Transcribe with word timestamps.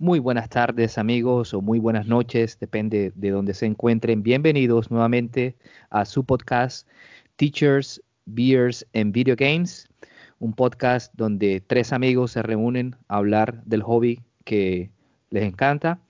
Muy 0.00 0.18
buenas 0.18 0.48
tardes 0.48 0.96
amigos 0.96 1.52
o 1.52 1.60
muy 1.60 1.78
buenas 1.78 2.06
noches, 2.06 2.58
depende 2.58 3.12
de 3.14 3.30
donde 3.30 3.52
se 3.52 3.66
encuentren. 3.66 4.22
Bienvenidos 4.22 4.90
nuevamente 4.90 5.58
a 5.90 6.06
su 6.06 6.24
podcast 6.24 6.88
Teachers, 7.36 8.02
Beers 8.24 8.86
and 8.94 9.12
Video 9.12 9.36
Games, 9.36 9.90
un 10.38 10.54
podcast 10.54 11.12
donde 11.14 11.60
tres 11.60 11.92
amigos 11.92 12.30
se 12.30 12.40
reúnen 12.40 12.96
a 13.08 13.18
hablar 13.18 13.62
del 13.64 13.82
hobby 13.82 14.22
que 14.44 14.90
les 15.28 15.42
encanta 15.42 16.00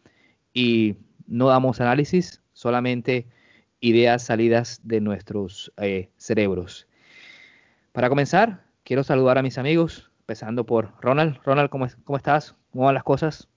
y 0.54 0.94
no 1.26 1.48
damos 1.48 1.80
análisis, 1.80 2.40
solamente 2.52 3.26
ideas 3.80 4.22
salidas 4.22 4.80
de 4.84 5.00
nuestros 5.00 5.72
eh, 5.78 6.10
cerebros. 6.16 6.86
Para 7.90 8.08
comenzar, 8.08 8.62
quiero 8.84 9.02
saludar 9.02 9.36
a 9.38 9.42
mis 9.42 9.58
amigos, 9.58 10.12
empezando 10.20 10.64
por 10.64 10.92
Ronald. 11.00 11.40
Ronald, 11.44 11.70
¿cómo, 11.70 11.88
cómo 12.04 12.16
estás? 12.18 12.54
¿Cómo 12.70 12.84
van 12.84 12.94
las 12.94 13.02
cosas? 13.02 13.48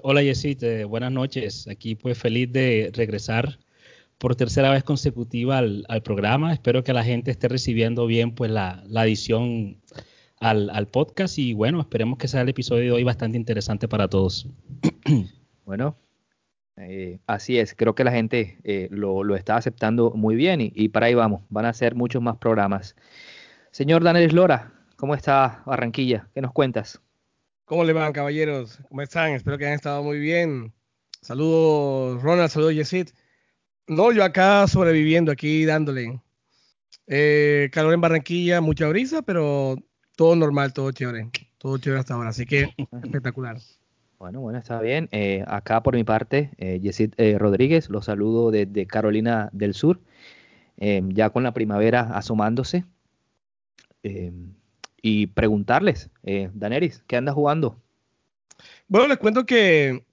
Hola 0.00 0.22
Yesit, 0.22 0.62
buenas 0.88 1.12
noches. 1.12 1.68
Aquí 1.68 1.94
pues 1.94 2.16
feliz 2.16 2.50
de 2.50 2.90
regresar 2.94 3.58
por 4.16 4.34
tercera 4.36 4.70
vez 4.70 4.84
consecutiva 4.84 5.58
al, 5.58 6.02
programa. 6.02 6.52
Espero 6.52 6.82
que 6.82 6.94
la 6.94 7.04
gente 7.04 7.30
esté 7.30 7.48
recibiendo 7.48 8.06
bien 8.06 8.34
pues 8.34 8.50
la, 8.50 8.82
edición 9.04 9.82
al, 10.40 10.88
podcast 10.88 11.38
y 11.38 11.52
bueno, 11.52 11.80
esperemos 11.80 12.16
que 12.18 12.28
sea 12.28 12.40
el 12.40 12.48
episodio 12.48 12.84
de 12.84 12.92
hoy 12.92 13.04
bastante 13.04 13.36
interesante 13.36 13.88
para 13.88 14.08
todos. 14.08 14.48
Bueno, 15.64 15.96
eh, 16.76 17.20
así 17.28 17.56
es, 17.56 17.74
creo 17.74 17.94
que 17.94 18.02
la 18.02 18.10
gente 18.10 18.58
eh, 18.64 18.88
lo, 18.90 19.36
está 19.36 19.56
aceptando 19.56 20.10
muy 20.10 20.34
bien 20.34 20.60
y, 20.60 20.72
y, 20.74 20.88
para 20.88 21.06
ahí 21.06 21.14
vamos, 21.14 21.42
van 21.50 21.66
a 21.66 21.72
ser 21.72 21.94
muchos 21.94 22.20
más 22.20 22.36
programas. 22.38 22.96
Señor 23.70 24.02
Daniel 24.02 24.34
Lora, 24.34 24.72
¿cómo 24.96 25.14
está 25.14 25.62
Barranquilla? 25.64 26.28
¿Qué 26.34 26.42
nos 26.42 26.52
cuentas? 26.52 27.00
¿Cómo 27.72 27.84
le 27.84 27.94
van, 27.94 28.12
caballeros? 28.12 28.78
¿Cómo 28.90 29.00
están? 29.00 29.32
Espero 29.32 29.56
que 29.56 29.64
hayan 29.64 29.76
estado 29.76 30.02
muy 30.02 30.18
bien. 30.18 30.74
Saludos, 31.22 32.22
Ronald, 32.22 32.50
saludos, 32.50 32.74
Yesid. 32.74 33.08
No, 33.86 34.12
yo 34.12 34.24
acá 34.24 34.68
sobreviviendo, 34.68 35.32
aquí 35.32 35.64
dándole. 35.64 36.20
Eh, 37.06 37.70
calor 37.72 37.94
en 37.94 38.02
Barranquilla, 38.02 38.60
mucha 38.60 38.86
brisa, 38.88 39.22
pero 39.22 39.76
todo 40.16 40.36
normal, 40.36 40.74
todo 40.74 40.92
chévere. 40.92 41.30
Todo 41.56 41.78
chévere 41.78 42.00
hasta 42.00 42.12
ahora, 42.12 42.28
así 42.28 42.44
que 42.44 42.74
espectacular. 43.02 43.56
Bueno, 44.18 44.42
bueno, 44.42 44.58
está 44.58 44.78
bien. 44.82 45.08
Eh, 45.10 45.42
acá 45.46 45.82
por 45.82 45.94
mi 45.94 46.04
parte, 46.04 46.50
eh, 46.58 46.78
Yesid 46.78 47.14
eh, 47.16 47.38
Rodríguez, 47.38 47.88
los 47.88 48.04
saludo 48.04 48.50
desde 48.50 48.86
Carolina 48.86 49.48
del 49.54 49.72
Sur, 49.72 49.98
ya 50.76 51.30
con 51.30 51.42
la 51.42 51.54
primavera 51.54 52.02
asomándose 52.12 52.84
y 55.02 55.26
preguntarles, 55.26 56.10
eh, 56.22 56.48
Daneris, 56.54 57.02
¿qué 57.08 57.16
anda 57.16 57.32
jugando? 57.32 57.76
Bueno, 58.86 59.08
les 59.08 59.18
cuento 59.18 59.44
que 59.44 60.04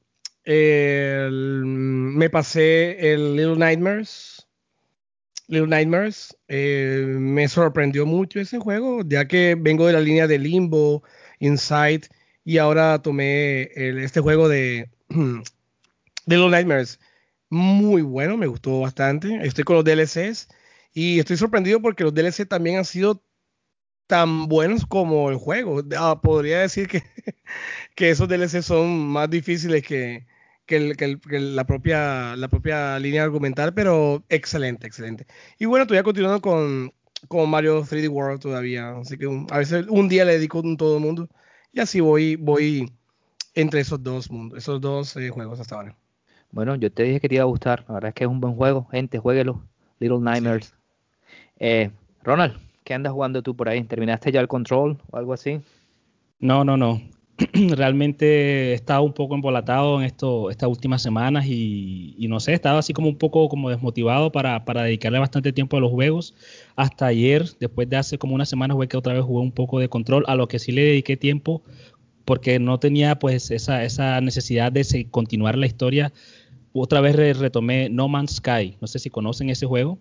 eh, 0.43 1.29
me 1.31 2.29
pasé 2.31 3.13
el 3.13 3.35
Little 3.35 3.57
Nightmares. 3.57 4.47
Little 5.47 5.67
Nightmares. 5.67 6.35
Eh, 6.47 7.05
me 7.07 7.47
sorprendió 7.47 8.07
mucho 8.07 8.39
ese 8.39 8.57
juego, 8.57 9.01
ya 9.05 9.27
que 9.27 9.55
vengo 9.57 9.85
de 9.85 9.93
la 9.93 10.01
línea 10.01 10.27
de 10.27 10.39
Limbo, 10.39 11.03
Inside, 11.39 12.01
y 12.43 12.57
ahora 12.57 13.01
tomé 13.01 13.69
este 13.75 14.21
juego 14.21 14.49
de 14.49 14.89
Little 16.25 16.49
Nightmares. 16.49 16.99
Muy 17.49 18.01
bueno, 18.01 18.37
me 18.37 18.47
gustó 18.47 18.79
bastante. 18.81 19.39
Estoy 19.45 19.63
con 19.63 19.75
los 19.75 19.85
DLCs 19.85 20.47
y 20.93 21.19
estoy 21.19 21.37
sorprendido 21.37 21.81
porque 21.81 22.03
los 22.03 22.13
DLC 22.13 22.47
también 22.47 22.77
han 22.77 22.85
sido 22.85 23.23
tan 24.09 24.47
buenos 24.47 24.87
como 24.87 25.29
el 25.29 25.37
juego. 25.37 25.83
Ah, 25.95 26.19
podría 26.19 26.61
decir 26.61 26.87
que, 26.87 27.03
que 27.95 28.09
esos 28.09 28.27
DLC 28.27 28.63
son 28.63 29.07
más 29.07 29.29
difíciles 29.29 29.85
que, 29.85 30.25
la, 30.67 31.63
propia, 31.63 32.35
la 32.35 32.47
propia 32.47 32.97
línea 32.97 33.23
argumental, 33.23 33.71
pero 33.75 34.23
excelente, 34.29 34.87
excelente. 34.87 35.27
Y 35.59 35.65
bueno, 35.65 35.85
todavía 35.85 36.01
continuando 36.01 36.41
con, 36.41 36.91
con 37.27 37.51
Mario 37.51 37.83
3D 37.83 38.09
World 38.09 38.41
todavía, 38.41 38.97
así 38.97 39.15
que 39.15 39.27
a 39.51 39.57
veces 39.59 39.85
un 39.89 40.09
día 40.09 40.25
le 40.25 40.33
dedico 40.33 40.57
a 40.59 40.75
todo 40.75 40.97
el 40.97 41.03
mundo 41.03 41.29
y 41.71 41.79
así 41.79 41.99
voy, 41.99 42.35
voy 42.35 42.91
entre 43.53 43.81
esos 43.81 44.01
dos 44.01 44.31
mundos, 44.31 44.57
esos 44.57 44.81
dos 44.81 45.15
eh, 45.17 45.29
juegos 45.29 45.59
hasta 45.59 45.75
ahora. 45.75 45.95
Bueno, 46.51 46.75
yo 46.77 46.91
te 46.91 47.03
dije 47.03 47.19
que 47.19 47.29
te 47.29 47.35
iba 47.35 47.43
a 47.43 47.47
gustar, 47.47 47.85
la 47.87 47.93
verdad 47.93 48.09
es 48.09 48.15
que 48.15 48.23
es 48.23 48.29
un 48.29 48.41
buen 48.41 48.55
juego, 48.55 48.87
gente, 48.89 49.19
jueguelo, 49.19 49.63
Little 49.99 50.19
Nightmares. 50.19 50.73
Eh, 51.59 51.91
Ronald, 52.23 52.68
¿Qué 52.89 52.95
andas 52.95 53.13
jugando 53.13 53.43
tú 53.43 53.55
por 53.55 53.69
ahí? 53.69 53.83
¿Terminaste 53.83 54.31
ya 54.31 54.41
el 54.41 54.47
control 54.47 54.97
o 55.11 55.17
algo 55.17 55.31
así? 55.31 55.59
No, 56.39 56.63
no, 56.63 56.75
no. 56.75 56.99
Realmente 57.53 58.71
he 58.71 58.73
estado 58.73 59.03
un 59.03 59.13
poco 59.13 59.35
embolatado 59.35 59.99
en 59.99 60.07
esto, 60.07 60.49
estas 60.49 60.67
últimas 60.69 61.03
semanas 61.03 61.45
y, 61.47 62.25
no 62.27 62.39
sé, 62.39 62.53
he 62.53 62.55
estado 62.55 62.79
así 62.79 62.91
como 62.91 63.07
un 63.07 63.19
poco 63.19 63.47
como 63.47 63.69
desmotivado 63.69 64.31
para, 64.31 64.63
dedicarle 64.81 65.19
bastante 65.19 65.53
tiempo 65.53 65.77
a 65.77 65.81
los 65.81 65.91
juegos. 65.91 66.33
Hasta 66.75 67.05
ayer, 67.05 67.45
después 67.59 67.87
de 67.87 67.97
hace 67.97 68.17
como 68.17 68.33
una 68.33 68.45
semana, 68.45 68.73
fue 68.73 68.87
que 68.87 68.97
otra 68.97 69.13
vez 69.13 69.23
jugué 69.23 69.43
un 69.43 69.51
poco 69.51 69.77
de 69.77 69.87
control, 69.87 70.23
a 70.27 70.33
lo 70.33 70.47
que 70.47 70.57
sí 70.57 70.71
le 70.71 70.81
dediqué 70.81 71.15
tiempo 71.15 71.61
porque 72.25 72.57
no 72.57 72.79
tenía 72.79 73.19
pues 73.19 73.51
esa, 73.51 73.83
esa 73.83 74.19
necesidad 74.19 74.71
de 74.71 75.07
continuar 75.11 75.59
la 75.59 75.67
historia. 75.67 76.11
Otra 76.73 77.01
vez 77.01 77.37
retomé 77.37 77.87
No 77.89 78.07
Man's 78.07 78.37
Sky. 78.37 78.77
No 78.81 78.87
sé 78.87 78.97
si 78.97 79.11
conocen 79.11 79.51
ese 79.51 79.67
juego. 79.67 79.99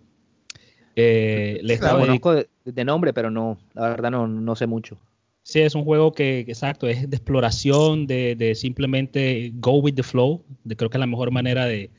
Eh, 1.01 1.59
le 1.63 1.75
estaba 1.75 2.01
conozco 2.01 2.33
de, 2.65 2.85
nombre, 2.85 3.13
pero 3.13 3.31
no, 3.31 3.57
la 3.73 3.87
verdad 3.87 4.11
no, 4.11 4.27
no 4.27 4.55
sé 4.57 4.67
mucho. 4.67 4.97
Sí, 5.43 5.61
es 5.61 5.73
un 5.73 5.85
juego 5.85 6.11
que, 6.11 6.41
exacto, 6.41 6.87
es 6.89 7.09
de 7.09 7.15
exploración, 7.15 8.05
de, 8.05 8.53
simplemente 8.55 9.51
go 9.55 9.77
with 9.77 9.95
the 9.95 10.03
flow. 10.03 10.43
De, 10.65 10.75
creo 10.75 10.89
que 10.89 10.97
es 10.97 10.99
la 10.99 11.07
mejor 11.07 11.31
manera 11.31 11.65
de, 11.65 11.89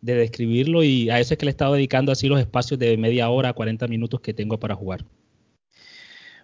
describirlo 0.00 0.84
y 0.84 1.10
a 1.10 1.18
eso 1.18 1.34
es 1.34 1.38
que 1.38 1.46
le 1.46 1.50
he 1.50 1.52
estado 1.52 1.74
dedicando 1.74 2.12
así 2.12 2.28
los 2.28 2.38
espacios 2.38 2.78
de 2.78 2.96
media 2.96 3.28
hora, 3.30 3.54
40 3.54 3.88
minutos 3.88 4.20
que 4.20 4.34
tengo 4.34 4.58
para 4.60 4.74
jugar. 4.74 5.04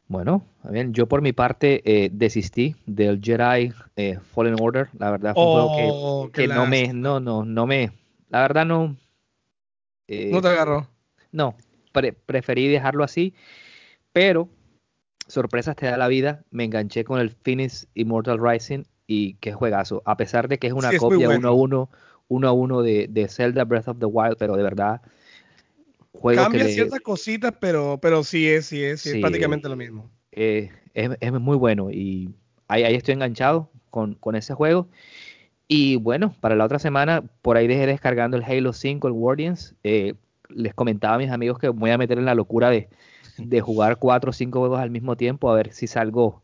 Bueno, 0.08 0.42
bien, 0.68 0.92
yo 0.92 1.06
por 1.06 1.22
mi 1.22 1.32
parte 1.32 1.82
eh, 1.84 2.10
desistí 2.12 2.74
del 2.86 3.20
Jedi 3.22 3.72
eh, 3.94 4.18
Fallen 4.34 4.56
Order. 4.60 4.88
La 4.98 5.12
verdad 5.12 5.34
fue 5.34 5.44
un 5.44 5.68
juego 5.68 6.30
que, 6.32 6.48
oh, 6.48 6.54
no 6.54 6.66
me, 6.66 6.92
no, 6.92 7.20
no, 7.20 7.44
no 7.44 7.66
me, 7.66 7.92
la 8.30 8.40
verdad 8.40 8.66
no. 8.66 8.96
Eh, 10.08 10.30
no 10.32 10.40
te 10.40 10.48
agarró. 10.48 10.88
No, 11.30 11.54
preferí 11.92 12.68
dejarlo 12.68 13.04
así, 13.04 13.34
pero 14.12 14.48
sorpresas 15.26 15.76
te 15.76 15.86
da 15.86 15.96
la 15.96 16.08
vida, 16.08 16.44
me 16.50 16.64
enganché 16.64 17.04
con 17.04 17.20
el 17.20 17.30
Finish 17.30 17.86
Immortal 17.94 18.38
Rising 18.40 18.84
y 19.06 19.34
qué 19.34 19.52
juegazo, 19.52 20.02
a 20.04 20.16
pesar 20.16 20.48
de 20.48 20.58
que 20.58 20.66
es 20.66 20.72
una 20.72 20.96
copia 20.96 21.28
uno 21.28 21.48
a 21.48 21.52
uno, 21.52 21.90
uno 22.28 22.48
a 22.48 22.52
uno 22.52 22.82
de, 22.82 23.08
de, 23.08 23.28
Zelda 23.28 23.64
Breath 23.64 23.88
of 23.88 23.98
the 23.98 24.06
Wild, 24.06 24.36
pero 24.38 24.56
de 24.56 24.62
verdad 24.62 25.00
juego 26.12 26.42
Cambia 26.42 26.64
ciertas 26.66 27.00
cositas, 27.00 27.54
pero, 27.60 27.98
pero 28.00 28.24
sí 28.24 28.48
es, 28.48 28.66
sí 28.66 28.82
es, 28.82 29.06
es 29.06 29.20
prácticamente 29.20 29.68
lo 29.68 29.76
mismo. 29.76 30.10
Eh, 30.32 30.70
es, 30.94 31.10
es, 31.20 31.32
muy 31.32 31.56
bueno 31.56 31.90
y 31.90 32.30
ahí, 32.68 32.84
ahí 32.84 32.94
estoy 32.94 33.14
enganchado 33.14 33.70
con, 33.90 34.14
con, 34.14 34.36
ese 34.36 34.54
juego. 34.54 34.88
Y 35.66 35.96
bueno, 35.96 36.34
para 36.40 36.56
la 36.56 36.64
otra 36.64 36.78
semana, 36.78 37.22
por 37.42 37.56
ahí 37.56 37.66
dejé 37.66 37.86
descargando 37.86 38.36
el 38.36 38.44
Halo 38.44 38.72
5, 38.72 39.06
el 39.06 39.14
Guardians. 39.14 39.74
Eh, 39.84 40.14
les 40.54 40.74
comentaba 40.74 41.14
a 41.14 41.18
mis 41.18 41.30
amigos 41.30 41.58
que 41.58 41.68
voy 41.68 41.90
a 41.90 41.98
meter 41.98 42.18
en 42.18 42.24
la 42.24 42.34
locura 42.34 42.70
de, 42.70 42.88
jugar 43.60 43.98
cuatro 43.98 44.30
o 44.30 44.32
cinco 44.32 44.60
juegos 44.60 44.80
al 44.80 44.90
mismo 44.90 45.16
tiempo, 45.16 45.50
a 45.50 45.54
ver 45.54 45.72
si 45.72 45.86
salgo 45.86 46.42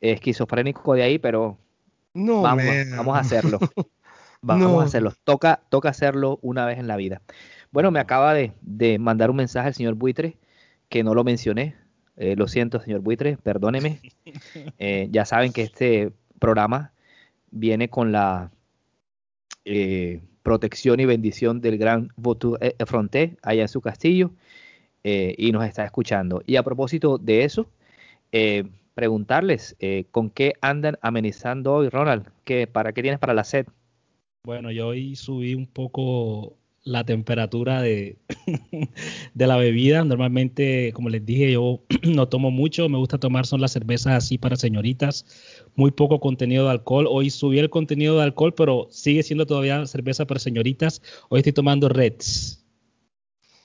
esquizofrénico 0.00 0.94
de 0.94 1.02
ahí, 1.02 1.18
pero 1.18 1.58
no, 2.14 2.42
vamos, 2.42 2.64
vamos 2.96 3.16
a 3.16 3.20
hacerlo. 3.20 3.58
Vamos 4.40 4.82
a 4.82 4.86
hacerlo. 4.86 5.12
Toca, 5.24 5.62
toca 5.68 5.88
hacerlo 5.88 6.38
una 6.42 6.64
vez 6.64 6.78
en 6.78 6.86
la 6.86 6.96
vida. 6.96 7.22
Bueno, 7.70 7.90
me 7.90 8.00
acaba 8.00 8.34
de, 8.34 8.98
mandar 8.98 9.30
un 9.30 9.36
mensaje 9.36 9.68
al 9.68 9.74
señor 9.74 9.94
Buitre, 9.94 10.38
que 10.88 11.02
no 11.02 11.14
lo 11.14 11.24
mencioné. 11.24 11.76
Eh, 12.16 12.34
lo 12.36 12.48
siento, 12.48 12.80
señor 12.80 13.00
Buitre, 13.00 13.36
perdóneme. 13.36 14.00
Eh, 14.78 15.08
ya 15.10 15.24
saben 15.24 15.52
que 15.52 15.62
este 15.62 16.12
programa 16.38 16.92
viene 17.50 17.88
con 17.88 18.12
la 18.12 18.50
eh, 19.64 20.22
protección 20.48 20.98
y 20.98 21.04
bendición 21.04 21.60
del 21.60 21.76
gran 21.76 22.08
Votu 22.16 22.56
eh, 22.62 22.74
Fronté 22.86 23.36
allá 23.42 23.60
en 23.60 23.68
su 23.68 23.82
castillo 23.82 24.30
eh, 25.04 25.34
y 25.36 25.52
nos 25.52 25.62
está 25.66 25.84
escuchando. 25.84 26.42
Y 26.46 26.56
a 26.56 26.62
propósito 26.62 27.18
de 27.18 27.44
eso, 27.44 27.66
eh, 28.32 28.64
preguntarles 28.94 29.76
con 30.10 30.30
qué 30.30 30.54
andan 30.62 30.98
amenizando 31.02 31.74
hoy, 31.74 31.90
Ronald, 31.90 32.30
¿Qué, 32.44 32.66
¿para 32.66 32.94
qué 32.94 33.02
tienes 33.02 33.20
para 33.20 33.34
la 33.34 33.44
sed? 33.44 33.66
Bueno, 34.42 34.70
yo 34.70 34.88
hoy 34.88 35.16
subí 35.16 35.54
un 35.54 35.66
poco 35.66 36.56
la 36.88 37.04
temperatura 37.04 37.82
de, 37.82 38.16
de 39.34 39.46
la 39.46 39.56
bebida. 39.56 40.04
Normalmente, 40.04 40.92
como 40.94 41.10
les 41.10 41.24
dije, 41.24 41.52
yo 41.52 41.82
no 42.02 42.28
tomo 42.28 42.50
mucho, 42.50 42.88
me 42.88 42.98
gusta 42.98 43.18
tomar 43.18 43.46
son 43.46 43.60
las 43.60 43.72
cervezas 43.72 44.14
así 44.14 44.38
para 44.38 44.56
señoritas, 44.56 45.26
muy 45.76 45.90
poco 45.90 46.18
contenido 46.18 46.64
de 46.64 46.70
alcohol. 46.70 47.06
Hoy 47.08 47.30
subí 47.30 47.58
el 47.58 47.70
contenido 47.70 48.16
de 48.16 48.22
alcohol, 48.22 48.54
pero 48.54 48.88
sigue 48.90 49.22
siendo 49.22 49.46
todavía 49.46 49.86
cerveza 49.86 50.26
para 50.26 50.40
señoritas. 50.40 51.02
Hoy 51.28 51.40
estoy 51.40 51.52
tomando 51.52 51.88
Reds. 51.88 52.64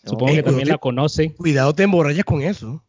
Supongo 0.06 0.34
que 0.34 0.44
también 0.44 0.68
la 0.68 0.78
conocen. 0.78 1.30
Cuidado, 1.32 1.74
te 1.74 1.84
emborrachas 1.84 2.26
con 2.26 2.42
eso. 2.42 2.84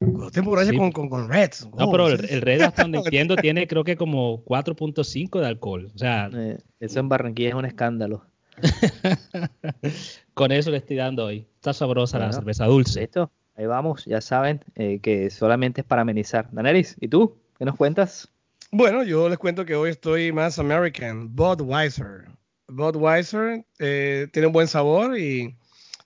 Cuidado, 0.00 0.30
te 0.32 0.40
emborrachas 0.40 0.76
con, 0.76 0.90
con, 0.90 1.08
con, 1.08 1.28
Reds. 1.28 1.68
No, 1.78 1.88
pero 1.92 2.08
el, 2.08 2.24
el, 2.28 2.42
Red, 2.42 2.62
hasta 2.62 2.82
donde 2.82 2.98
entiendo, 3.04 3.36
tiene 3.36 3.68
creo 3.68 3.84
que 3.84 3.96
como 3.96 4.44
4.5 4.44 5.38
de 5.38 5.46
alcohol. 5.46 5.92
O 5.94 5.98
sea, 5.98 6.28
eh, 6.34 6.58
eso 6.80 6.98
en 6.98 7.08
Barranquilla 7.08 7.50
es 7.50 7.54
un 7.54 7.64
escándalo. 7.64 8.24
Con 10.34 10.52
eso 10.52 10.70
le 10.70 10.78
estoy 10.78 10.96
dando 10.96 11.26
hoy. 11.26 11.46
Está 11.56 11.72
sabrosa 11.72 12.18
la 12.18 12.32
cerveza 12.32 12.66
dulce. 12.66 13.00
Listo, 13.00 13.30
ahí 13.56 13.66
vamos. 13.66 14.04
Ya 14.04 14.20
saben 14.20 14.64
eh, 14.74 15.00
que 15.00 15.30
solamente 15.30 15.80
es 15.82 15.86
para 15.86 16.02
amenizar. 16.02 16.48
Daneris, 16.52 16.96
¿y 17.00 17.08
tú? 17.08 17.36
¿Qué 17.58 17.64
nos 17.64 17.76
cuentas? 17.76 18.28
Bueno, 18.70 19.02
yo 19.02 19.28
les 19.28 19.38
cuento 19.38 19.64
que 19.64 19.74
hoy 19.74 19.90
estoy 19.90 20.32
más 20.32 20.58
American. 20.58 21.34
Budweiser. 21.34 22.26
Budweiser 22.68 23.64
eh, 23.78 24.28
tiene 24.32 24.46
un 24.46 24.52
buen 24.52 24.68
sabor 24.68 25.18
y 25.18 25.56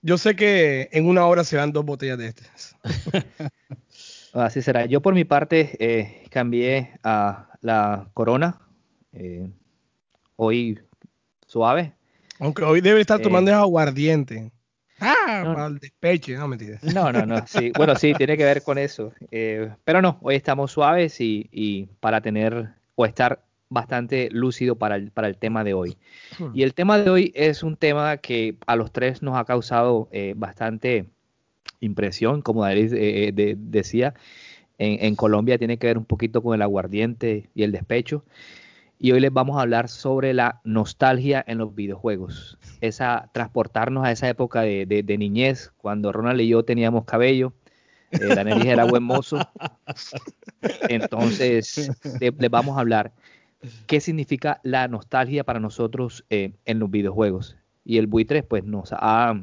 yo 0.00 0.16
sé 0.16 0.36
que 0.36 0.88
en 0.92 1.06
una 1.06 1.26
hora 1.26 1.44
se 1.44 1.56
van 1.56 1.72
dos 1.72 1.84
botellas 1.84 2.18
de 2.18 2.28
estas. 2.28 2.76
Así 4.32 4.62
será. 4.62 4.86
Yo 4.86 5.02
por 5.02 5.14
mi 5.14 5.24
parte 5.24 5.76
eh, 5.78 6.26
cambié 6.30 6.92
a 7.02 7.48
la 7.60 8.08
Corona. 8.14 8.60
hoy 10.36 10.78
suave, 11.46 11.94
aunque 12.42 12.64
hoy 12.64 12.80
debe 12.80 13.00
estar 13.00 13.20
tomando 13.20 13.52
eh, 13.52 13.54
aguardiente. 13.54 14.50
Ah, 14.98 15.42
para 15.44 15.66
el 15.68 15.78
despeche, 15.78 16.36
no 16.36 16.48
mentiras. 16.48 16.82
No, 16.82 17.12
no, 17.12 17.24
no, 17.24 17.46
sí. 17.46 17.70
Bueno, 17.76 17.94
sí, 17.94 18.14
tiene 18.14 18.36
que 18.36 18.44
ver 18.44 18.64
con 18.64 18.78
eso. 18.78 19.12
Eh, 19.30 19.70
pero 19.84 20.02
no, 20.02 20.18
hoy 20.22 20.34
estamos 20.34 20.72
suaves 20.72 21.20
y, 21.20 21.88
para 22.00 22.20
tener 22.20 22.70
o 22.96 23.06
estar 23.06 23.44
bastante 23.68 24.28
lúcido 24.32 24.74
para 24.74 24.96
el, 24.96 25.12
para 25.12 25.28
el 25.28 25.36
tema 25.36 25.62
de 25.62 25.74
hoy. 25.74 25.96
Hmm. 26.36 26.50
Y 26.52 26.64
el 26.64 26.74
tema 26.74 26.98
de 26.98 27.10
hoy 27.10 27.32
es 27.36 27.62
un 27.62 27.76
tema 27.76 28.16
que 28.16 28.56
a 28.66 28.74
los 28.74 28.90
tres 28.90 29.22
nos 29.22 29.36
ha 29.36 29.44
causado 29.44 30.08
eh, 30.10 30.34
bastante 30.36 31.06
impresión, 31.78 32.42
como 32.42 32.64
David 32.64 32.92
decía. 33.56 34.14
En, 34.78 35.04
en 35.04 35.14
Colombia 35.14 35.58
tiene 35.58 35.78
que 35.78 35.86
ver 35.86 35.98
un 35.98 36.06
poquito 36.06 36.42
con 36.42 36.56
el 36.56 36.62
aguardiente 36.62 37.50
y 37.54 37.62
el 37.62 37.70
despecho 37.70 38.24
y 39.02 39.10
hoy 39.10 39.18
les 39.18 39.32
vamos 39.32 39.58
a 39.58 39.62
hablar 39.62 39.88
sobre 39.88 40.32
la 40.32 40.60
nostalgia 40.62 41.44
en 41.48 41.58
los 41.58 41.74
videojuegos. 41.74 42.56
Esa, 42.80 43.30
transportarnos 43.34 44.04
a 44.04 44.12
esa 44.12 44.28
época 44.28 44.60
de, 44.62 45.16
niñez, 45.18 45.72
cuando 45.76 46.12
Ronald 46.12 46.40
y 46.40 46.46
yo 46.46 46.64
teníamos 46.64 47.04
cabello, 47.04 47.52
eh, 48.12 48.32
Daniel 48.32 48.64
era 48.64 48.84
buen 48.84 49.02
mozo. 49.02 49.38
Entonces, 50.88 51.90
les 52.20 52.50
vamos 52.50 52.76
a 52.76 52.80
hablar 52.80 53.12
qué 53.88 54.00
significa 54.00 54.60
la 54.62 54.86
nostalgia 54.86 55.42
para 55.42 55.58
nosotros 55.58 56.24
eh, 56.30 56.52
en 56.64 56.78
los 56.78 56.88
videojuegos. 56.88 57.56
Y 57.84 57.98
el 57.98 58.06
buitre 58.06 58.44
pues 58.44 58.62
nos 58.62 58.92
ha 58.92 59.34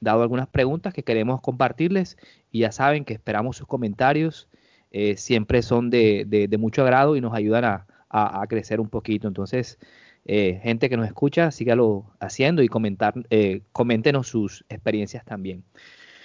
dado 0.00 0.22
algunas 0.22 0.48
preguntas 0.48 0.92
que 0.92 1.04
queremos 1.04 1.40
compartirles 1.40 2.16
y 2.50 2.60
ya 2.60 2.72
saben 2.72 3.04
que 3.04 3.14
esperamos 3.14 3.58
sus 3.58 3.68
comentarios. 3.68 4.48
Eh, 4.90 5.16
siempre 5.16 5.62
son 5.62 5.88
de, 5.90 6.56
mucho 6.58 6.82
agrado 6.82 7.14
y 7.14 7.20
nos 7.20 7.32
ayudan 7.32 7.64
a, 7.64 7.86
a, 8.14 8.46
crecer 8.46 8.80
un 8.80 8.88
poquito. 8.88 9.26
Entonces, 9.26 9.78
eh, 10.24 10.60
gente 10.62 10.88
que 10.88 10.96
nos 10.96 11.06
escucha, 11.06 11.50
sígalo 11.50 12.06
haciendo 12.20 12.62
y 12.62 12.68
comentar, 12.68 13.14
eh, 13.30 13.62
coméntenos 13.72 14.28
sus 14.28 14.64
experiencias 14.68 15.24
también. 15.24 15.64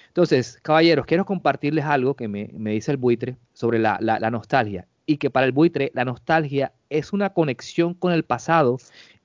Entonces, 0.08 0.60
caballeros, 0.62 1.06
quiero 1.06 1.26
compartirles 1.26 1.86
algo 1.86 2.16
que 2.16 2.28
me, 2.28 2.48
dice 2.72 2.92
el 2.92 2.98
buitre 2.98 3.38
sobre 3.54 3.80
la, 3.80 3.98
nostalgia 4.32 4.88
y 5.06 5.18
que 5.18 5.32
para 5.32 5.48
el 5.48 5.52
buitre 5.52 5.92
la 5.96 6.06
nostalgia 6.06 6.74
es 6.90 7.12
una 7.14 7.32
conexión 7.32 7.96
con 7.96 8.14
el 8.14 8.24
pasado 8.24 8.78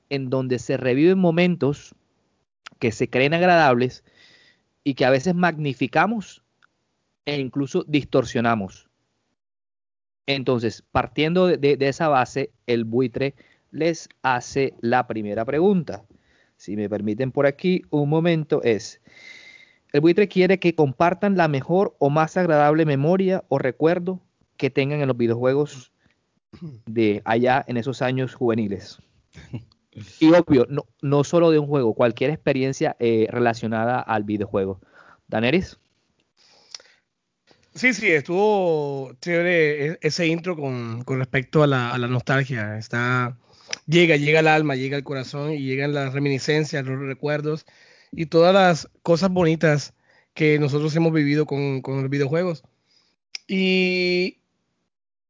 en 0.08 0.30
donde 0.30 0.58
se 0.58 0.76
reviven 0.76 1.18
momentos 1.18 1.94
que 2.78 2.92
se 2.92 3.08
creen 3.08 3.34
agradables 3.34 4.04
y 4.84 4.94
que 4.94 5.04
a 5.04 5.10
veces 5.10 5.34
magnificamos 5.34 6.42
e 7.26 7.38
incluso 7.38 7.84
distorsionamos. 7.86 8.88
Entonces, 10.26 10.82
partiendo 10.90 11.46
de, 11.46 11.76
esa 11.80 12.08
base, 12.08 12.50
el 12.66 12.84
buitre 12.84 13.34
les 13.70 14.08
hace 14.22 14.74
la 14.80 15.06
primera 15.06 15.44
pregunta. 15.44 16.04
Si 16.56 16.76
me 16.76 16.88
permiten 16.88 17.32
por 17.32 17.46
aquí 17.46 17.82
un 17.90 18.08
momento, 18.08 18.62
es, 18.62 19.00
el 19.92 20.00
buitre 20.00 20.28
quiere 20.28 20.58
que 20.58 20.74
compartan 20.74 21.36
la 21.36 21.48
mejor 21.48 21.94
o 21.98 22.10
más 22.10 22.36
agradable 22.36 22.86
memoria 22.86 23.44
o 23.48 23.58
recuerdo 23.58 24.20
que 24.56 24.70
tengan 24.70 25.00
en 25.00 25.08
los 25.08 25.16
videojuegos 25.16 25.92
de 26.86 27.20
allá 27.24 27.64
en 27.66 27.76
esos 27.76 28.02
años 28.02 28.34
juveniles. 28.34 28.98
Y 30.18 30.32
obvio, 30.32 30.66
no, 30.68 30.86
no 31.02 31.22
solo 31.22 31.52
de 31.52 31.60
un 31.60 31.68
juego, 31.68 31.94
cualquier 31.94 32.30
experiencia 32.30 32.96
eh, 32.98 33.28
relacionada 33.30 34.00
al 34.00 34.24
videojuego. 34.24 34.80
Daneris. 35.28 35.78
Sí, 37.74 37.92
sí, 37.92 38.08
estuvo 38.08 39.12
chévere 39.20 39.86
e-, 39.86 39.98
ese 40.00 40.26
intro 40.26 40.56
con, 40.56 41.04
respecto 41.06 41.62
a 41.62 41.66
la, 41.66 41.98
nostalgia. 42.08 42.78
Está, 42.78 43.36
llega, 43.86 44.16
llega 44.16 44.40
al 44.40 44.48
alma, 44.48 44.76
llega 44.76 44.96
al 44.96 45.04
corazón 45.04 45.52
y 45.52 45.58
llegan 45.58 45.92
las 45.92 46.12
reminiscencias, 46.12 46.84
los 46.84 47.00
recuerdos 47.00 47.66
y 48.12 48.26
todas 48.26 48.54
las 48.54 48.88
cosas 49.02 49.30
bonitas 49.30 49.94
que 50.34 50.58
nosotros 50.58 50.94
hemos 50.96 51.12
vivido 51.12 51.46
con, 51.46 51.82
los 51.84 52.10
videojuegos. 52.10 52.64
Y 53.48 54.38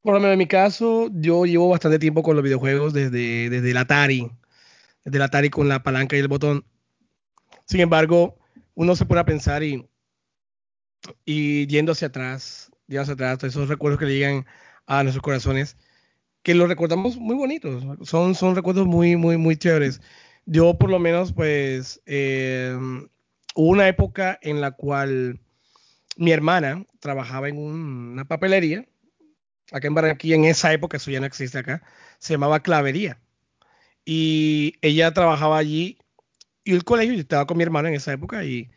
por 0.03 0.15
lo 0.15 0.21
menos 0.21 0.35
en 0.35 0.39
mi 0.39 0.47
caso, 0.47 1.09
yo 1.13 1.47
llevo 1.47 1.71
bastante 1.71 1.99
tiempo 1.99 2.23
con 2.23 2.37
los 2.37 2.45
videojuegos 2.45 2.93
desde, 2.93 3.51
desde 3.51 3.71
el 3.71 3.77
Atari, 3.79 4.31
desde 5.05 5.17
el 5.19 5.23
Atari 5.23 5.51
con 5.51 5.69
la 5.69 5.83
palanca 5.83 6.17
y 6.17 6.21
el 6.21 6.29
botón. 6.29 6.65
Sin 7.67 7.81
embargo, 7.81 8.39
uno 8.75 8.97
se 8.97 9.07
pone 9.07 9.21
a 9.23 9.25
pensar 9.25 9.63
y 9.63 9.89
y 11.25 11.67
yendo 11.67 11.93
hacia 11.93 12.09
atrás, 12.09 12.71
yendo 12.87 13.03
hacia 13.03 13.15
atrás, 13.15 13.45
esos 13.45 13.69
recuerdos 13.69 13.99
que 13.99 14.07
le 14.07 14.15
llegan 14.19 14.47
a 14.87 15.03
nuestros 15.03 15.23
corazones, 15.23 15.77
que 16.43 16.55
los 16.55 16.69
recordamos 16.69 17.17
muy 17.17 17.37
bonitos, 17.37 17.85
son, 18.09 18.35
son 18.35 18.55
recuerdos 18.55 18.87
muy, 18.87 19.17
muy, 19.17 19.37
muy 19.37 19.57
chéveres. 19.57 20.01
Yo 20.47 20.79
por 20.79 20.91
lo 20.91 20.99
menos, 20.99 21.33
pues, 21.33 22.03
eh, 22.07 22.77
hubo 23.55 23.69
una 23.69 23.89
época 23.89 24.39
en 24.43 24.61
la 24.61 24.73
cual 24.73 25.41
mi 26.17 26.33
hermana 26.33 26.85
trabajaba 27.01 27.49
en 27.49 27.59
una 27.59 28.25
papelería, 28.27 28.87
acá 29.73 29.87
en 29.89 29.95
Barranquilla, 29.95 30.37
en 30.37 30.45
esa 30.45 30.73
época, 30.73 30.99
eso 30.99 31.11
ya 31.11 31.21
no 31.21 31.27
existe 31.27 31.59
acá, 31.59 31.83
se 32.19 32.35
llamaba 32.35 32.61
Clavería. 32.61 33.21
Y 34.05 34.75
ella 34.83 35.13
trabajaba 35.15 35.59
allí 35.59 35.99
y 36.65 36.73
el 36.73 36.85
colegio, 36.85 37.15
yo 37.15 37.21
estaba 37.21 37.47
con 37.47 37.59
mi 37.59 37.63
hermana 37.63 37.89
en 37.89 37.95
esa 37.95 38.13
época 38.13 38.45
y 38.45 38.71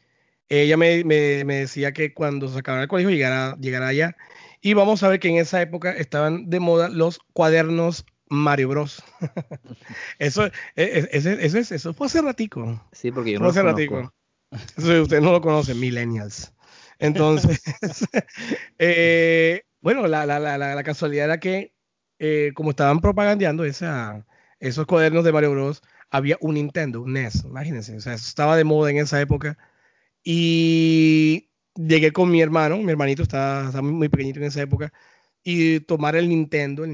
ella 0.49 0.77
me, 0.77 1.03
decía 1.03 1.91
que 1.93 2.13
cuando 2.13 2.47
se 2.47 2.59
acabara 2.59 2.83
el 2.83 2.89
colegio 2.89 3.09
llegara, 3.09 3.55
llegara 3.59 3.87
allá. 3.87 4.15
Y 4.61 4.73
vamos 4.73 5.03
a 5.03 5.09
ver 5.09 5.19
que 5.19 5.29
en 5.29 5.37
esa 5.37 5.61
época 5.61 5.91
estaban 5.91 6.49
de 6.49 6.59
moda 6.59 6.89
los 6.89 7.19
cuadernos 7.33 8.05
Mario 8.29 8.69
Bros. 8.69 9.03
eso, 10.19 10.45
e, 10.45 10.51
e, 10.75 11.09
eso, 11.11 11.29
eso, 11.29 11.75
eso, 11.75 11.93
fue 11.93 12.07
hace 12.07 12.21
ratico. 12.21 12.81
Sí, 12.91 13.11
porque 13.11 13.33
yo 13.33 13.39
no 13.39 13.51
fue 13.51 13.61
hace 13.61 13.85
lo 13.85 14.13
Eso 14.77 15.01
ustedes 15.03 15.21
no 15.21 15.31
lo 15.31 15.41
conocen, 15.41 15.79
millennials. 15.79 16.53
Entonces, 16.99 17.61
eh, 18.79 19.61
bueno, 19.81 20.07
la, 20.07 20.25
la, 20.25 20.39
la, 20.39 20.57
la, 20.57 20.83
casualidad 20.83 21.25
era 21.25 21.39
que 21.39 21.73
eh, 22.19 22.51
como 22.55 22.71
estaban 22.71 22.99
propagandeando 22.99 23.63
esa, 23.63 24.25
esos 24.59 24.87
cuadernos 24.87 25.23
de 25.23 25.31
Mario 25.31 25.51
Bros, 25.51 25.83
había 26.09 26.37
un 26.41 26.55
Nintendo, 26.55 27.01
un 27.01 27.13
NES, 27.13 27.43
imagínense, 27.45 27.95
o 27.95 28.01
sea, 28.01 28.13
estaba 28.13 28.57
de 28.57 28.63
moda 28.63 28.89
en 28.89 28.97
esa 28.97 29.21
época 29.21 29.57
y 30.29 31.49
llegué 31.75 32.11
con 32.11 32.29
mi 32.29 32.41
hermano, 32.41 32.77
mi 32.79 32.91
hermanito 32.91 33.23
estaba, 33.23 33.81
muy 33.81 34.09
pequeñito 34.09 34.39
en 34.39 34.45
esa 34.47 34.61
época, 34.61 34.91
y 35.43 35.79
tomar 35.81 36.17
el 36.17 36.27
Nintendo. 36.29 36.85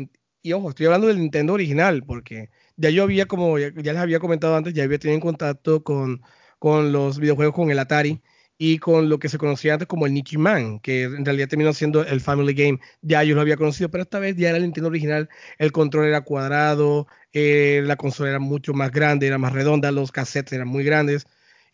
y 0.44 0.54
ojo, 0.54 0.70
estoy 0.70 0.86
hablando 0.86 1.08
del 1.08 1.20
Nintendo 1.20 1.54
original, 1.54 2.04
porque 2.06 2.52
ya 2.78 2.90
yo 2.92 3.04
había, 3.04 3.26
como 3.28 3.58
ya, 3.58 3.72
les 3.72 3.98
había 3.98 4.20
comentado 4.20 4.56
antes, 4.56 4.74
ya 4.76 4.84
había 4.84 5.00
tenido 5.00 5.20
contacto 5.22 5.84
con, 5.84 6.22
con 6.60 6.92
los 6.92 7.20
videojuegos 7.20 7.56
con 7.56 7.72
el 7.72 7.80
Atari 7.80 8.22
y 8.58 8.78
con 8.80 9.10
lo 9.10 9.20
que 9.20 9.30
se 9.30 9.38
conocía 9.40 9.74
antes 9.74 9.88
como 9.88 10.06
el 10.06 10.14
Nicky 10.14 10.38
Man, 10.38 10.80
que 10.80 11.04
en 11.04 11.26
realidad 11.26 11.48
terminó 11.50 11.74
siendo 11.74 12.06
el 12.06 12.22
Family 12.22 12.54
Game. 12.54 12.80
Ya 13.02 13.24
yo 13.24 13.36
lo 13.36 13.42
había 13.42 13.58
conocido, 13.58 13.90
pero 13.90 14.04
esta 14.04 14.20
vez 14.20 14.36
ya 14.36 14.50
era 14.50 14.58
el 14.58 14.64
Nintendo 14.64 14.90
original. 14.90 15.30
El 15.58 15.72
control 15.72 16.08
era 16.08 16.22
cuadrado, 16.22 17.08
eh, 17.34 17.82
la 17.86 17.96
consola 17.98 18.30
era 18.30 18.40
mucho 18.40 18.74
más 18.74 18.92
grande, 18.92 19.28
era 19.28 19.38
más 19.40 19.54
redonda, 19.54 19.92
los 19.92 20.12
cassettes 20.12 20.54
eran 20.54 20.68
muy 20.68 20.84
grandes. 20.84 21.26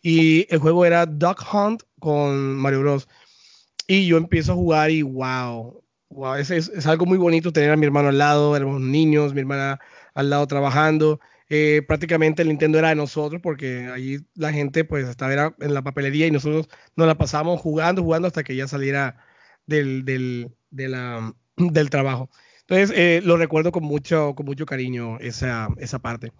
Y 0.02 0.46
el 0.52 0.58
juego 0.58 0.84
era 0.84 1.06
Duck 1.06 1.42
Hunt 1.52 1.82
con 1.98 2.56
Mario 2.56 2.80
Bros. 2.80 3.08
Y 3.86 4.06
yo 4.06 4.16
empiezo 4.16 4.52
a 4.52 4.54
jugar 4.54 4.90
y 4.90 5.02
wow, 5.02 5.82
wow, 6.10 6.34
es, 6.36 6.50
es, 6.50 6.86
algo 6.86 7.06
muy 7.06 7.18
bonito 7.18 7.52
tener 7.52 7.70
a 7.70 7.76
mi 7.76 7.86
hermano 7.86 8.08
al 8.08 8.18
lado, 8.18 8.56
éramos 8.56 8.80
niños, 8.80 9.34
mi 9.34 9.40
hermana 9.40 9.80
al 10.14 10.30
lado 10.30 10.46
trabajando. 10.46 11.20
eh, 11.48 11.82
prácticamente 11.86 12.42
el 12.42 12.48
Nintendo 12.48 12.78
era 12.78 12.90
de 12.90 12.94
nosotros 12.94 13.40
porque 13.42 13.88
allí 13.88 14.18
la 14.34 14.52
gente 14.52 14.84
pues 14.84 15.08
estaba 15.08 15.54
en 15.58 15.74
la 15.74 15.82
papelería 15.82 16.26
y 16.26 16.30
nosotros 16.30 16.68
nos 16.96 17.06
la 17.08 17.16
pasábamos 17.18 17.60
jugando, 17.60 18.02
jugando 18.02 18.28
hasta 18.28 18.44
que 18.44 18.56
ya 18.56 18.68
saliera 18.68 19.16
del, 19.66 20.04
del, 20.04 20.52
del 20.70 21.90
trabajo. 21.90 22.30
Entonces 22.70 22.96
eh, 22.96 23.20
lo 23.24 23.36
recuerdo 23.36 23.72
con 23.72 23.84
mucho, 23.84 24.34
con 24.36 24.46
mucho 24.46 24.66
cariño 24.66 25.18
esa, 25.18 25.68
esa 25.78 25.98
parte. 25.98 26.32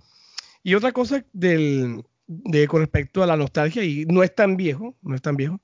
Y 0.62 0.74
otra 0.74 0.92
cosa 0.92 1.24
del, 1.32 2.04
de, 2.30 2.68
con 2.68 2.80
respecto 2.80 3.22
a 3.22 3.26
la 3.26 3.36
nostalgia, 3.36 3.82
y 3.84 4.06
no 4.06 4.22
es 4.22 4.34
tan 4.34 4.56
viejo, 4.56 4.96
no 5.02 5.14
es 5.16 5.22
tan 5.22 5.36
viejo, 5.36 5.60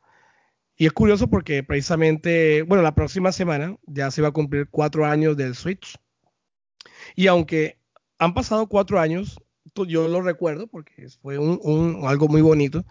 y 0.76 0.86
es 0.86 0.92
curioso 0.92 1.28
porque 1.28 1.62
precisamente, 1.62 2.62
bueno, 2.62 2.82
la 2.82 2.94
próxima 2.94 3.32
semana 3.32 3.76
ya 3.86 4.10
se 4.10 4.20
va 4.20 4.28
a 4.28 4.32
cumplir 4.32 4.68
cuatro 4.68 5.06
años 5.06 5.36
del 5.36 5.54
Switch. 5.54 5.96
Y 7.14 7.28
aunque 7.28 7.78
han 8.18 8.34
pasado 8.34 8.68
cuatro 8.68 9.00
años, 9.00 9.38
yo 9.74 10.08
lo 10.08 10.22
recuerdo 10.22 10.66
porque 10.66 11.08
fue 11.22 11.38
un, 11.38 12.00
algo 12.04 12.28
muy 12.28 12.42
bonito, 12.42 12.84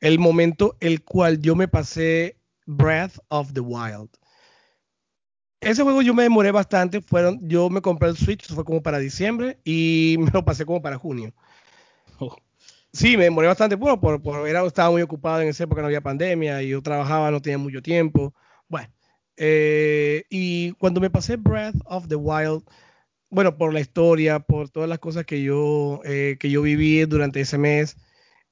el 0.00 0.18
momento 0.18 0.76
el 0.80 1.02
cual 1.02 1.40
yo 1.40 1.56
me 1.56 1.66
pasé 1.66 2.38
Breath 2.66 3.18
of 3.28 3.52
the 3.52 3.60
Wild. 3.60 4.10
Ese 5.60 5.82
juego 5.82 6.02
yo 6.02 6.12
me 6.12 6.24
demoré 6.24 6.50
bastante, 6.50 7.00
fueron, 7.00 7.40
yo 7.48 7.70
me 7.70 7.80
compré 7.80 8.10
el 8.10 8.16
Switch, 8.16 8.52
fue 8.52 8.64
como 8.64 8.82
para 8.82 8.98
diciembre 8.98 9.58
y 9.64 10.16
me 10.20 10.30
lo 10.30 10.44
pasé 10.44 10.66
como 10.66 10.82
para 10.82 10.98
junio. 10.98 11.32
Oh. 12.18 12.36
Sí, 12.94 13.16
me 13.16 13.24
demoré 13.24 13.48
bastante, 13.48 13.74
bueno, 13.74 14.00
por, 14.00 14.22
por 14.22 14.48
era, 14.48 14.64
estaba 14.64 14.90
muy 14.90 15.02
ocupado 15.02 15.40
en 15.42 15.48
esa 15.48 15.64
época, 15.64 15.80
no 15.80 15.88
había 15.88 16.00
pandemia 16.00 16.62
y 16.62 16.68
yo 16.68 16.80
trabajaba, 16.80 17.32
no 17.32 17.42
tenía 17.42 17.58
mucho 17.58 17.82
tiempo. 17.82 18.32
Bueno, 18.68 18.88
eh, 19.36 20.24
y 20.30 20.70
cuando 20.74 21.00
me 21.00 21.10
pasé 21.10 21.36
Breath 21.36 21.74
of 21.86 22.06
the 22.06 22.14
Wild, 22.14 22.62
bueno, 23.30 23.56
por 23.58 23.74
la 23.74 23.80
historia, 23.80 24.40
por 24.40 24.70
todas 24.70 24.88
las 24.88 25.00
cosas 25.00 25.26
que 25.26 25.42
yo, 25.42 26.00
eh, 26.04 26.36
que 26.40 26.50
yo 26.50 26.62
viví 26.62 27.04
durante 27.06 27.40
ese 27.42 27.58
mes, 27.58 27.96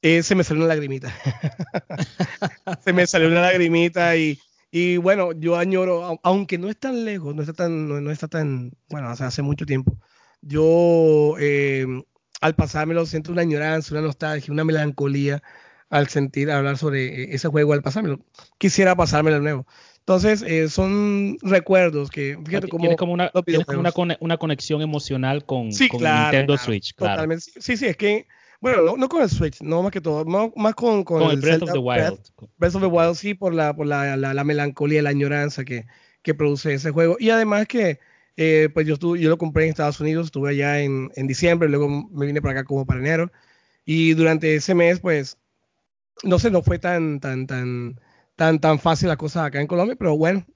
eh, 0.02 0.22
se 0.25 0.34
me 0.34 0.44
salió 0.44 0.64
una 0.64 0.75
lagrimita. 0.75 1.14
se 2.84 2.92
me 2.92 3.06
salió 3.06 3.28
una 3.28 3.42
lagrimita 3.42 4.16
y, 4.16 4.38
y 4.70 4.96
bueno, 4.99 5.32
yo 5.32 5.56
añoro, 5.56 6.20
aunque 6.25 6.58
no 6.58 6.68
es 6.70 6.78
tan 6.78 7.04
lejos, 7.04 7.34
no 7.34 7.42
está 7.42 7.54
tan, 7.54 7.88
no, 7.88 8.11
está 8.11 8.28
tan, 8.28 8.72
bueno, 8.90 9.08
hace, 9.08 9.25
hace 9.25 9.42
mucho 9.42 9.66
tiempo, 9.66 9.99
yo 10.40 11.37
al 12.42 12.54
pasármelo 12.54 13.06
siento 13.06 13.32
una 13.32 13.42
añoranza, 13.42 13.94
una 13.94 14.02
nostalgia, 14.02 14.52
una 14.52 14.64
melancolía 14.64 15.42
al 15.88 16.08
sentir 16.08 16.50
hablar 16.50 16.76
sobre 16.76 17.06
eh, 17.06 17.34
ese 17.34 17.49
juego 17.49 17.72
al 17.72 17.82
pasármelo. 17.82 18.20
Quisiera 18.58 18.96
pasármelo 18.96 19.37
de 19.37 19.42
nuevo. 19.42 19.66
Entonces, 20.00 20.42
eh, 20.42 20.68
son 20.68 21.38
recuerdos 21.42 22.11
que, 22.11 22.37
fíjate 22.44 22.66
cómo... 22.66 22.82
Tienes 22.82 22.99
como 22.99 23.12
una, 23.12 23.30
como 23.92 24.16
una, 24.20 24.37
conexión 24.37 24.82
emocional 24.82 25.46
con, 25.46 25.68
Nintendo 25.68 26.58
Switch, 26.58 26.94
claro. 26.94 27.14
Totalmente. 27.14 27.44
Sí, 27.61 27.76
sí, 27.76 27.87
es 27.87 27.96
que, 27.96 28.26
bueno, 28.61 28.96
no, 28.96 29.08
con 29.08 29.22
el 29.22 29.30
Switch, 29.30 29.61
no 29.61 29.80
más 29.80 29.92
que 29.92 30.00
todo, 30.00 30.25
más, 30.25 30.75
con, 30.75 31.04
con, 31.04 31.22
el, 31.30 31.40
Breath 31.40 31.62
of 31.62 31.72
the 31.72 31.78
Wild. 31.78 32.18
Breath, 32.58 32.75
of 32.75 32.82
the 32.82 32.88
Wild, 32.88 33.14
sí, 33.14 33.34
por 33.34 33.54
la, 33.54 33.76
por 33.76 33.87
la, 33.87 34.16
la, 34.16 34.44
melancolía, 34.44 35.02
la 35.02 35.11
añoranza 35.11 35.64
que, 35.64 35.87
que 36.22 36.34
produce 36.34 36.75
ese 36.75 36.90
juego. 36.90 37.16
Y 37.20 37.30
además 37.30 37.68
que 37.68 38.00
eh, 38.37 38.69
pues 38.73 38.87
yo, 38.87 38.97
yo 39.17 39.29
lo 39.29 39.39
compré 39.39 39.65
en 39.65 39.71
Estados 39.71 40.01
Unidos, 40.01 40.27
estuve 40.27 40.51
allá 40.51 40.81
en, 40.81 41.11
en, 41.17 41.27
diciembre, 41.27 41.69
luego 41.69 41.89
me 41.89 42.27
vine 42.27 42.41
para 42.41 42.61
acá 42.61 42.65
como 42.65 42.87
para 42.87 43.01
enero. 43.01 43.31
Y 43.85 44.15
durante 44.15 44.55
ese 44.55 44.75
mes, 44.75 45.01
pues, 45.01 45.39
no 46.25 46.39
sé, 46.39 46.51
no 46.51 46.62
fue 46.62 46.79
tan, 46.79 47.21
tan, 47.21 47.47
tan, 47.47 48.01
tan, 48.37 48.61
tan 48.61 48.79
fácil 48.79 49.09
la 49.09 49.17
cosa 49.17 49.45
acá 49.45 49.61
en 49.61 49.67
Colombia, 49.67 49.97
pero 49.99 50.17
bueno, 50.17 50.47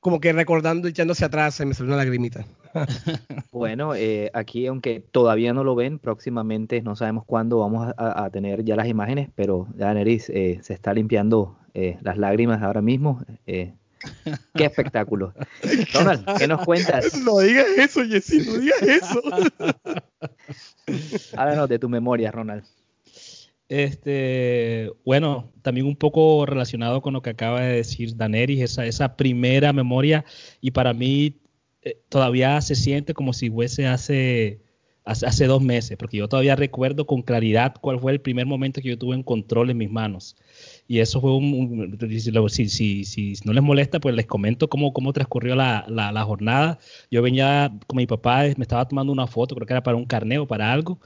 como 0.00 0.20
que 0.20 0.32
recordando, 0.32 0.88
echándose 0.88 1.24
atrás, 1.24 1.54
se 1.54 1.66
me 1.66 1.74
salió 1.74 1.92
una 1.94 2.02
lagrimita. 2.02 2.46
bueno, 3.52 3.94
eh, 3.94 4.30
aquí, 4.34 4.66
aunque 4.66 5.00
todavía 5.00 5.52
no 5.52 5.64
lo 5.64 5.74
ven, 5.74 5.98
próximamente 5.98 6.82
no 6.82 6.96
sabemos 6.96 7.24
cuándo 7.24 7.60
vamos 7.60 7.92
a, 7.96 8.30
tener 8.30 8.64
ya 8.64 8.76
las 8.76 8.88
imágenes, 8.88 9.30
pero 9.34 9.68
ya 9.76 9.94
Neris 9.94 10.30
eh, 10.30 10.58
se 10.62 10.74
está 10.74 10.92
limpiando 10.92 11.58
las 12.02 12.18
lágrimas 12.18 12.62
ahora 12.62 12.82
mismo. 12.82 13.20
Qué 14.54 14.64
espectáculo. 14.64 15.34
Ronald, 15.92 16.24
¿qué 16.38 16.46
nos 16.46 16.64
cuentas? 16.64 17.14
No 17.24 17.38
digas 17.38 17.66
eso, 17.76 18.04
Jessy, 18.04 18.38
no 18.46 18.58
digas 18.58 18.82
eso. 18.82 19.22
Háblanos 21.36 21.68
de 21.68 21.78
tu 21.78 21.88
memoria, 21.88 22.30
Ronald. 22.30 22.64
Este, 23.68 24.92
bueno, 25.04 25.50
también 25.62 25.86
un 25.86 25.96
poco 25.96 26.44
relacionado 26.44 27.00
con 27.00 27.14
lo 27.14 27.22
que 27.22 27.30
acaba 27.30 27.62
de 27.62 27.76
decir 27.76 28.16
Daneris, 28.16 28.60
esa, 28.60 28.84
esa 28.84 29.16
primera 29.16 29.72
memoria, 29.72 30.24
y 30.60 30.72
para 30.72 30.92
mí 30.92 31.40
eh, 31.82 31.98
todavía 32.08 32.60
se 32.60 32.74
siente 32.74 33.14
como 33.14 33.32
si 33.32 33.50
fuese 33.50 33.86
hace, 33.86 34.60
hace, 35.04 35.26
hace, 35.26 35.46
dos 35.46 35.62
meses, 35.62 35.96
porque 35.96 36.18
yo 36.18 36.28
todavía 36.28 36.56
recuerdo 36.56 37.06
con 37.06 37.22
claridad 37.22 37.74
cuál 37.80 37.98
fue 37.98 38.12
el 38.12 38.20
primer 38.20 38.46
momento 38.46 38.82
que 38.82 38.90
yo 38.90 38.98
tuve 38.98 39.16
un 39.16 39.22
control 39.22 39.70
en 39.70 39.78
mis 39.78 39.90
manos. 39.90 40.36
Y 40.86 40.98
eso 40.98 41.20
fue 41.20 41.34
un, 41.34 41.98
si, 42.48 42.68
si, 42.68 43.04
si, 43.04 43.34
no 43.44 43.52
les 43.52 43.62
molesta, 43.62 44.00
pues 44.00 44.14
les 44.14 44.26
comento 44.26 44.68
cómo, 44.68 44.92
cómo 44.92 45.12
transcurrió 45.12 45.54
la, 45.54 45.86
la, 45.88 46.24
jornada. 46.24 46.78
Yo 47.10 47.22
venía 47.22 47.72
con 47.86 47.96
mi 47.96 48.06
papá, 48.06 48.42
me 48.56 48.62
estaba 48.62 48.86
tomando 48.86 49.12
una 49.12 49.26
foto, 49.26 49.54
creo 49.54 49.66
que 49.66 49.72
era 49.72 49.82
para 49.82 49.96
un 49.96 50.04
carneo, 50.04 50.46
para 50.46 50.72
algo, 50.72 51.00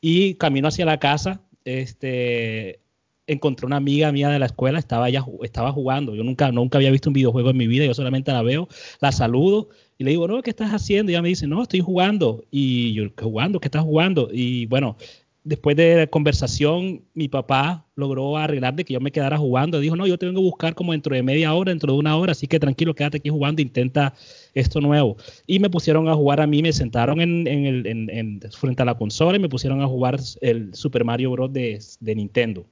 y 0.00 0.34
camino 0.34 0.66
hacia 0.68 0.84
la 0.84 0.98
casa, 0.98 1.42
este, 1.64 2.80
encontré 3.26 3.66
una 3.66 3.76
amiga 3.76 4.10
mía 4.10 4.28
de 4.30 4.40
la 4.40 4.46
escuela, 4.46 4.80
estaba 4.80 5.08
ella, 5.08 5.24
estaba 5.42 5.70
jugando. 5.72 6.16
Yo 6.16 6.24
nunca, 6.24 6.50
nunca 6.50 6.78
había 6.78 6.90
visto 6.90 7.10
un 7.10 7.14
videojuego 7.14 7.50
en 7.50 7.56
mi 7.56 7.68
vida, 7.68 7.84
yo 7.84 7.94
solamente 7.94 8.32
la 8.32 8.42
veo, 8.42 8.68
la 9.00 9.12
saludo 9.12 9.68
y 9.96 10.04
le 10.04 10.10
digo, 10.10 10.26
no, 10.26 10.42
¿qué 10.42 10.50
estás 10.50 10.70
haciendo? 10.70 11.12
Y 11.12 11.14
ella 11.14 11.22
me 11.22 11.28
dice, 11.28 11.46
no, 11.46 11.62
estoy 11.62 11.80
jugando. 11.80 12.44
Y 12.50 12.94
yo, 12.94 13.04
¿jugando? 13.20 13.60
¿Qué 13.60 13.68
estás 13.68 13.82
jugando? 13.82 14.28
Y 14.32 14.66
bueno, 14.66 14.96
después 15.44 15.76
de 15.76 16.08
conversación, 16.10 17.02
mi 17.14 17.28
papá 17.28 17.86
logró 17.94 18.36
arreglar 18.36 18.74
de 18.74 18.84
que 18.84 18.94
yo 18.94 19.00
me 19.00 19.12
quedara 19.12 19.38
jugando. 19.38 19.80
Dijo, 19.80 19.96
no, 19.96 20.06
yo 20.06 20.18
te 20.18 20.26
vengo 20.26 20.40
buscar 20.40 20.74
como 20.74 20.92
dentro 20.92 21.14
de 21.14 21.22
media 21.22 21.54
hora, 21.54 21.70
dentro 21.70 21.92
de 21.92 21.98
una 21.98 22.16
hora, 22.16 22.32
así 22.32 22.46
que 22.46 22.60
tranquilo, 22.60 22.94
quédate 22.94 23.18
aquí 23.18 23.30
jugando, 23.30 23.62
intenta 23.62 24.14
esto 24.54 24.80
nuevo. 24.80 25.16
Y 25.46 25.58
me 25.58 25.70
pusieron 25.70 26.08
a 26.08 26.14
jugar 26.14 26.40
a 26.40 26.46
mí, 26.46 26.62
me 26.62 26.72
sentaron 26.72 27.20
en, 27.20 27.46
en, 27.46 28.40
frente 28.52 28.82
a 28.82 28.84
la 28.84 28.96
consola 28.96 29.36
y 29.36 29.40
me 29.40 29.48
pusieron 29.48 29.80
a 29.80 29.86
jugar 29.86 30.18
el 30.40 30.74
Super 30.74 31.04
Mario 31.04 31.30
Bros. 31.32 31.52
de, 31.52 31.80
Nintendo. 32.14 32.66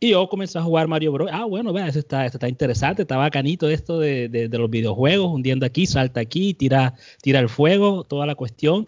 Y 0.00 0.10
yo 0.10 0.28
comencé 0.28 0.58
a 0.58 0.62
jugar 0.62 0.88
Mario 0.88 1.12
Bros. 1.12 1.30
Ah, 1.32 1.44
bueno, 1.44 1.72
vea, 1.72 1.86
eso 1.86 2.00
está, 2.00 2.26
está 2.26 2.48
interesante, 2.48 3.02
está 3.02 3.16
bacanito 3.16 3.68
esto 3.70 4.00
de, 4.00 4.28
de, 4.28 4.58
los 4.58 4.68
videojuegos, 4.68 5.30
hundiendo 5.32 5.64
aquí, 5.64 5.86
salta 5.86 6.20
aquí, 6.20 6.54
tira 6.54 6.94
el 7.22 7.48
fuego, 7.48 8.02
toda 8.02 8.26
la 8.26 8.34
cuestión 8.34 8.86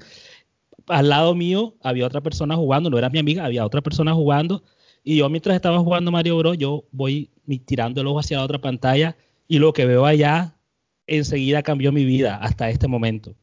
al 0.89 1.09
lado 1.09 1.35
mío 1.35 1.75
había 1.83 2.07
otra 2.07 2.21
persona 2.21 2.57
jugando, 2.57 2.91
no 2.91 2.99
era 2.99 3.11
mi 3.11 3.19
amiga, 3.19 3.45
había 3.45 3.65
otra 3.65 3.81
persona 3.81 4.15
jugando. 4.15 4.63
Y 5.03 5.19
yo 5.19 5.29
mientras 5.29 5.55
estaba 5.55 5.79
jugando 5.79 6.11
Mario 6.11 6.39
Bros, 6.39 6.59
yo 6.59 6.85
voy 6.93 7.31
tirando 7.67 8.01
el 8.01 8.07
ojo 8.07 8.21
hacia 8.21 8.39
la 8.39 8.45
otra 8.45 8.61
pantalla 8.61 9.17
y 9.47 9.59
lo 9.59 9.73
que 9.73 9.85
veo 9.85 10.07
allá 10.07 10.57
enseguida 11.07 11.63
cambió 11.63 11.93
mi 11.93 12.05
vida 12.05 12.37
hasta 12.37 12.71
este 12.71 12.89
momento. 12.89 13.35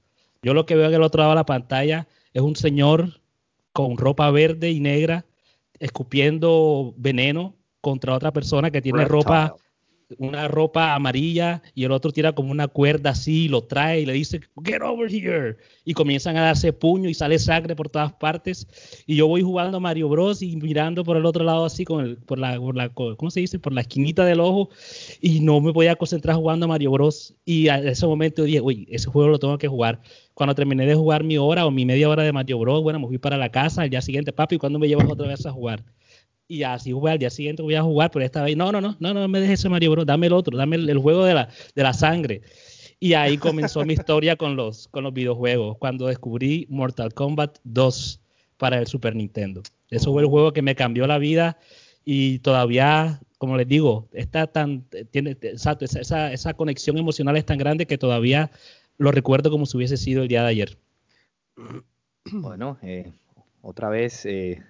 Yo 0.41 0.53
lo 0.53 0.65
que 0.65 0.75
veo 0.75 0.87
en 0.87 0.95
el 0.95 1.03
otro 1.03 1.19
lado 1.19 1.31
de 1.31 1.35
la 1.35 1.45
pantalla 1.45 2.07
es 2.33 2.41
un 2.41 2.55
señor 2.55 3.21
con 3.73 3.97
ropa 3.97 4.29
verde 4.31 4.71
y 4.71 4.79
negra 4.79 5.25
escupiendo 5.79 6.93
veneno 6.97 7.55
contra 7.79 8.13
otra 8.15 8.31
persona 8.31 8.71
que 8.71 8.81
tiene 8.81 9.05
ropa 9.05 9.55
una 10.17 10.47
ropa 10.47 10.93
amarilla 10.93 11.61
y 11.75 11.83
el 11.83 11.91
otro 11.91 12.11
tira 12.11 12.33
como 12.33 12.51
una 12.51 12.67
cuerda 12.67 13.11
así, 13.11 13.47
lo 13.47 13.63
trae 13.63 14.01
y 14.01 14.05
le 14.05 14.13
dice, 14.13 14.41
get 14.63 14.81
over 14.81 15.11
here. 15.11 15.57
Y 15.85 15.93
comienzan 15.93 16.37
a 16.37 16.41
darse 16.41 16.73
puño 16.73 17.09
y 17.09 17.13
sale 17.13 17.39
sangre 17.39 17.75
por 17.75 17.89
todas 17.89 18.13
partes. 18.13 18.67
Y 19.05 19.15
yo 19.15 19.27
voy 19.27 19.41
jugando 19.41 19.79
Mario 19.79 20.09
Bros 20.09 20.41
y 20.41 20.55
mirando 20.55 21.03
por 21.03 21.17
el 21.17 21.25
otro 21.25 21.43
lado 21.43 21.65
así, 21.65 21.85
con 21.85 22.05
el, 22.05 22.17
por, 22.17 22.39
la, 22.39 22.59
por 22.59 22.75
la, 22.75 22.89
¿cómo 22.89 23.31
se 23.31 23.39
dice? 23.39 23.59
Por 23.59 23.73
la 23.73 23.81
esquinita 23.81 24.25
del 24.25 24.39
ojo 24.39 24.69
y 25.21 25.39
no 25.39 25.59
me 25.61 25.73
podía 25.73 25.95
concentrar 25.95 26.35
jugando 26.35 26.67
Mario 26.67 26.91
Bros. 26.91 27.35
Y 27.45 27.67
a 27.67 27.79
ese 27.79 28.05
momento 28.05 28.43
dije, 28.43 28.61
uy, 28.61 28.87
ese 28.89 29.09
juego 29.09 29.29
lo 29.29 29.39
tengo 29.39 29.57
que 29.57 29.67
jugar. 29.67 30.01
Cuando 30.33 30.55
terminé 30.55 30.85
de 30.85 30.95
jugar 30.95 31.23
mi 31.23 31.37
hora 31.37 31.65
o 31.65 31.71
mi 31.71 31.85
media 31.85 32.09
hora 32.09 32.23
de 32.23 32.31
Mario 32.31 32.59
Bros, 32.59 32.81
bueno, 32.83 32.99
me 32.99 33.07
fui 33.07 33.17
para 33.17 33.37
la 33.37 33.49
casa, 33.49 33.83
el 33.83 33.89
día 33.89 34.01
siguiente, 34.01 34.31
papi, 34.31 34.57
¿cuándo 34.57 34.79
me 34.79 34.87
llevas 34.87 35.09
otra 35.09 35.27
vez 35.27 35.45
a 35.45 35.51
jugar? 35.51 35.83
Y 36.51 36.63
así 36.63 36.91
voy 36.91 37.11
al 37.11 37.17
día 37.17 37.29
siguiente 37.29 37.61
voy 37.61 37.75
a 37.75 37.81
jugar, 37.81 38.11
pero 38.11 38.25
esta 38.25 38.43
vez 38.43 38.57
no, 38.57 38.73
no, 38.73 38.81
no, 38.81 38.97
no, 38.99 39.13
no 39.13 39.27
me 39.29 39.39
dejes 39.39 39.61
ese 39.61 39.69
Mario 39.69 39.91
Bros, 39.91 40.05
dame 40.05 40.27
el 40.27 40.33
otro, 40.33 40.57
dame 40.57 40.75
el, 40.75 40.97
juego 40.97 41.23
de 41.23 41.33
la, 41.33 41.47
de 41.73 41.83
la 41.83 41.93
sangre. 41.93 42.41
Y 42.99 43.13
ahí 43.13 43.37
comenzó 43.37 43.85
mi 43.85 43.93
historia 43.93 44.35
con 44.35 44.57
los, 44.57 44.89
con 44.89 45.05
los 45.05 45.13
videojuegos, 45.13 45.77
cuando 45.77 46.07
descubrí 46.07 46.67
Mortal 46.69 47.13
Kombat 47.13 47.59
2 47.63 48.19
para 48.57 48.79
el 48.79 48.85
Super 48.85 49.15
Nintendo. 49.15 49.63
Eso 49.89 50.11
fue 50.11 50.23
el 50.23 50.27
juego 50.27 50.51
que 50.51 50.61
me 50.61 50.75
cambió 50.75 51.07
la 51.07 51.17
vida 51.19 51.57
y 52.03 52.39
todavía, 52.39 53.21
como 53.37 53.55
les 53.55 53.69
digo, 53.69 54.09
está 54.11 54.45
tan, 54.47 54.83
tiene, 55.11 55.31
exacto, 55.31 55.85
esa, 55.85 56.33
esa 56.33 56.53
conexión 56.53 56.97
emocional 56.97 57.37
es 57.37 57.45
tan 57.45 57.59
grande 57.59 57.85
que 57.85 57.97
todavía 57.97 58.51
lo 58.97 59.11
recuerdo 59.13 59.51
como 59.51 59.65
si 59.65 59.77
hubiese 59.77 59.95
sido 59.95 60.23
el 60.23 60.27
día 60.27 60.43
de 60.43 60.49
ayer. 60.49 60.77
Bueno, 62.31 62.77
eh, 62.83 63.09
otra 63.61 63.89
vez 63.89 64.25
eh, 64.25 64.61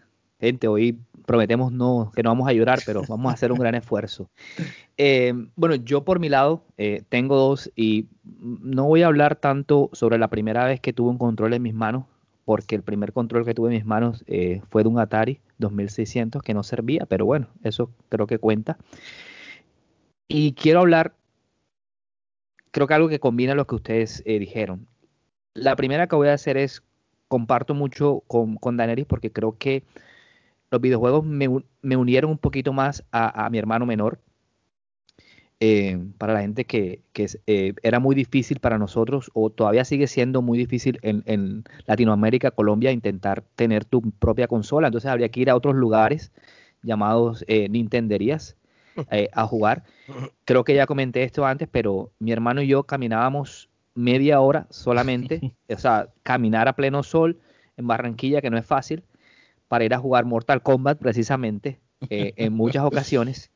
gente, 0.41 0.67
hoy 0.67 0.99
prometemos 1.25 1.71
no, 1.71 2.11
que 2.13 2.23
no 2.23 2.31
vamos 2.31 2.49
a 2.49 2.53
llorar, 2.53 2.79
pero 2.85 3.03
vamos 3.07 3.31
a 3.31 3.35
hacer 3.35 3.51
un 3.51 3.59
gran 3.59 3.75
esfuerzo. 3.75 4.29
Eh, 5.03 5.33
bueno, 5.55 5.73
yo 5.73 6.03
por 6.03 6.19
mi 6.19 6.29
lado 6.29 6.63
eh, 6.77 7.01
tengo 7.09 7.35
dos 7.35 7.71
y 7.75 8.05
no 8.23 8.85
voy 8.85 9.01
a 9.01 9.07
hablar 9.07 9.35
tanto 9.35 9.89
sobre 9.93 10.19
la 10.19 10.27
primera 10.27 10.63
vez 10.65 10.79
que 10.79 10.93
tuve 10.93 11.09
un 11.09 11.17
control 11.17 11.55
en 11.55 11.63
mis 11.63 11.73
manos, 11.73 12.05
porque 12.45 12.75
el 12.75 12.83
primer 12.83 13.11
control 13.11 13.43
que 13.43 13.55
tuve 13.55 13.69
en 13.69 13.77
mis 13.77 13.85
manos 13.85 14.23
eh, 14.27 14.61
fue 14.69 14.83
de 14.83 14.89
un 14.89 14.99
Atari 14.99 15.39
2600 15.57 16.43
que 16.43 16.53
no 16.53 16.61
servía, 16.61 17.07
pero 17.07 17.25
bueno, 17.25 17.47
eso 17.63 17.89
creo 18.09 18.27
que 18.27 18.37
cuenta. 18.37 18.77
Y 20.27 20.53
quiero 20.53 20.81
hablar, 20.81 21.15
creo 22.69 22.85
que 22.85 22.93
algo 22.93 23.09
que 23.09 23.19
combina 23.19 23.55
lo 23.55 23.65
que 23.65 23.75
ustedes 23.75 24.21
eh, 24.27 24.37
dijeron. 24.37 24.87
La 25.55 25.75
primera 25.75 26.05
que 26.05 26.15
voy 26.15 26.27
a 26.27 26.33
hacer 26.33 26.57
es, 26.57 26.83
comparto 27.27 27.73
mucho 27.73 28.21
con, 28.27 28.57
con 28.57 28.77
Daenerys 28.77 29.07
porque 29.07 29.31
creo 29.31 29.57
que 29.57 29.83
los 30.71 30.81
videojuegos 30.81 31.25
me, 31.25 31.47
me 31.81 31.97
unieron 31.97 32.31
un 32.31 32.37
poquito 32.37 32.73
más 32.73 33.03
a, 33.11 33.45
a 33.45 33.49
mi 33.49 33.57
hermano 33.57 33.85
menor. 33.85 34.19
Eh, 35.63 35.99
para 36.17 36.33
la 36.33 36.41
gente 36.41 36.65
que, 36.65 37.03
que 37.13 37.27
eh, 37.45 37.75
era 37.83 37.99
muy 37.99 38.15
difícil 38.15 38.59
para 38.59 38.79
nosotros, 38.79 39.29
o 39.35 39.51
todavía 39.51 39.85
sigue 39.85 40.07
siendo 40.07 40.41
muy 40.41 40.57
difícil 40.57 40.97
en, 41.03 41.21
en, 41.27 41.65
Latinoamérica, 41.85 42.49
Colombia, 42.49 42.91
intentar 42.91 43.43
tener 43.55 43.85
tu 43.85 44.01
propia 44.13 44.47
consola. 44.47 44.87
Entonces 44.87 45.11
habría 45.11 45.29
que 45.29 45.39
ir 45.39 45.51
a 45.51 45.55
otros 45.55 45.75
lugares 45.75 46.31
llamados 46.81 47.45
eh, 47.47 47.69
Nintenderías 47.69 48.57
eh, 49.11 49.29
a 49.33 49.45
jugar. 49.45 49.83
Creo 50.45 50.63
que 50.63 50.73
ya 50.73 50.87
comenté 50.87 51.21
esto 51.23 51.45
antes, 51.45 51.67
pero 51.71 52.11
mi 52.17 52.31
hermano 52.31 52.63
y 52.63 52.67
yo 52.67 52.83
caminábamos 52.83 53.69
media 53.93 54.41
hora 54.41 54.65
solamente, 54.71 55.53
o 55.69 55.77
sea, 55.77 56.09
caminar 56.23 56.69
a 56.69 56.75
pleno 56.75 57.03
sol 57.03 57.39
en 57.77 57.85
Barranquilla, 57.85 58.41
que 58.41 58.49
no 58.49 58.57
es 58.57 58.65
fácil, 58.65 59.03
para 59.71 59.85
ir 59.85 59.93
a 59.93 59.99
jugar 59.99 60.25
Mortal 60.25 60.61
Kombat 60.61 60.99
precisamente 60.99 61.79
eh, 62.09 62.33
en 62.35 62.51
muchas 62.61 62.83
ocasiones. 62.83 63.51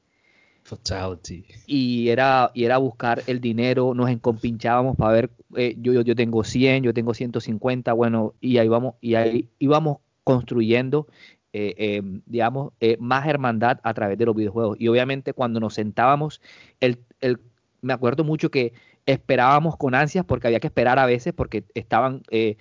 Fatality. 0.64 1.44
Y 1.68 2.08
era, 2.08 2.52
y 2.54 2.64
era 2.64 2.78
buscar 2.78 3.22
el 3.28 3.42
dinero, 3.42 3.94
nos 3.94 4.10
encompichábamos 4.10 4.96
para 4.96 5.12
ver, 5.12 5.30
eh, 5.58 5.76
yo, 5.78 5.92
yo, 5.92 6.04
yo, 6.04 6.16
tengo 6.16 6.46
100, 6.46 6.84
yo 6.84 6.94
tengo 6.94 7.14
150, 7.14 7.92
bueno, 7.92 8.34
y 8.40 8.60
ahí 8.60 8.70
vamos, 8.70 8.96
y 9.02 9.16
ahí 9.16 9.50
íbamos 9.60 9.98
construyendo, 10.24 11.06
eh, 11.52 11.76
eh, 11.78 12.02
digamos, 12.26 12.72
eh, 12.80 12.96
más 13.02 13.28
hermandad 13.28 13.82
a 13.84 13.94
través 13.94 14.18
de 14.18 14.26
los 14.26 14.36
videojuegos. 14.38 14.78
Y 14.80 14.88
obviamente 14.88 15.34
cuando 15.34 15.60
nos 15.60 15.74
sentábamos, 15.74 16.42
el, 16.80 17.00
el, 17.20 17.42
me 17.82 17.92
acuerdo 17.92 18.24
mucho 18.24 18.50
que 18.50 18.72
esperábamos 19.06 19.76
con 19.76 19.96
ansias 19.96 20.24
porque 20.24 20.48
había 20.48 20.62
que 20.62 20.68
esperar 20.68 20.98
a 20.98 21.06
veces 21.06 21.34
porque 21.34 21.66
estaban, 21.74 22.24
eh, 22.32 22.56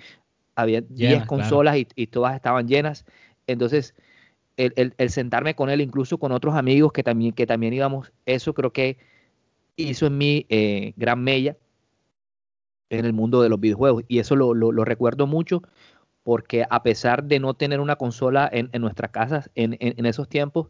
había 0.56 0.80
10 0.80 1.26
consolas 1.26 1.74
claro. 1.74 1.88
y, 1.94 2.02
y 2.02 2.06
todas 2.08 2.34
estaban 2.34 2.66
llenas. 2.66 3.06
Entonces, 3.46 3.94
el, 4.56 4.94
sentarme 5.10 5.54
con 5.54 5.70
él, 5.70 5.80
incluso 5.80 6.18
con 6.18 6.32
otros 6.32 6.54
amigos 6.54 6.92
que 6.92 7.02
también, 7.02 7.32
que 7.32 7.46
también 7.46 7.74
íbamos, 7.74 8.12
eso 8.26 8.54
creo 8.54 8.72
que 8.72 8.98
hizo 9.76 10.06
en 10.06 10.18
mí 10.18 10.46
eh, 10.48 10.92
gran 10.96 11.22
mella 11.22 11.56
en 12.90 13.04
el 13.04 13.12
mundo 13.12 13.42
de 13.42 13.48
los 13.48 13.60
videojuegos. 13.60 14.04
Y 14.08 14.18
eso 14.18 14.36
lo, 14.36 14.54
lo, 14.54 14.84
recuerdo 14.84 15.26
mucho 15.26 15.62
porque 16.22 16.64
a 16.70 16.82
pesar 16.82 17.24
de 17.24 17.40
no 17.40 17.54
tener 17.54 17.80
una 17.80 17.96
consola 17.96 18.48
en, 18.52 18.70
en 18.72 18.80
nuestras 18.80 19.10
casas 19.10 19.50
en, 19.54 19.76
en, 19.80 20.06
esos 20.06 20.28
tiempos, 20.28 20.68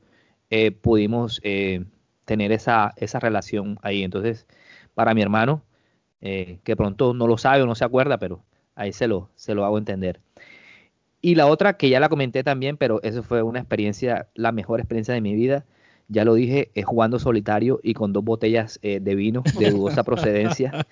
eh, 0.51 0.73
pudimos 0.73 1.41
eh, 1.45 1.85
tener 2.25 2.53
esa, 2.53 2.93
esa 2.97 3.21
relación 3.21 3.79
ahí. 3.83 4.03
Entonces, 4.03 4.47
para 4.95 5.15
mi 5.15 5.23
hermano, 5.23 5.63
eh, 6.21 6.59
que 6.65 6.77
pronto 6.77 7.15
no 7.15 7.27
lo 7.27 7.39
sabe 7.39 7.63
o 7.63 7.67
no 7.67 7.75
se 7.75 7.85
acuerda, 7.85 8.19
pero 8.19 8.43
ahí 8.75 8.93
se 8.93 9.07
lo, 9.07 9.31
se 9.37 9.55
lo 9.55 9.65
hago 9.65 9.79
entender. 9.79 10.21
Y 11.25 11.37
la 11.37 11.47
otra, 11.47 11.79
que 11.79 11.89
ya 11.89 12.01
la 12.01 12.11
comenté 12.11 12.45
también, 12.45 12.77
pero 12.77 13.03
eso 13.03 13.23
fue 13.23 13.43
una 13.43 13.59
experiencia, 13.59 14.29
la 14.35 14.53
mejor 14.53 14.81
experiencia 14.81 15.15
de 15.15 15.23
mi 15.23 15.33
vida. 15.35 15.65
Ya 16.07 16.23
lo 16.23 16.35
dije, 16.35 16.71
es 16.75 16.85
jugando 16.85 17.19
solitario 17.19 17.81
y 17.83 17.95
con 17.95 18.13
dos 18.13 18.23
botellas 18.23 18.79
eh, 18.83 19.01
de 19.01 19.15
vino 19.15 19.43
de 19.59 19.71
dudosa 19.71 20.05
procedencia. 20.05 20.87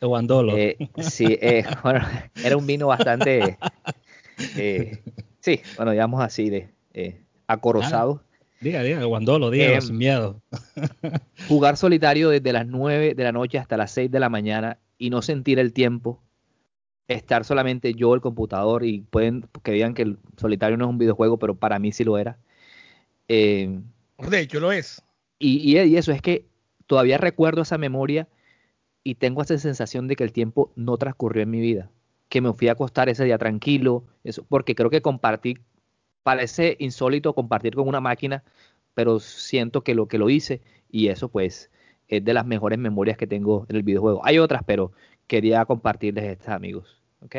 De 0.00 0.06
Guandolo. 0.06 0.56
Eh, 0.56 0.76
sí, 0.98 1.36
eh, 1.42 1.64
bueno, 1.82 1.98
era 2.44 2.56
un 2.56 2.64
vino 2.64 2.86
bastante, 2.86 3.58
eh, 4.56 5.02
sí, 5.40 5.60
bueno, 5.76 5.90
digamos 5.90 6.22
así, 6.22 6.48
de 6.48 6.68
acorazado. 7.48 8.22
Ah, 8.22 8.38
diga, 8.60 8.84
diga, 8.84 9.02
Guandolo, 9.02 9.50
diga, 9.50 9.80
sin 9.80 9.98
miedo. 9.98 10.40
jugar 11.48 11.76
solitario 11.76 12.28
desde 12.28 12.52
las 12.52 12.68
9 12.68 13.16
de 13.16 13.24
la 13.24 13.32
noche 13.32 13.58
hasta 13.58 13.76
las 13.76 13.90
6 13.90 14.12
de 14.12 14.20
la 14.20 14.28
mañana 14.28 14.78
y 14.96 15.10
no 15.10 15.22
sentir 15.22 15.58
el 15.58 15.72
tiempo 15.72 16.22
estar 17.08 17.44
solamente 17.44 17.94
yo, 17.94 18.14
el 18.14 18.20
computador, 18.20 18.84
y 18.84 19.00
pueden 19.02 19.48
que 19.62 19.72
digan 19.72 19.94
que 19.94 20.02
el 20.02 20.18
solitario 20.36 20.76
no 20.76 20.84
es 20.84 20.90
un 20.90 20.98
videojuego, 20.98 21.38
pero 21.38 21.54
para 21.54 21.78
mí 21.78 21.92
sí 21.92 22.04
lo 22.04 22.18
era. 22.18 22.38
Eh, 23.28 23.80
de 24.18 24.40
hecho, 24.40 24.60
lo 24.60 24.72
es. 24.72 25.02
Y, 25.38 25.58
y, 25.58 25.80
y, 25.80 25.96
eso 25.96 26.12
es 26.12 26.22
que 26.22 26.46
todavía 26.86 27.18
recuerdo 27.18 27.62
esa 27.62 27.78
memoria 27.78 28.28
y 29.04 29.16
tengo 29.16 29.42
esa 29.42 29.58
sensación 29.58 30.08
de 30.08 30.16
que 30.16 30.24
el 30.24 30.32
tiempo 30.32 30.72
no 30.76 30.96
transcurrió 30.96 31.42
en 31.42 31.50
mi 31.50 31.60
vida, 31.60 31.90
que 32.28 32.40
me 32.40 32.52
fui 32.52 32.68
a 32.68 32.72
acostar 32.72 33.08
ese 33.08 33.24
día 33.24 33.38
tranquilo, 33.38 34.04
eso, 34.24 34.44
porque 34.48 34.74
creo 34.74 34.90
que 34.90 35.02
compartí, 35.02 35.58
parece 36.22 36.76
insólito 36.78 37.34
compartir 37.34 37.74
con 37.74 37.88
una 37.88 38.00
máquina, 38.00 38.44
pero 38.94 39.20
siento 39.20 39.82
que 39.82 39.94
lo 39.94 40.06
que 40.06 40.18
lo 40.18 40.30
hice 40.30 40.60
y 40.90 41.08
eso 41.08 41.28
pues 41.28 41.70
es 42.08 42.24
de 42.24 42.34
las 42.34 42.46
mejores 42.46 42.78
memorias 42.78 43.16
que 43.16 43.26
tengo 43.26 43.66
en 43.68 43.76
el 43.76 43.82
videojuego. 43.82 44.20
Hay 44.24 44.38
otras, 44.38 44.62
pero 44.64 44.92
quería 45.32 45.64
compartirles 45.64 46.24
estas, 46.24 46.48
amigos. 46.50 47.00
¿Ok? 47.22 47.36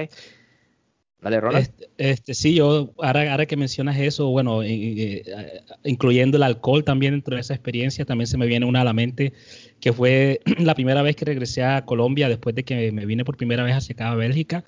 Vale, 1.21 1.39
Ronald. 1.39 1.63
Este, 1.63 1.89
este, 1.97 2.33
sí, 2.33 2.55
yo, 2.55 2.91
ahora, 2.97 3.45
que 3.45 3.55
mencionas 3.55 3.99
eso, 3.99 4.29
bueno, 4.29 4.63
eh, 4.63 5.23
incluyendo 5.83 6.37
el 6.37 6.43
alcohol 6.43 6.83
también 6.83 7.13
dentro 7.13 7.35
de 7.35 7.41
esa 7.41 7.53
experiencia, 7.53 8.03
también 8.03 8.25
se 8.25 8.37
me 8.37 8.47
viene 8.47 8.65
una 8.65 8.81
a 8.81 8.83
la 8.83 8.93
mente, 8.93 9.33
que 9.79 9.93
fue 9.93 10.41
la 10.57 10.73
primera 10.73 11.03
vez 11.03 11.15
que 11.15 11.23
regresé 11.23 11.63
a 11.63 11.85
Colombia 11.85 12.27
después 12.29 12.55
de 12.55 12.63
que 12.63 12.91
me 12.91 13.05
vine 13.05 13.23
por 13.23 13.37
primera 13.37 13.63
vez 13.63 13.75
hacia 13.75 13.93
acá 13.93 14.11
a 14.11 14.15
Bélgica. 14.15 14.63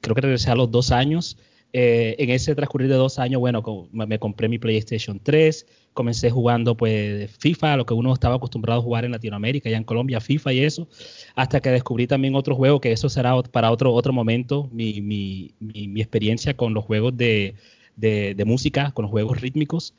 Creo 0.00 0.16
que 0.16 0.20
regresé 0.20 0.50
a 0.50 0.56
los 0.56 0.68
dos 0.70 0.90
años. 0.90 1.38
Eh, 1.76 2.14
en 2.22 2.30
ese 2.30 2.54
transcurrir 2.54 2.88
de 2.88 2.94
dos 2.94 3.18
años, 3.18 3.40
bueno, 3.40 3.60
me 3.90 4.20
compré 4.20 4.48
mi 4.48 4.60
PlayStation 4.60 5.18
3, 5.18 5.66
comencé 5.92 6.30
jugando 6.30 6.76
pues 6.76 7.36
FIFA, 7.38 7.78
lo 7.78 7.84
que 7.84 7.94
uno 7.94 8.14
estaba 8.14 8.36
acostumbrado 8.36 8.78
a 8.78 8.82
jugar 8.84 9.04
en 9.04 9.10
Latinoamérica, 9.10 9.68
ya 9.68 9.76
en 9.76 9.82
Colombia, 9.82 10.20
FIFA 10.20 10.52
y 10.52 10.60
eso, 10.60 10.86
hasta 11.34 11.60
que 11.60 11.70
descubrí 11.70 12.06
también 12.06 12.36
otro 12.36 12.54
juego, 12.54 12.80
que 12.80 12.92
eso 12.92 13.08
será 13.08 13.42
para 13.42 13.72
otro, 13.72 13.92
otro 13.92 14.12
momento, 14.12 14.68
mi, 14.70 15.00
mi, 15.00 15.50
mi, 15.58 15.88
mi 15.88 16.00
experiencia 16.00 16.56
con 16.56 16.74
los 16.74 16.84
juegos 16.84 17.16
de, 17.16 17.56
de, 17.96 18.36
de, 18.36 18.44
música, 18.44 18.92
con 18.92 19.02
los 19.02 19.10
juegos 19.10 19.40
rítmicos. 19.40 19.94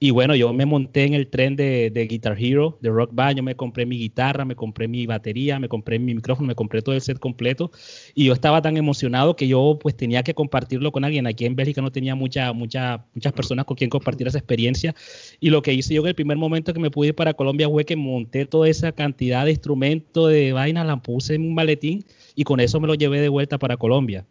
Y 0.00 0.12
bueno, 0.12 0.36
yo 0.36 0.52
me 0.52 0.64
monté 0.64 1.04
en 1.04 1.14
el 1.14 1.26
tren 1.26 1.56
de, 1.56 2.06
Guitar 2.08 2.36
Hero, 2.38 2.78
de 2.80 2.88
Rock 2.88 3.10
Band, 3.12 3.38
yo 3.38 3.42
me 3.42 3.56
compré 3.56 3.84
mi 3.84 3.98
guitarra, 3.98 4.44
me 4.44 4.54
compré 4.54 4.86
mi 4.86 5.06
batería, 5.06 5.58
me 5.58 5.68
compré 5.68 5.98
mi 5.98 6.14
micrófono, 6.14 6.46
me 6.46 6.54
compré 6.54 6.82
todo 6.82 6.94
el 6.94 7.00
set 7.00 7.18
completo 7.18 7.72
y 8.14 8.26
yo 8.26 8.32
estaba 8.32 8.62
tan 8.62 8.76
emocionado 8.76 9.34
que 9.34 9.48
yo 9.48 9.76
pues 9.80 9.96
tenía 9.96 10.22
que 10.22 10.34
compartirlo 10.34 10.92
con 10.92 11.04
alguien. 11.04 11.26
Aquí 11.26 11.46
en 11.46 11.56
Bélgica 11.56 11.82
no 11.82 11.90
tenía 11.90 12.14
mucha, 12.14 12.52
mucha, 12.52 13.06
muchas 13.12 13.32
personas 13.32 13.64
con 13.64 13.76
quien 13.76 13.90
compartir 13.90 14.28
esa 14.28 14.38
experiencia 14.38 14.94
y 15.40 15.50
lo 15.50 15.62
que 15.62 15.74
hice 15.74 15.94
yo 15.94 16.02
en 16.02 16.08
el 16.08 16.14
primer 16.14 16.36
momento 16.36 16.72
que 16.72 16.80
me 16.80 16.92
pude 16.92 17.08
ir 17.08 17.14
para 17.16 17.34
Colombia 17.34 17.68
fue 17.68 17.84
que 17.84 17.96
monté 17.96 18.46
toda 18.46 18.68
esa 18.68 18.92
cantidad 18.92 19.44
de 19.46 19.50
instrumentos, 19.50 20.30
de 20.30 20.52
vainas, 20.52 20.86
la 20.86 21.02
puse 21.02 21.34
en 21.34 21.42
un 21.42 21.54
maletín 21.54 22.04
y 22.36 22.44
con 22.44 22.60
eso 22.60 22.78
me 22.78 22.86
lo 22.86 22.94
llevé 22.94 23.20
de 23.20 23.28
vuelta 23.28 23.58
para 23.58 23.76
Colombia. 23.76 24.26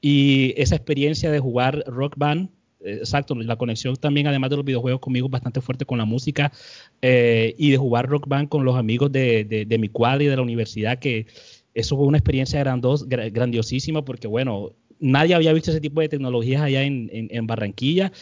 Y 0.00 0.54
esa 0.56 0.76
experiencia 0.76 1.32
de 1.32 1.40
jugar 1.40 1.82
rock 1.88 2.14
band 2.16 2.50
exacto, 2.80 3.34
la 3.34 3.56
conexión 3.56 3.96
también, 3.96 4.26
además 4.26 4.50
de 4.50 4.56
los 4.56 4.64
videojuegos 4.64 5.00
conmigo, 5.00 5.26
es 5.26 5.32
bastante 5.32 5.60
fuerte 5.60 5.84
con 5.84 5.98
la 5.98 6.04
música 6.04 6.52
eh, 7.02 7.54
y 7.58 7.70
de 7.70 7.76
jugar 7.76 8.08
rock 8.08 8.28
band 8.28 8.48
con 8.48 8.64
los 8.64 8.76
amigos 8.76 9.12
de, 9.12 9.44
de, 9.44 9.64
de, 9.64 9.78
mi 9.78 9.88
cuadra 9.88 10.24
y 10.24 10.26
de 10.26 10.36
la 10.36 10.42
universidad, 10.42 10.98
que 10.98 11.26
eso 11.74 11.96
fue 11.96 12.06
una 12.06 12.18
experiencia 12.18 12.58
grandos, 12.60 13.08
grandiosísima 13.08 14.04
porque, 14.04 14.26
bueno, 14.26 14.72
nadie 15.00 15.34
había 15.34 15.52
visto 15.52 15.70
ese 15.70 15.80
tipo 15.80 16.00
de 16.00 16.08
tecnologías 16.08 16.62
allá 16.62 16.82
en, 16.82 17.08
en, 17.12 17.28
en 17.30 17.46
Barranquilla 17.46 18.12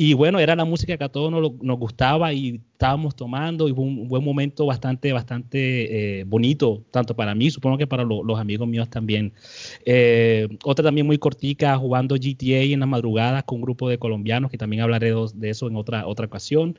y 0.00 0.14
bueno, 0.14 0.38
era 0.38 0.54
la 0.54 0.64
música 0.64 0.96
que 0.96 1.02
a 1.02 1.08
todos 1.08 1.32
nos, 1.32 1.60
nos 1.60 1.76
gustaba 1.76 2.32
y 2.32 2.60
estábamos 2.70 3.16
tomando 3.16 3.68
y 3.68 3.74
fue 3.74 3.82
un, 3.82 4.06
buen 4.06 4.22
momento 4.22 4.64
bastante, 4.64 5.12
bastante 5.12 6.20
eh, 6.20 6.24
bonito, 6.24 6.84
tanto 6.92 7.16
para 7.16 7.34
mí, 7.34 7.50
supongo 7.50 7.76
que 7.78 7.88
para 7.88 8.04
lo, 8.04 8.22
los 8.22 8.38
amigos 8.38 8.68
míos 8.68 8.88
también. 8.88 9.32
Eh, 9.84 10.46
otra 10.62 10.84
también 10.84 11.04
muy 11.04 11.18
cortica, 11.18 11.76
jugando 11.76 12.14
GTA 12.14 12.62
en 12.62 12.78
las 12.78 12.88
madrugadas 12.88 13.42
con 13.42 13.56
un 13.56 13.62
grupo 13.62 13.88
de 13.88 13.98
colombianos, 13.98 14.52
que 14.52 14.56
también 14.56 14.82
hablaré 14.82 15.12
de 15.34 15.50
eso 15.50 15.66
en 15.66 15.74
otra, 15.74 16.06
otra 16.06 16.26
ocasión. 16.26 16.78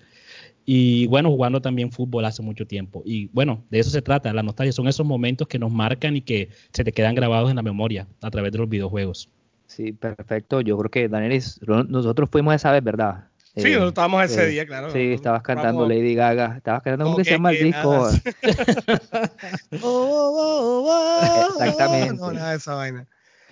Y 0.65 1.07
bueno, 1.07 1.29
jugando 1.29 1.61
también 1.61 1.91
fútbol 1.91 2.23
hace 2.23 2.41
mucho 2.41 2.65
tiempo. 2.67 3.03
Y 3.05 3.27
bueno, 3.33 3.65
de 3.69 3.79
eso 3.79 3.89
se 3.89 4.01
trata, 4.01 4.31
la 4.31 4.43
nostalgia 4.43 4.71
son 4.71 4.87
esos 4.87 5.05
momentos 5.05 5.45
que 5.49 5.59
nos 5.59 5.73
marcan 5.73 6.15
y 6.15 6.21
que 6.21 6.51
se 6.71 6.85
te 6.85 6.93
quedan 6.93 7.15
grabados 7.15 7.49
en 7.49 7.57
la 7.57 7.63
memoria 7.63 8.07
a 8.21 8.31
través 8.31 8.53
de 8.53 8.59
los 8.59 8.69
videojuegos. 8.69 9.29
Sí, 9.69 9.93
perfecto. 9.93 10.61
Yo 10.61 10.77
creo 10.79 10.89
que, 10.89 11.07
Danielis, 11.07 11.61
nosotros 11.61 12.27
fuimos 12.31 12.55
esa 12.55 12.71
vez, 12.71 12.83
¿verdad? 12.83 13.25
Sí, 13.55 13.61
eh, 13.61 13.69
nosotros 13.69 13.89
estábamos 13.89 14.23
ese 14.23 14.43
eh, 14.43 14.47
día, 14.47 14.65
claro. 14.65 14.91
Sí, 14.91 15.13
estabas 15.13 15.43
cantando 15.43 15.81
Vamos. 15.81 15.95
Lady 15.95 16.15
Gaga. 16.15 16.55
Estabas 16.57 16.81
cantando, 16.81 17.05
¿cómo 17.05 17.17
que 17.17 17.23
se 17.23 17.31
llama 17.31 17.51
el 17.51 17.63
disco? 17.63 17.91
oh, 19.81 19.83
oh, 19.83 20.85
oh, 20.87 21.63
Exactamente. 21.63 22.15
No, 22.15 22.31
nada 22.31 22.51
de 22.51 22.57
esa 22.57 22.73
vaina. 22.73 23.07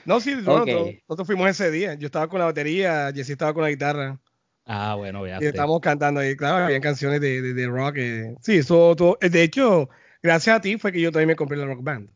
No, 0.06 0.20
sí, 0.20 0.34
no, 0.36 0.56
okay. 0.56 0.74
nosotros, 0.74 0.96
nosotros, 1.08 1.28
fuimos 1.28 1.50
ese 1.50 1.70
día. 1.70 1.94
Yo 1.94 2.08
estaba 2.08 2.28
con 2.28 2.40
la 2.40 2.46
batería, 2.46 3.12
Jessy 3.14 3.34
estaba 3.34 3.54
con 3.54 3.62
la 3.64 3.70
guitarra. 3.70 4.20
Ah, 4.66 4.96
bueno, 4.96 5.26
Y 5.28 5.46
estábamos 5.46 5.82
cantando 5.82 6.20
ahí, 6.20 6.36
claro, 6.36 6.66
había 6.66 6.82
canciones 6.82 7.22
de, 7.22 7.42
de, 7.42 7.54
de 7.54 7.68
rock. 7.68 7.98
Eh. 7.98 8.36
Sí, 8.42 8.58
eso, 8.58 8.96
todo, 8.96 9.18
de 9.22 9.44
hecho, 9.44 9.90
gracias 10.24 10.58
a 10.58 10.62
ti 10.62 10.78
fue 10.78 10.92
que 10.92 11.00
yo 11.00 11.12
también 11.12 11.30
me 11.30 11.36
compré 11.36 11.58
la 11.58 11.66
rock 11.66 11.84
band. 11.84 12.10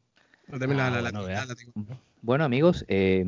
Ah, 0.51 0.57
la, 0.59 0.67
la, 1.01 1.11
bueno, 1.11 1.27
la, 1.27 1.45
bueno, 2.21 2.43
amigos, 2.43 2.83
eh, 2.89 3.25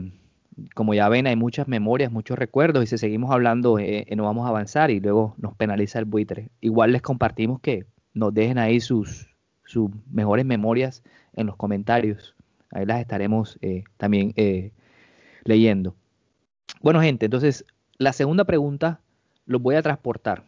como 0.74 0.94
ya 0.94 1.10
ven, 1.10 1.28
hay 1.28 1.36
muchas 1.36 1.68
memorias, 1.68 2.12
muchos 2.12 2.38
recuerdos 2.38 2.84
y 2.84 2.88
si 2.88 2.98
seguimos 2.98 3.32
hablando 3.32 3.80
eh, 3.80 4.06
eh, 4.08 4.16
no 4.16 4.24
vamos 4.24 4.46
a 4.46 4.50
avanzar 4.50 4.92
y 4.92 5.00
luego 5.00 5.36
nos 5.38 5.56
penaliza 5.56 6.00
el 6.00 6.06
buitre. 6.06 6.50
Igual 6.62 6.92
les 6.92 7.02
compartimos 7.02 7.60
que 7.60 7.86
nos 8.14 8.34
dejen 8.34 8.58
ahí 8.58 8.80
sus, 8.80 9.30
sus 9.66 9.90
mejores 10.12 10.46
memorias 10.46 11.04
en 11.34 11.48
los 11.48 11.56
comentarios. 11.56 12.36
Ahí 12.72 12.86
las 12.86 13.00
estaremos 13.00 13.58
eh, 13.62 13.84
también 13.98 14.34
leyendo. 15.44 15.96
Bueno, 16.82 17.02
gente, 17.02 17.26
entonces 17.26 17.66
la 17.98 18.14
segunda 18.14 18.46
pregunta 18.46 19.02
los 19.46 19.62
voy 19.62 19.76
a 19.76 19.82
transportar. 19.82 20.44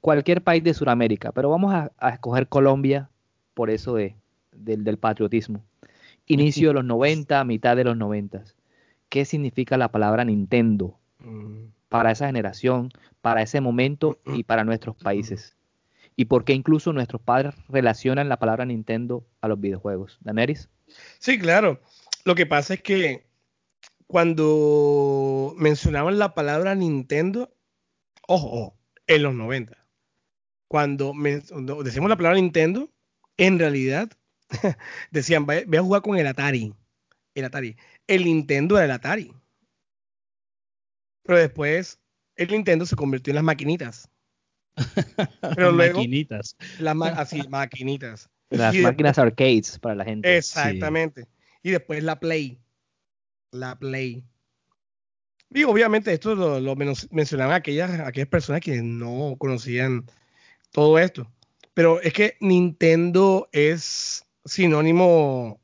Cualquier 0.00 0.42
país 0.42 0.62
de 0.62 0.74
Sudamérica, 0.74 1.32
pero 1.32 1.48
vamos 1.48 1.72
a, 1.72 1.90
escoger 2.10 2.48
Colombia 2.48 3.08
por 3.54 3.70
eso 3.70 3.94
de, 3.94 4.16
del 4.52 4.98
patriotismo. 4.98 5.64
Inicio 6.26 6.68
de 6.68 6.74
los 6.74 6.84
90, 6.84 7.42
mitad 7.44 7.76
de 7.76 7.84
los 7.84 7.96
90 7.96 8.44
qué 9.14 9.24
significa 9.24 9.76
la 9.76 9.92
palabra 9.92 10.24
Nintendo 10.24 10.98
mm. 11.20 11.66
para 11.88 12.10
esa 12.10 12.26
generación, 12.26 12.90
para 13.20 13.42
ese 13.42 13.60
momento 13.60 14.18
y 14.26 14.42
para 14.42 14.64
nuestros 14.64 14.96
países. 14.96 15.56
Y 16.16 16.24
por 16.24 16.44
qué 16.44 16.52
incluso 16.52 16.92
nuestros 16.92 17.22
padres 17.22 17.54
relacionan 17.68 18.28
la 18.28 18.40
palabra 18.40 18.64
Nintendo 18.64 19.24
a 19.40 19.46
los 19.46 19.60
videojuegos. 19.60 20.18
Daneris. 20.22 20.68
Sí, 21.20 21.38
claro. 21.38 21.80
Lo 22.24 22.34
que 22.34 22.44
pasa 22.44 22.74
es 22.74 22.82
que 22.82 23.28
cuando 24.08 25.54
mencionaban 25.58 26.18
la 26.18 26.34
palabra 26.34 26.74
Nintendo, 26.74 27.54
ojo, 28.26 28.76
en 29.06 29.22
los 29.22 29.32
90, 29.32 29.78
cuando, 30.66 31.14
decimos 31.84 32.10
la 32.10 32.16
palabra 32.16 32.40
Nintendo, 32.40 32.90
en 33.36 33.60
realidad 33.60 34.10
decían, 35.12 35.46
ve, 35.46 35.64
a 35.72 35.82
jugar 35.82 36.02
con 36.02 36.18
el 36.18 36.26
Atari. 36.26 36.74
El 37.34 37.44
Atari 37.44 37.76
el 38.06 38.24
Nintendo 38.24 38.76
era 38.76 38.84
el 38.84 38.90
Atari. 38.90 39.32
Pero 41.22 41.38
después 41.38 41.98
el 42.36 42.48
Nintendo 42.48 42.86
se 42.86 42.96
convirtió 42.96 43.30
en 43.30 43.36
las 43.36 43.44
maquinitas. 43.44 44.08
Pero 45.56 45.72
luego, 45.72 45.98
maquinitas. 45.98 46.56
Las 46.78 46.96
así, 47.16 47.42
maquinitas. 47.48 48.28
Las 48.50 48.74
máquinas 48.76 49.18
arcades 49.18 49.78
para 49.78 49.94
la 49.94 50.04
gente. 50.04 50.36
Exactamente. 50.36 51.26
Y 51.62 51.70
después 51.70 52.02
la 52.02 52.20
Play. 52.20 52.58
La 53.50 53.78
Play. 53.78 54.24
Y 55.50 55.62
obviamente 55.64 56.12
esto 56.12 56.34
lo, 56.34 56.76
mencionaban 57.10 57.54
aquellas, 57.54 58.00
aquellas 58.00 58.28
personas 58.28 58.60
que 58.60 58.82
no 58.82 59.36
conocían 59.38 60.04
todo 60.72 60.98
esto. 60.98 61.30
Pero 61.74 62.00
es 62.00 62.12
que 62.12 62.36
Nintendo 62.40 63.48
es 63.52 64.26
sinónimo 64.44 65.60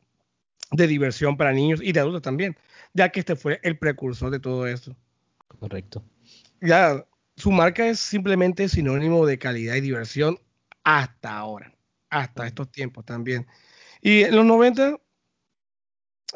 de 0.70 0.86
diversión 0.86 1.36
para 1.36 1.52
niños 1.52 1.80
y 1.82 1.92
de 1.92 2.00
adultos 2.00 2.22
también, 2.22 2.56
ya 2.92 3.10
que 3.10 3.20
este 3.20 3.36
fue 3.36 3.60
el 3.62 3.78
precursor 3.78 4.30
de 4.30 4.40
todo 4.40 4.66
esto. 4.66 4.96
Correcto. 5.58 6.04
Ya, 6.60 7.04
su 7.36 7.50
marca 7.50 7.86
es 7.86 7.98
simplemente 7.98 8.68
sinónimo 8.68 9.26
de 9.26 9.38
calidad 9.38 9.74
y 9.74 9.80
diversión 9.80 10.38
hasta 10.84 11.36
ahora, 11.36 11.74
hasta 12.08 12.46
estos 12.46 12.70
tiempos 12.70 13.04
también. 13.04 13.46
Y 14.00 14.22
en 14.22 14.36
los 14.36 14.44
90, 14.44 14.98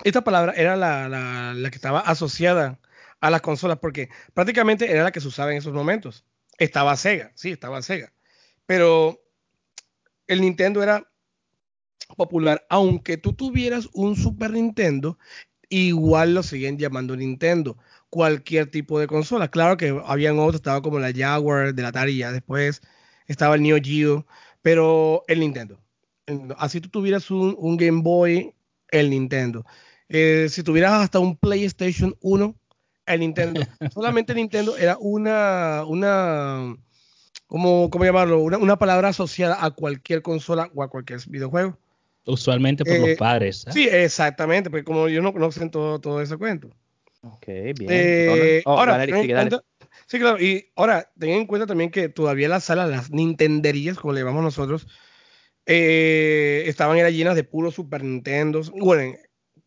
esta 0.03 0.25
palabra 0.25 0.53
era 0.57 0.77
la, 0.77 1.09
la 1.55 1.70
que 1.70 1.77
estaba 1.77 2.01
asociada 2.01 2.81
a 3.20 3.31
las 3.31 3.40
consolas, 3.40 3.79
porque 3.79 4.11
prácticamente 4.35 4.90
era 4.90 5.05
la 5.05 5.12
que 5.12 5.20
se 5.20 5.29
usaba 5.29 5.53
en 5.53 5.59
esos 5.59 5.73
momentos. 5.73 6.25
Estaba 6.59 6.97
Sega, 6.97 7.33
sí, 7.35 7.53
estaba 7.53 7.81
Sega. 7.83 8.12
Pero 8.66 9.20
el 10.27 10.40
Nintendo 10.40 10.83
era 10.83 11.11
popular, 12.16 12.66
aunque 12.68 13.16
tú 13.16 13.32
tuvieras 13.32 13.88
un 13.92 14.16
Super 14.16 14.52
Nintendo, 14.52 15.18
igual 15.68 16.34
lo 16.34 16.42
siguen 16.42 16.78
llamando 16.78 17.16
Nintendo. 17.16 17.76
Cualquier 18.10 18.70
tipo 18.70 19.00
de 19.00 19.06
consola. 19.06 19.50
Claro 19.50 19.76
que 19.76 20.00
habían 20.06 20.38
otros, 20.38 20.56
estaba 20.56 20.82
como 20.82 20.98
la 20.98 21.12
Jaguar, 21.12 21.74
de 21.74 21.82
la 21.82 21.88
Atari, 21.88 22.16
ya 22.16 22.32
después 22.32 22.80
estaba 23.26 23.56
el 23.56 23.62
Neo 23.62 23.78
Geo, 23.82 24.26
pero 24.62 25.22
el 25.28 25.40
Nintendo. 25.40 25.80
Así 26.56 26.80
tú 26.80 26.88
tuvieras 26.88 27.30
un, 27.30 27.76
Game 27.76 28.02
Boy, 28.02 28.54
el 28.90 29.10
Nintendo. 29.10 29.64
Eh, 30.08 30.46
si 30.50 30.62
tuvieras 30.62 30.92
hasta 30.92 31.18
un 31.18 31.36
PlayStation 31.36 32.14
1, 32.20 32.54
el 33.06 33.20
Nintendo. 33.20 33.60
Solamente 33.92 34.34
Nintendo 34.34 34.76
era 34.76 34.96
una, 34.98 35.84
una, 35.86 36.76
¿cómo, 37.46 37.90
cómo 37.90 38.04
llamarlo? 38.04 38.40
Una, 38.40 38.58
una, 38.58 38.78
palabra 38.78 39.08
asociada 39.08 39.62
a 39.64 39.70
cualquier 39.70 40.22
consola 40.22 40.70
o 40.74 40.82
a 40.82 40.88
cualquier 40.88 41.20
videojuego. 41.28 41.78
Usualmente 42.26 42.84
por 42.84 42.98
los 42.98 43.08
eh, 43.10 43.16
padres. 43.16 43.66
¿eh? 43.66 43.72
Sí, 43.72 43.88
exactamente, 43.90 44.70
porque 44.70 44.84
como 44.84 45.08
yo 45.08 45.20
no 45.20 45.32
conocen 45.32 45.70
todo, 45.70 46.00
todo 46.00 46.22
ese 46.22 46.37
cuento. 46.37 46.70
Ok, 47.22 47.46
bien. 47.46 47.88
Eh, 47.88 48.62
oh, 48.64 48.78
ahora, 48.78 49.04
sí, 50.06 50.18
claro, 50.18 50.40
y 50.40 50.70
ahora, 50.76 51.10
ten 51.18 51.30
en 51.30 51.46
cuenta 51.46 51.66
también 51.66 51.90
que 51.90 52.08
todavía 52.08 52.48
las 52.48 52.64
salas, 52.64 52.90
las 52.90 53.10
Nintenderías, 53.10 53.96
como 53.96 54.12
le 54.12 54.20
llamamos 54.20 54.42
nosotros, 54.42 54.87
estaban 55.64 56.98
eran 56.98 57.12
llenas 57.12 57.37
de 57.37 57.44
puros 57.44 57.74
Super 57.74 58.02
Nintendo, 58.04 58.60
bueno, 58.78 59.16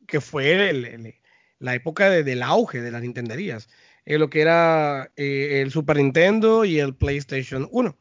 que 0.06 0.22
fue 0.22 1.13
la 1.60 1.74
época 1.74 2.10
del 2.10 2.43
auge 2.43 2.82
de 2.82 2.91
las 2.91 3.02
Nintenderías, 3.02 3.70
lo 4.06 4.30
que 4.30 4.41
era 4.41 5.12
el 5.15 5.72
Super 5.72 5.98
Nintendo 5.98 6.65
y 6.65 6.80
el 6.80 6.96
PlayStation 6.96 7.67
1. 7.72 7.98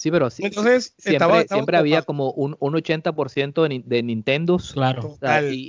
Sí, 0.00 0.10
pero 0.10 0.30
sí, 0.30 0.42
Entonces, 0.46 0.94
siempre, 0.96 1.46
siempre 1.46 1.76
había 1.76 2.00
como 2.00 2.30
un, 2.32 2.56
un 2.58 2.72
80% 2.72 3.68
de, 3.68 3.82
de 3.84 4.02
Nintendo. 4.02 4.56
Claro. 4.72 5.18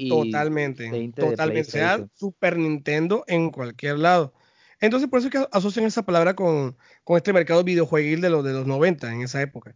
totalmente. 0.07 0.89
totalmente. 1.13 1.69
Sea 1.69 2.07
Super 2.13 2.55
Nintendo 2.57 3.25
en 3.27 3.51
cualquier 3.51 3.99
lado. 3.99 4.33
Entonces, 4.79 5.09
por 5.09 5.19
eso 5.19 5.27
es 5.27 5.33
que 5.33 5.47
asocian 5.51 5.83
esa 5.83 6.05
palabra 6.05 6.33
con, 6.33 6.77
con 7.03 7.17
este 7.17 7.33
mercado 7.33 7.65
videojueguil 7.65 8.21
de 8.21 8.29
los, 8.29 8.45
de 8.45 8.53
los 8.53 8.65
90 8.65 9.11
en 9.11 9.21
esa 9.23 9.41
época. 9.41 9.75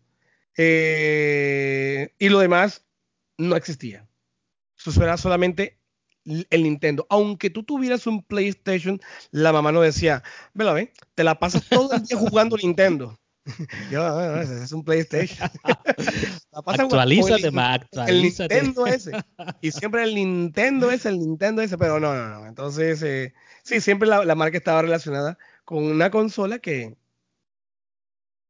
Eh, 0.56 2.13
y 2.18 2.30
lo 2.30 2.39
demás 2.39 2.86
no 3.38 3.58
existía. 3.58 4.08
Eso 4.78 5.04
era 5.04 5.18
solamente 5.18 5.82
el 6.24 6.63
Nintendo. 6.63 7.06
Aunque 7.10 7.50
tú 7.50 7.63
tuvieras 7.63 8.08
un 8.08 8.24
PlayStation, 8.24 9.02
la 9.32 9.52
mamá 9.52 9.74
no 9.74 9.82
decía, 9.82 10.24
vela, 10.54 10.72
ve, 10.72 10.94
te 11.13 11.26
la 11.26 11.39
pasas 11.39 11.68
todo 11.68 11.91
el 11.91 12.04
día 12.04 12.18
jugando 12.18 12.56
Nintendo. 12.63 13.20
Yo, 13.91 14.41
es 14.41 14.71
un 14.71 14.84
PlayStation. 14.84 15.49
actualízate, 16.51 17.51
más, 17.51 17.81
actualízate. 17.81 18.58
El 18.58 18.63
Nintendo 18.63 18.88
ese. 18.88 19.12
Y 19.62 19.71
siempre 19.71 20.03
el 20.03 20.15
Nintendo 20.15 20.89
ese, 20.89 21.10
el 21.10 21.19
Nintendo 21.19 21.62
ese, 21.62 21.77
pero 21.77 21.99
no, 21.99 22.13
no, 22.13 22.27
no. 22.27 22.47
Entonces, 22.47 23.01
eh, 23.03 23.34
sí, 23.63 23.81
siempre 23.81 24.08
la, 24.08 24.36
marca 24.36 24.58
estaba 24.58 24.81
relacionada 24.81 25.38
con 25.63 25.84
una 25.84 26.10
consola 26.10 26.60
que 26.60 26.95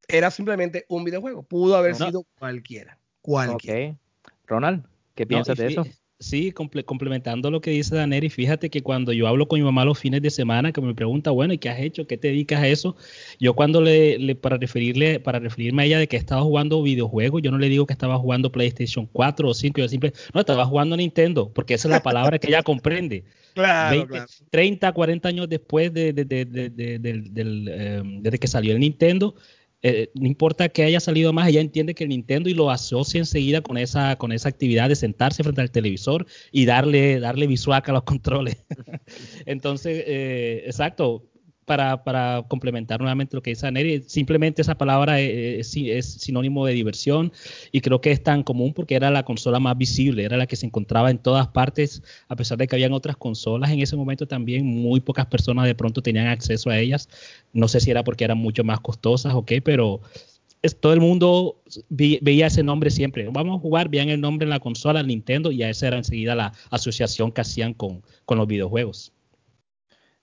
era 0.07 0.31
simplemente 0.31 0.85
un 0.87 1.03
videojuego. 1.03 1.43
Pudo 1.43 1.75
haber 1.75 1.95
sido 1.95 2.25
cualquiera. 2.37 2.97
Cualquiera. 3.21 3.91
Ok. 3.91 3.97
Ronald, 4.45 4.85
¿qué 5.15 5.25
piensas 5.25 5.57
de 5.57 5.67
eso? 5.67 5.85
Sí, 6.17 6.53
complementando 6.53 7.51
lo 7.51 7.59
que 7.59 7.71
dice 7.71 7.93
Daneri, 7.93 8.29
fíjate 8.29 8.69
que 8.69 8.81
cuando 8.81 9.11
yo 9.11 9.27
hablo 9.27 9.49
con 9.49 9.59
mi 9.59 9.65
mamá 9.65 9.83
los 9.83 9.99
fines 9.99 10.21
de 10.21 10.29
semana, 10.29 10.71
que 10.71 10.79
me 10.79 10.95
pregunta, 10.95 11.31
bueno, 11.31 11.53
¿y 11.53 11.57
qué 11.57 11.67
has 11.67 11.79
hecho? 11.79 12.07
¿Qué 12.07 12.17
te 12.17 12.29
dedicas 12.29 12.61
a 12.61 12.69
eso? 12.69 12.95
Yo 13.37 13.53
cuando 13.53 13.81
le, 13.81 14.33
para 14.35 14.55
referirle, 14.55 15.19
para 15.19 15.39
referirme 15.39 15.83
a 15.83 15.85
ella 15.87 15.99
de 15.99 16.07
que 16.07 16.15
estaba 16.15 16.41
jugando 16.41 16.81
videojuegos, 16.81 17.41
yo 17.41 17.51
no 17.51 17.57
le 17.57 17.67
digo 17.67 17.85
que 17.85 17.91
estaba 17.91 18.17
jugando 18.17 18.49
PlayStation 18.49 19.09
4 19.11 19.49
o 19.49 19.53
5, 19.53 19.81
yo 19.81 19.89
simple, 19.89 20.13
no, 20.33 20.39
estaba 20.39 20.65
jugando 20.65 20.95
Nintendo, 20.95 21.51
porque 21.53 21.73
esa 21.73 21.89
es 21.89 21.91
la 21.91 22.01
palabra 22.01 22.39
que 22.39 22.47
ella 22.47 22.63
comprende. 22.63 23.25
Claro, 23.55 24.05
30, 24.49 24.91
40 24.91 25.29
años 25.29 25.47
después 25.47 25.93
de, 25.93 26.09
em, 26.09 28.21
desde 28.21 28.37
que 28.37 28.47
salió 28.47 28.73
el 28.73 28.81
Nintendo, 28.81 29.33
eh, 29.87 30.09
no 30.15 30.25
importa 30.25 30.67
que 30.69 30.81
haya 30.81 30.99
salido 30.99 31.31
más, 31.31 31.47
ella 31.47 31.61
entiende 31.61 31.93
que 31.93 32.05
el 32.05 32.09
Nintendo 32.09 32.49
y 32.49 32.55
lo 32.55 32.71
asocia 32.71 33.19
enseguida 33.19 33.61
con 33.61 33.77
esa, 33.77 34.15
con 34.15 34.31
esa 34.31 34.49
actividad 34.49 34.89
de 34.89 34.95
sentarse 34.95 35.43
frente 35.43 35.61
al 35.61 35.69
televisor 35.69 36.25
y 36.51 36.65
darle, 36.65 37.19
darle 37.19 37.45
visual 37.45 37.83
a 37.85 37.91
los 37.91 38.01
controles. 38.03 38.65
Entonces, 39.45 40.03
eh, 40.07 40.63
exacto, 40.65 41.29
para, 41.65 42.03
para, 42.03 42.45
complementar 42.47 42.99
nuevamente 42.99 43.35
lo 43.35 43.41
que 43.41 43.51
dice 43.51 43.71
Neri, 43.71 44.03
simplemente 44.07 44.61
esa 44.61 44.77
palabra 44.77 45.19
es, 45.19 45.67
sinónimo 45.67 46.65
de 46.65 46.73
diversión 46.73 47.31
y 47.71 47.81
creo 47.81 48.01
que 48.01 48.11
es 48.11 48.23
tan 48.23 48.43
común 48.43 48.73
porque 48.73 48.95
era 48.95 49.09
la 49.11 49.23
consola 49.23 49.59
más 49.59 49.77
visible, 49.77 50.23
era 50.23 50.37
la 50.37 50.47
que 50.47 50.55
se 50.55 50.65
encontraba 50.65 51.11
en 51.11 51.17
todas 51.17 51.47
partes, 51.47 52.03
a 52.27 52.35
pesar 52.35 52.57
de 52.57 52.67
que 52.67 52.75
habían 52.75 52.93
otras 52.93 53.17
consolas 53.17 53.71
en 53.71 53.81
ese 53.81 53.95
momento 53.95 54.27
también, 54.27 54.65
muy 54.65 54.99
pocas 54.99 55.25
personas 55.25 55.65
de 55.65 55.75
pronto 55.75 56.01
tenían 56.01 56.27
acceso 56.27 56.69
a 56.69 56.77
ellas. 56.77 57.09
No 57.53 57.67
sé 57.67 57.79
si 57.79 57.91
era 57.91 58.03
porque 58.03 58.23
eran 58.23 58.37
mucho 58.37 58.63
más 58.63 58.79
costosas 58.79 59.33
o 59.33 59.45
qué, 59.45 59.61
pero 59.61 60.01
es, 60.61 60.79
todo 60.79 60.93
el 60.93 60.99
mundo 61.01 61.61
veía 61.89 62.47
ese 62.47 62.63
nombre 62.63 62.89
siempre. 62.91 63.27
Vamos 63.29 63.57
a 63.57 63.59
jugar, 63.59 63.89
veían 63.89 64.09
el 64.09 64.21
nombre 64.21 64.45
en 64.45 64.49
la 64.49 64.59
consola, 64.59 65.03
Nintendo, 65.03 65.51
y 65.51 65.63
esa 65.63 65.87
era 65.87 65.97
enseguida 65.97 66.35
la 66.35 66.53
asociación 66.69 67.31
que 67.31 67.41
hacían 67.41 67.73
con, 67.73 68.03
con 68.25 68.37
los 68.37 68.47
videojuegos. 68.47 69.14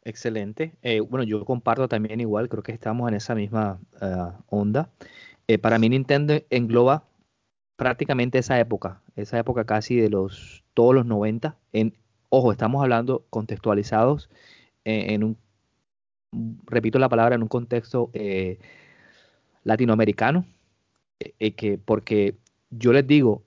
Excelente. 0.04 0.74
Eh, 0.82 1.00
bueno, 1.00 1.22
yo 1.24 1.44
comparto 1.44 1.88
también 1.88 2.20
igual, 2.20 2.48
creo 2.48 2.62
que 2.62 2.72
estamos 2.72 3.08
en 3.08 3.14
esa 3.14 3.34
misma 3.34 3.78
ah, 4.00 4.36
onda. 4.48 4.90
Eh, 5.46 5.58
para 5.58 5.78
mí 5.78 5.88
Nintendo 5.88 6.34
engloba 6.50 7.04
prácticamente 7.76 8.38
esa 8.38 8.58
época, 8.58 9.00
esa 9.16 9.38
época 9.38 9.64
casi 9.64 9.96
de 9.96 10.10
los 10.10 10.64
todos 10.74 10.94
los 10.94 11.06
90. 11.06 11.56
En, 11.72 11.94
ojo, 12.30 12.50
estamos 12.52 12.82
hablando 12.82 13.24
contextualizados 13.30 14.28
en, 14.84 15.22
un, 15.22 15.36
repito 16.66 16.98
la 16.98 17.08
palabra, 17.08 17.36
en 17.36 17.42
un 17.42 17.48
contexto 17.48 18.10
eh, 18.12 18.58
latinoamericano, 19.64 20.44
que 21.56 21.78
porque 21.78 22.36
yo 22.70 22.92
les 22.92 23.06
digo, 23.06 23.44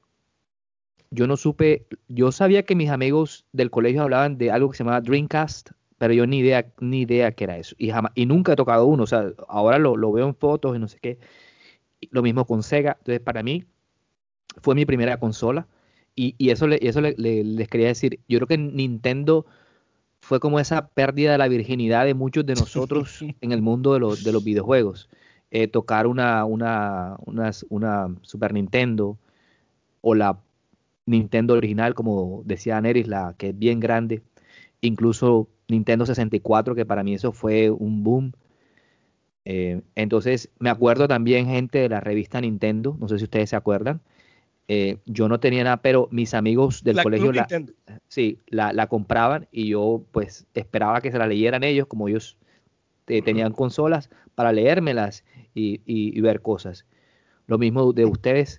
yo 1.11 1.27
no 1.27 1.35
supe, 1.35 1.87
yo 2.07 2.31
sabía 2.31 2.63
que 2.63 2.75
mis 2.75 2.89
amigos 2.89 3.45
del 3.51 3.71
colegio 3.71 4.03
hablaban 4.03 4.37
de 4.37 4.51
algo 4.51 4.69
que 4.69 4.77
se 4.77 4.83
llamaba 4.83 5.01
Dreamcast, 5.01 5.71
pero 5.97 6.13
yo 6.13 6.27
ni 6.27 6.39
idea, 6.39 6.71
ni 6.79 7.01
idea 7.01 7.31
que 7.33 7.45
era 7.45 7.57
eso. 7.57 7.75
Y 7.77 7.89
jamás, 7.91 8.11
y 8.15 8.25
nunca 8.25 8.53
he 8.53 8.55
tocado 8.55 8.85
uno. 8.85 9.03
O 9.03 9.07
sea, 9.07 9.31
ahora 9.47 9.79
lo, 9.79 9.97
lo 9.97 10.11
veo 10.11 10.27
en 10.27 10.35
fotos 10.35 10.75
y 10.75 10.79
no 10.79 10.87
sé 10.87 10.99
qué. 11.01 11.19
Lo 12.11 12.21
mismo 12.23 12.45
con 12.45 12.63
Sega. 12.63 12.97
Entonces, 12.99 13.21
para 13.21 13.43
mí, 13.43 13.65
fue 14.61 14.75
mi 14.75 14.85
primera 14.85 15.19
consola. 15.19 15.67
Y, 16.15 16.35
y 16.37 16.49
eso, 16.51 16.67
le, 16.67 16.79
eso 16.81 17.01
le, 17.01 17.15
les 17.17 17.67
quería 17.69 17.87
decir. 17.87 18.19
Yo 18.27 18.39
creo 18.39 18.47
que 18.47 18.57
Nintendo 18.57 19.45
fue 20.21 20.39
como 20.39 20.59
esa 20.59 20.87
pérdida 20.89 21.33
de 21.33 21.37
la 21.37 21.47
virginidad 21.47 22.05
de 22.05 22.13
muchos 22.15 22.45
de 22.45 22.55
nosotros 22.55 23.21
en 23.41 23.51
el 23.51 23.61
mundo 23.61 23.93
de 23.93 23.99
los, 23.99 24.23
de 24.23 24.31
los 24.31 24.43
videojuegos. 24.43 25.09
Eh, 25.51 25.67
tocar 25.67 26.07
una, 26.07 26.45
una, 26.45 27.15
una, 27.25 27.51
una 27.69 28.15
Super 28.23 28.53
Nintendo 28.53 29.17
o 30.01 30.15
la 30.15 30.39
Nintendo 31.05 31.53
original, 31.55 31.93
como 31.93 32.41
decía 32.45 32.81
Neris, 32.81 33.07
la 33.07 33.35
que 33.37 33.49
es 33.49 33.57
bien 33.59 33.79
grande, 33.79 34.23
incluso 34.81 35.49
Nintendo 35.67 36.05
64, 36.05 36.75
que 36.75 36.85
para 36.85 37.03
mí 37.03 37.13
eso 37.13 37.31
fue 37.31 37.69
un 37.69 38.03
boom. 38.03 38.33
Eh, 39.45 39.81
entonces, 39.95 40.49
me 40.59 40.69
acuerdo 40.69 41.07
también 41.07 41.47
gente 41.47 41.79
de 41.79 41.89
la 41.89 41.99
revista 41.99 42.41
Nintendo, 42.41 42.97
no 42.99 43.07
sé 43.07 43.17
si 43.17 43.25
ustedes 43.25 43.51
se 43.51 43.55
acuerdan. 43.55 44.01
Eh, 44.67 44.97
yo 45.05 45.29
no 45.29 45.39
tenía 45.39 45.63
nada, 45.63 45.77
pero 45.77 46.07
mis 46.11 46.33
amigos 46.33 46.83
del 46.83 47.01
colegio 47.01 47.31
la, 47.31 47.47
sí, 48.07 48.39
la, 48.47 48.87
compraban 48.87 49.47
y 49.51 49.69
yo 49.69 50.03
pues 50.11 50.47
esperaba 50.55 51.01
que 51.01 51.11
se 51.11 51.19
la 51.19 51.27
leyeran 51.27 51.63
ellos, 51.63 51.85
como 51.85 52.07
ellos 52.07 52.37
eh, 53.07 53.21
tenían 53.21 53.53
consolas, 53.53 54.09
para 54.33 54.51
leérmelas 54.51 55.23
y, 55.53 55.81
y, 55.85 56.19
ver 56.21 56.41
cosas. 56.41 56.85
Lo 57.45 57.59
mismo 57.59 57.93
de 57.93 58.05
ustedes, 58.05 58.57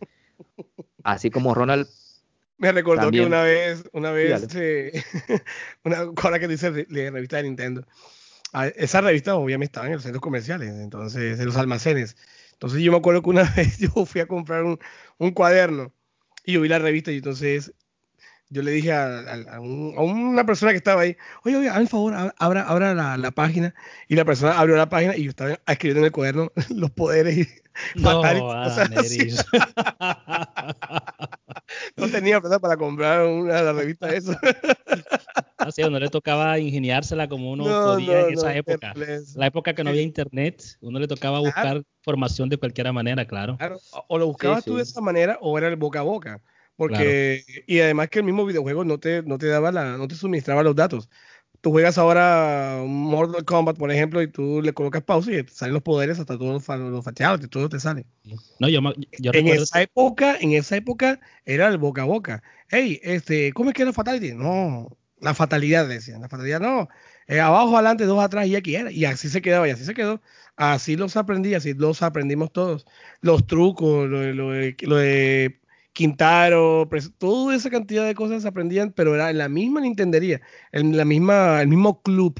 así 1.02 1.30
como 1.30 1.54
Ronald 1.54 1.88
me 2.58 2.72
recordó 2.72 3.10
que 3.10 3.24
una 3.24 3.42
vez, 3.42 3.84
una 3.92 4.10
vez, 4.10 4.46
una 5.84 6.06
cosa 6.14 6.38
que 6.38 6.48
dice 6.48 6.86
la 6.88 7.10
revista 7.10 7.36
de 7.36 7.44
Nintendo. 7.44 7.86
Esa 8.76 9.00
revista 9.00 9.34
obviamente 9.34 9.66
estaba 9.66 9.86
en 9.86 9.94
los 9.94 10.02
centros 10.02 10.22
comerciales, 10.22 10.70
entonces 10.70 11.38
en 11.38 11.46
los 11.46 11.56
almacenes. 11.56 12.16
Entonces 12.52 12.80
yo 12.80 12.90
me 12.90 12.98
acuerdo 12.98 13.22
que 13.22 13.30
una 13.30 13.42
vez 13.56 13.78
yo 13.78 13.90
fui 14.06 14.20
a 14.20 14.26
comprar 14.26 14.64
un, 14.64 14.78
un 15.18 15.30
cuaderno 15.32 15.92
y 16.44 16.52
yo 16.52 16.60
vi 16.60 16.68
la 16.68 16.78
revista 16.78 17.12
y 17.12 17.16
entonces 17.16 17.74
yo 18.48 18.62
le 18.62 18.70
dije 18.70 18.92
a, 18.92 19.22
a, 19.50 19.60
una 19.60 20.46
persona 20.46 20.72
que 20.72 20.78
estaba 20.78 21.02
ahí, 21.02 21.16
oye, 21.44 21.56
oye, 21.56 21.68
hazme 21.68 21.86
favor, 21.86 22.14
abra, 22.38 22.62
abra 22.62 22.94
la, 22.94 23.16
la, 23.16 23.30
página. 23.30 23.74
Y 24.08 24.14
la 24.14 24.24
persona 24.24 24.58
abrió 24.58 24.76
la 24.76 24.88
página 24.88 25.16
y 25.16 25.24
yo 25.24 25.30
estaba 25.30 25.58
escribiendo 25.66 26.00
en 26.00 26.06
el 26.06 26.12
cuaderno 26.12 26.52
los 26.70 26.90
poderes 26.90 27.36
y 27.36 27.46
no, 27.96 28.22
no 31.96 32.08
tenía 32.08 32.40
plata 32.40 32.58
para 32.58 32.76
comprar 32.76 33.26
una 33.26 33.62
la 33.62 33.72
revista 33.72 34.06
de 34.06 34.18
eso. 34.18 34.32
Así, 35.58 35.82
uno 35.82 35.98
le 35.98 36.08
tocaba 36.08 36.58
ingeniársela 36.58 37.28
como 37.28 37.52
uno 37.52 37.64
podía 37.64 38.28
en 38.28 38.34
esa 38.34 38.54
época. 38.54 38.94
La 39.34 39.46
época 39.46 39.74
que 39.74 39.84
no 39.84 39.90
había 39.90 40.02
internet, 40.02 40.62
uno 40.80 40.98
le 40.98 41.08
tocaba 41.08 41.40
buscar 41.40 41.82
información 42.00 42.48
de 42.48 42.56
cualquier 42.56 42.92
manera, 42.92 43.26
claro. 43.26 43.58
O 44.08 44.18
lo 44.18 44.26
buscabas 44.26 44.64
tú 44.64 44.76
de 44.76 44.82
esa 44.82 45.00
manera 45.00 45.38
o 45.40 45.58
era 45.58 45.68
el 45.68 45.76
boca 45.76 46.00
a 46.00 46.02
boca. 46.02 46.40
Porque, 46.76 47.42
y 47.66 47.80
además 47.80 48.08
que 48.10 48.18
el 48.18 48.24
mismo 48.24 48.44
videojuego 48.44 48.84
no 48.84 49.00
te, 49.00 49.22
no 49.22 49.38
te 49.38 49.46
daba 49.46 49.72
la, 49.72 49.96
no 49.96 50.06
te 50.08 50.14
suministraba 50.14 50.62
los 50.62 50.76
datos. 50.76 51.08
Tú 51.62 51.70
juegas 51.70 51.96
ahora 51.96 52.82
Mortal 52.86 53.44
Kombat, 53.44 53.78
por 53.78 53.90
ejemplo, 53.90 54.20
y 54.20 54.28
tú 54.28 54.60
le 54.62 54.74
colocas 54.74 55.02
pausa 55.02 55.32
y 55.32 55.42
salen 55.48 55.72
los 55.72 55.82
poderes 55.82 56.18
hasta 56.18 56.36
todos 56.36 56.66
los, 56.68 57.04
fachados, 57.04 57.42
y 57.42 57.48
todo 57.48 57.68
te 57.70 57.80
sale. 57.80 58.04
No, 58.60 58.68
yo, 58.68 58.80
en 59.32 59.48
esa 59.48 59.80
época, 59.80 60.36
en 60.38 60.52
esa 60.52 60.76
época 60.76 61.18
era 61.46 61.66
el 61.68 61.78
boca 61.78 62.02
a 62.02 62.04
boca. 62.04 62.42
Hey, 62.68 63.00
este, 63.02 63.52
¿cómo 63.54 63.70
es 63.70 63.74
que 63.74 63.82
era 63.82 63.92
Fatality? 63.92 64.34
No, 64.34 64.96
la 65.18 65.34
fatalidad 65.34 65.88
decían, 65.88 66.20
la 66.20 66.28
fatalidad 66.28 66.60
no. 66.60 66.88
Eh, 67.26 67.40
abajo, 67.40 67.74
adelante, 67.74 68.04
dos 68.04 68.22
atrás 68.22 68.46
y 68.46 68.54
aquí 68.54 68.76
era. 68.76 68.92
Y 68.92 69.06
así 69.06 69.30
se 69.30 69.40
quedaba, 69.40 69.66
y 69.66 69.70
así 69.70 69.84
se 69.84 69.94
quedó. 69.94 70.20
Así 70.56 70.96
los 70.96 71.16
aprendí, 71.16 71.54
así 71.54 71.72
los 71.72 72.02
aprendimos 72.02 72.52
todos. 72.52 72.86
Los 73.22 73.46
trucos, 73.46 74.08
lo, 74.08 74.32
lo 74.32 74.96
de 74.96 75.58
Quintaro, 75.96 76.86
toda 77.16 77.56
esa 77.56 77.70
cantidad 77.70 78.06
de 78.06 78.14
cosas 78.14 78.42
se 78.42 78.48
aprendían, 78.48 78.92
pero 78.92 79.14
era 79.14 79.30
en 79.30 79.38
la 79.38 79.48
misma 79.48 79.80
Nintendería, 79.80 80.42
en 80.70 80.94
la 80.94 81.06
misma, 81.06 81.62
el 81.62 81.68
mismo 81.68 82.02
club. 82.02 82.38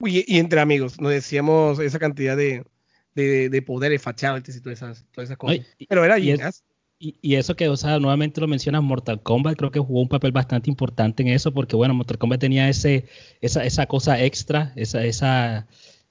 Y, 0.00 0.36
entre 0.36 0.60
amigos, 0.60 1.00
nos 1.00 1.10
decíamos 1.10 1.78
esa 1.78 1.98
cantidad 1.98 2.36
de, 2.36 2.64
de, 3.14 3.48
de 3.48 3.62
poderes, 3.62 4.02
fatalities 4.02 4.56
y 4.56 4.60
todas 4.60 4.78
esas, 4.78 5.06
todas 5.10 5.30
esas 5.30 5.38
cosas. 5.38 5.66
pero 5.88 6.04
era 6.04 6.18
y, 6.18 6.34
y, 6.98 7.34
eso 7.36 7.56
que, 7.56 7.68
o 7.68 7.76
sea, 7.78 7.98
nuevamente 7.98 8.42
lo 8.42 8.46
mencionas, 8.46 8.82
Mortal 8.82 9.22
Kombat 9.22 9.56
creo 9.56 9.70
que 9.70 9.80
jugó 9.80 10.02
un 10.02 10.08
papel 10.08 10.32
bastante 10.32 10.68
importante 10.68 11.22
en 11.22 11.30
eso, 11.30 11.52
porque 11.54 11.76
bueno, 11.76 11.94
Mortal 11.94 12.18
Kombat 12.18 12.40
tenía 12.40 12.68
ese, 12.68 13.06
esa, 13.40 13.64
esa 13.64 13.86
cosa 13.86 14.22
extra, 14.22 14.74
esa, 14.76 15.02
esa, 15.02 15.66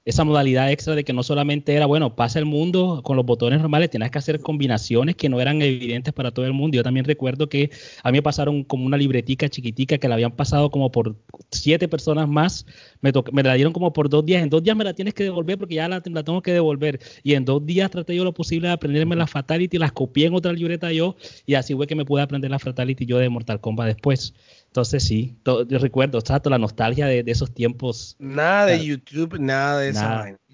esa 0.05 0.23
modalidad 0.23 0.71
extra 0.71 0.93
de 0.93 1.03
que 1.03 1.13
no 1.13 1.23
solamente 1.23 1.73
era, 1.73 1.87
bueno, 1.87 2.15
pasa 2.15 2.37
el 2.37 2.45
mundo 2.45 3.01
con 3.03 3.17
los 3.17 3.25
botones 3.25 3.59
normales, 3.59 3.89
tenías 3.89 4.11
que 4.11 4.19
hacer 4.19 4.39
combinaciones 4.39 5.15
que 5.15 5.29
no 5.29 5.41
eran 5.41 5.63
evidentes 5.63 6.13
para 6.13 6.29
todo 6.29 6.45
el 6.45 6.53
mundo. 6.53 6.75
Yo 6.75 6.83
también 6.83 7.05
recuerdo 7.05 7.49
que 7.49 7.71
a 8.03 8.11
mí 8.11 8.19
me 8.19 8.21
pasaron 8.21 8.63
como 8.63 8.85
una 8.85 8.97
libretica 8.97 9.49
chiquitica 9.49 9.97
que 9.97 10.07
la 10.07 10.13
habían 10.13 10.31
pasado 10.31 10.69
como 10.69 10.91
por 10.91 11.15
siete 11.51 11.87
personas 11.87 12.29
más, 12.29 12.67
me, 13.01 13.11
me 13.31 13.41
la 13.41 13.55
dieron 13.55 13.73
como 13.73 13.93
por 13.93 14.07
dos 14.07 14.23
días, 14.23 14.43
en 14.43 14.49
dos 14.49 14.61
días 14.63 14.77
me 14.77 14.83
la 14.83 14.93
tienes 14.93 15.15
que 15.15 15.23
devolver 15.23 15.57
porque 15.57 15.75
ya 15.75 15.89
la, 15.89 16.03
la, 16.05 16.23
tengo 16.23 16.41
que 16.43 16.53
devolver. 16.53 16.99
Y 17.23 17.33
en 17.33 17.43
dos 17.43 17.65
días 17.65 17.89
traté 17.89 18.15
yo 18.15 18.23
lo 18.23 18.33
posible 18.33 18.67
de 18.67 18.75
aprenderme 18.75 19.15
la 19.15 19.25
Fatality, 19.25 19.79
las 19.79 19.91
copié 19.91 20.27
en 20.27 20.35
otra 20.35 20.53
libreta 20.53 20.91
yo 20.91 21.15
y 21.47 21.55
así 21.55 21.73
fue 21.73 21.87
que 21.87 21.95
me 21.95 22.05
pude 22.05 22.21
aprender 22.21 22.51
la 22.51 22.59
Fatality 22.59 23.07
yo 23.07 23.17
de 23.17 23.29
Mortal 23.29 23.59
Kombat 23.59 23.87
después. 23.87 24.35
Entonces 24.75 25.03
sí, 25.05 25.37
yo 25.45 25.79
recuerdo, 25.79 26.19
exacto, 26.19 26.49
la 26.49 26.57
nostalgia 26.57 27.07
de, 27.07 27.23
esos 27.27 27.53
tiempos. 27.53 28.17
Nada 28.19 28.65
de 28.65 28.85
YouTube, 28.85 29.39
nada 29.39 29.79
de 29.79 29.91
eso. 29.91 30.05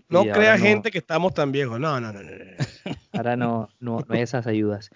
No 0.09 0.21
crea 0.25 0.59
gente 0.59 0.91
que 0.91 0.99
estamos 0.99 1.33
tan 1.33 1.51
viejos. 1.51 1.79
No, 1.79 1.99
no, 1.99 2.13
no, 2.13 2.21
no. 2.21 2.29
Ahora 3.13 3.35
no, 3.35 3.69
no, 3.79 4.05
hay 4.09 4.21
esas 4.21 4.45
ayudas. 4.45 4.91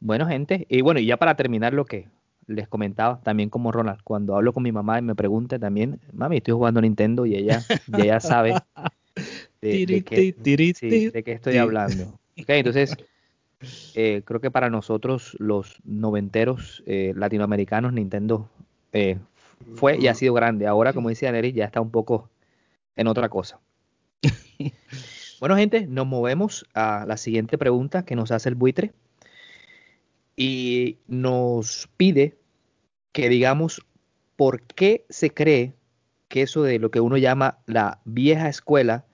Bueno, 0.00 0.26
gente, 0.26 0.66
y 0.70 0.80
bueno, 0.80 0.98
y 0.98 1.04
ya 1.04 1.18
para 1.18 1.34
terminar 1.34 1.74
lo 1.74 1.84
que 1.84 2.08
les 2.46 2.66
comentaba, 2.68 3.20
también 3.22 3.50
como 3.50 3.70
Ronald, 3.70 4.00
cuando 4.02 4.34
hablo 4.34 4.54
con 4.54 4.62
mi 4.62 4.72
mamá 4.72 4.98
y 4.98 5.02
me 5.02 5.14
pregunta 5.14 5.58
también, 5.58 6.00
mami, 6.14 6.38
estoy 6.38 6.54
jugando 6.54 6.80
Nintendo 6.80 7.26
y 7.26 7.34
ella, 7.34 7.62
y 7.94 8.00
ella 8.00 8.18
sabe 8.18 8.54
de, 9.60 9.84
de, 9.84 10.02
qué, 10.02 10.32
de 10.32 11.22
qué 11.22 11.32
estoy 11.32 11.58
hablando. 11.58 12.18
Ok, 12.40 12.48
entonces 12.48 12.96
eh, 13.94 14.22
creo 14.24 14.40
que 14.40 14.50
para 14.50 14.70
nosotros 14.70 15.36
los 15.38 15.80
noventeros 15.84 16.82
eh, 16.86 17.12
latinoamericanos 17.16 17.92
Nintendo 17.92 18.48
eh, 18.92 19.18
fue 19.74 19.98
y 19.98 20.06
ha 20.06 20.14
sido 20.14 20.34
grande. 20.34 20.66
Ahora, 20.66 20.92
como 20.92 21.08
dice 21.08 21.26
Aneris, 21.26 21.54
ya 21.54 21.64
está 21.64 21.80
un 21.80 21.90
poco 21.90 22.30
en 22.94 23.08
otra 23.08 23.28
cosa. 23.28 23.58
bueno, 25.40 25.56
gente, 25.56 25.86
nos 25.86 26.06
movemos 26.06 26.66
a 26.74 27.04
la 27.06 27.16
siguiente 27.16 27.58
pregunta 27.58 28.04
que 28.04 28.16
nos 28.16 28.30
hace 28.30 28.48
el 28.48 28.54
buitre 28.54 28.92
y 30.36 30.98
nos 31.08 31.88
pide 31.96 32.38
que 33.12 33.28
digamos 33.28 33.84
por 34.36 34.62
qué 34.62 35.04
se 35.08 35.30
cree 35.30 35.74
que 36.28 36.42
eso 36.42 36.62
de 36.62 36.78
lo 36.78 36.92
que 36.92 37.00
uno 37.00 37.16
llama 37.16 37.58
la 37.66 38.00
vieja 38.04 38.48
escuela 38.48 39.04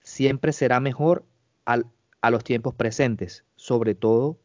siempre 0.00 0.52
será 0.52 0.80
mejor 0.80 1.24
al, 1.64 1.86
a 2.20 2.30
los 2.30 2.42
tiempos 2.42 2.74
presentes 2.74 3.44
sobre 3.66 3.96
todo 3.96 4.38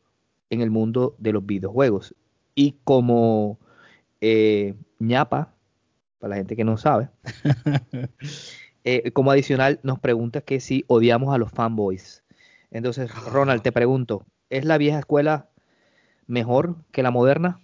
en 0.50 0.62
el 0.62 0.72
mundo 0.72 1.16
de 1.20 1.32
los 1.32 1.46
videojuegos. 1.46 2.16
Y 2.56 2.78
como 2.84 3.60
eh, 4.20 4.74
ñapa, 4.98 5.54
para 6.18 6.32
la 6.32 6.36
gente 6.38 6.56
que 6.56 6.64
no 6.64 6.76
sabe, 6.78 7.10
eh, 8.84 9.12
como 9.12 9.30
adicional 9.30 9.80
nos 9.84 10.00
pregunta 10.00 10.42
que 10.42 10.60
si 10.60 10.86
odiamos 10.88 11.36
a 11.36 11.38
los 11.38 11.52
fanboys. 11.52 12.24
Entonces, 12.72 13.14
Ronald, 13.26 13.62
te 13.62 13.72
pregunto, 13.72 14.26
¿es 14.50 14.66
la 14.66 14.80
vieja 14.80 14.98
escuela 14.98 15.52
mejor 16.26 16.78
que 16.92 17.04
la 17.04 17.12
moderna? 17.12 17.62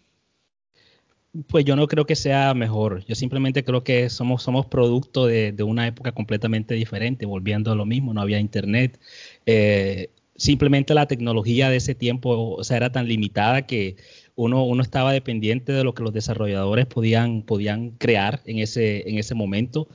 Pues 1.48 1.66
yo 1.66 1.76
no 1.76 1.88
creo 1.88 2.06
que 2.06 2.16
sea 2.16 2.54
mejor. 2.54 3.04
Yo 3.06 3.16
simplemente 3.16 3.64
creo 3.64 3.84
que 3.84 4.10
somos, 4.10 4.44
somos 4.44 4.68
producto 4.68 5.26
de, 5.26 5.56
una 5.64 5.88
época 5.88 6.12
completamente 6.12 6.76
diferente, 6.76 7.26
volviendo 7.26 7.72
a 7.72 7.76
lo 7.76 7.86
mismo. 7.86 8.14
No 8.14 8.22
había 8.22 8.40
internet. 8.40 9.00
Eh, 9.48 10.12
simplemente 10.38 10.94
la 10.94 11.08
tecnología 11.08 11.70
de 11.70 11.78
ese 11.78 11.96
tiempo 11.96 12.56
o 12.56 12.64
sea, 12.64 12.78
era 12.78 12.92
tan 12.92 13.08
limitada 13.08 13.66
que 13.66 13.98
uno, 14.36 14.64
uno 14.64 14.84
estaba 14.84 15.12
dependiente 15.12 15.72
de 15.72 15.84
lo 15.84 15.94
que 15.96 16.04
los 16.04 16.14
desarrolladores 16.14 16.86
podían, 16.86 17.42
podían 17.42 17.90
crear 17.92 18.42
en 18.46 18.60
ese, 18.60 19.10
en 19.10 19.18
ese 19.18 19.34
momento. 19.34 19.88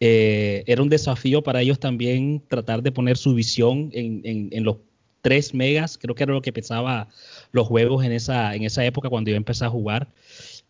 Eh, 0.00 0.64
era 0.66 0.82
un 0.82 0.88
desafío 0.88 1.42
para 1.42 1.62
ellos 1.62 1.78
también 1.78 2.42
tratar 2.48 2.82
de 2.82 2.90
poner 2.90 3.16
su 3.16 3.34
visión 3.34 3.90
en, 3.92 4.50
en, 4.52 4.64
los 4.64 4.78
3 5.22 5.54
megas, 5.54 5.96
creo 5.96 6.16
que 6.16 6.24
era 6.24 6.34
lo 6.34 6.42
que 6.42 6.52
pesaba 6.52 7.08
los 7.52 7.68
juegos 7.68 8.04
en 8.04 8.12
esa, 8.12 8.54
en 8.56 8.64
esa 8.64 8.84
época 8.84 9.08
cuando 9.08 9.30
yo 9.30 9.36
empecé 9.36 9.64
a 9.64 9.70
jugar. 9.70 10.12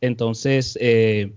Entonces, 0.03 0.77
eh, 0.81 1.33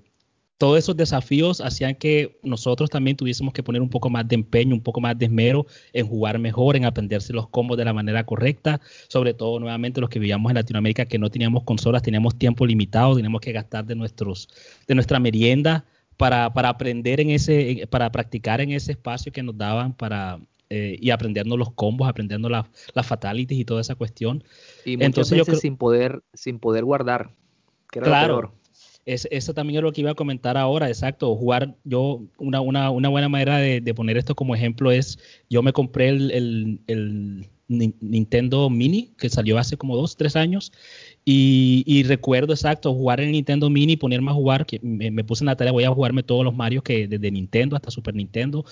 todos 0.57 0.79
esos 0.79 0.97
desafíos 0.97 1.61
hacían 1.61 1.95
que 1.95 2.39
nosotros 2.41 2.89
también 2.89 3.15
tuviésemos 3.15 3.53
que 3.53 3.61
poner 3.61 3.81
un 3.81 3.89
poco 3.89 4.09
más 4.09 4.27
de 4.27 4.35
empeño, 4.35 4.73
un 4.73 4.81
poco 4.81 4.99
más 4.99 5.17
de 5.17 5.25
esmero 5.25 5.67
en 5.93 6.07
jugar 6.07 6.39
mejor, 6.39 6.75
en 6.75 6.85
aprenderse 6.85 7.31
los 7.31 7.47
combos 7.49 7.77
de 7.77 7.85
la 7.85 7.93
manera 7.93 8.25
correcta, 8.25 8.81
sobre 9.07 9.33
todo 9.33 9.59
nuevamente 9.59 10.01
los 10.01 10.09
que 10.09 10.19
vivíamos 10.19 10.49
en 10.49 10.55
Latinoamérica 10.55 11.05
que 11.05 11.19
no 11.19 11.29
teníamos 11.29 11.63
consolas, 11.63 12.01
teníamos 12.01 12.37
tiempo 12.37 12.65
limitado, 12.65 13.15
teníamos 13.15 13.41
que 13.41 13.51
gastar 13.51 13.85
de 13.85 13.95
nuestros 13.95 14.49
de 14.87 14.95
nuestra 14.95 15.19
merienda 15.19 15.85
para, 16.17 16.51
para 16.51 16.69
aprender 16.69 17.19
en 17.19 17.29
ese 17.29 17.87
para 17.91 18.11
practicar 18.11 18.59
en 18.59 18.71
ese 18.71 18.93
espacio 18.93 19.31
que 19.31 19.43
nos 19.43 19.55
daban 19.57 19.93
para 19.93 20.39
eh, 20.69 20.97
y 20.99 21.11
aprendiendo 21.11 21.55
los 21.55 21.71
combos, 21.71 22.09
aprendiendo 22.09 22.49
las 22.49 22.67
fatalities 23.03 23.59
y 23.59 23.63
toda 23.63 23.79
esa 23.79 23.95
cuestión. 23.95 24.43
Y 24.83 24.97
muchas 24.97 25.05
Entonces, 25.05 25.37
veces 25.37 25.59
sin 25.61 25.77
poder 25.77 26.23
sin 26.33 26.59
poder 26.59 26.83
guardar. 26.83 27.29
claro, 27.87 28.53
es, 29.07 29.25
eso 29.31 29.53
también 29.53 29.77
es 29.77 29.83
lo 29.83 29.93
que 29.93 30.01
iba 30.01 30.11
a 30.11 30.15
comentar 30.15 30.57
ahora, 30.57 30.89
exacto. 30.89 31.33
Jugar, 31.35 31.75
yo, 31.85 32.21
una, 32.37 32.59
buena 32.89 33.29
manera 33.29 33.57
de, 33.57 33.93
poner 33.93 34.17
esto 34.17 34.35
como 34.35 34.53
ejemplo 34.53 34.91
es, 34.91 35.17
yo 35.49 35.63
me 35.63 35.71
compré 35.71 36.09
el, 36.09 37.47
Nintendo 37.69 38.69
Mini, 38.69 39.13
que 39.17 39.29
salió 39.29 39.57
hace 39.57 39.77
como 39.77 39.95
dos, 39.95 40.17
tres 40.17 40.35
años, 40.35 40.73
y, 41.23 42.03
recuerdo 42.03 42.53
exacto 42.53 42.93
jugar 42.93 43.21
el 43.21 43.31
Nintendo 43.31 43.69
Mini, 43.69 43.95
ponerme 43.95 44.31
a 44.31 44.33
jugar, 44.33 44.65
que 44.65 44.79
me, 44.81 45.23
puse 45.23 45.43
en 45.43 45.47
la 45.47 45.55
tarea, 45.55 45.71
voy 45.71 45.85
a 45.85 45.91
jugarme 45.91 46.23
todos 46.23 46.43
los 46.43 46.53
Mario 46.53 46.83
que 46.83 47.07
desde 47.07 47.31
Nintendo 47.31 47.77
hasta 47.77 47.91
Super 47.91 48.13
Nintendo, 48.13 48.65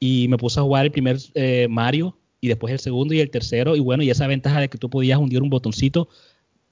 y 0.00 0.26
me 0.28 0.38
puse 0.38 0.58
a 0.58 0.62
jugar 0.62 0.86
el 0.86 0.92
primer 0.92 1.18
eh, 1.34 1.66
Mario, 1.68 2.16
y 2.40 2.48
después 2.48 2.72
el 2.72 2.80
segundo 2.80 3.12
y 3.12 3.20
el 3.20 3.30
tercero, 3.30 3.76
y 3.76 3.80
bueno, 3.80 4.02
y 4.02 4.10
esa 4.10 4.26
ventaja 4.26 4.58
de 4.58 4.68
que 4.70 4.78
tú 4.78 4.88
podías 4.88 5.18
hundir 5.18 5.42
un 5.42 5.50
botoncito 5.50 6.08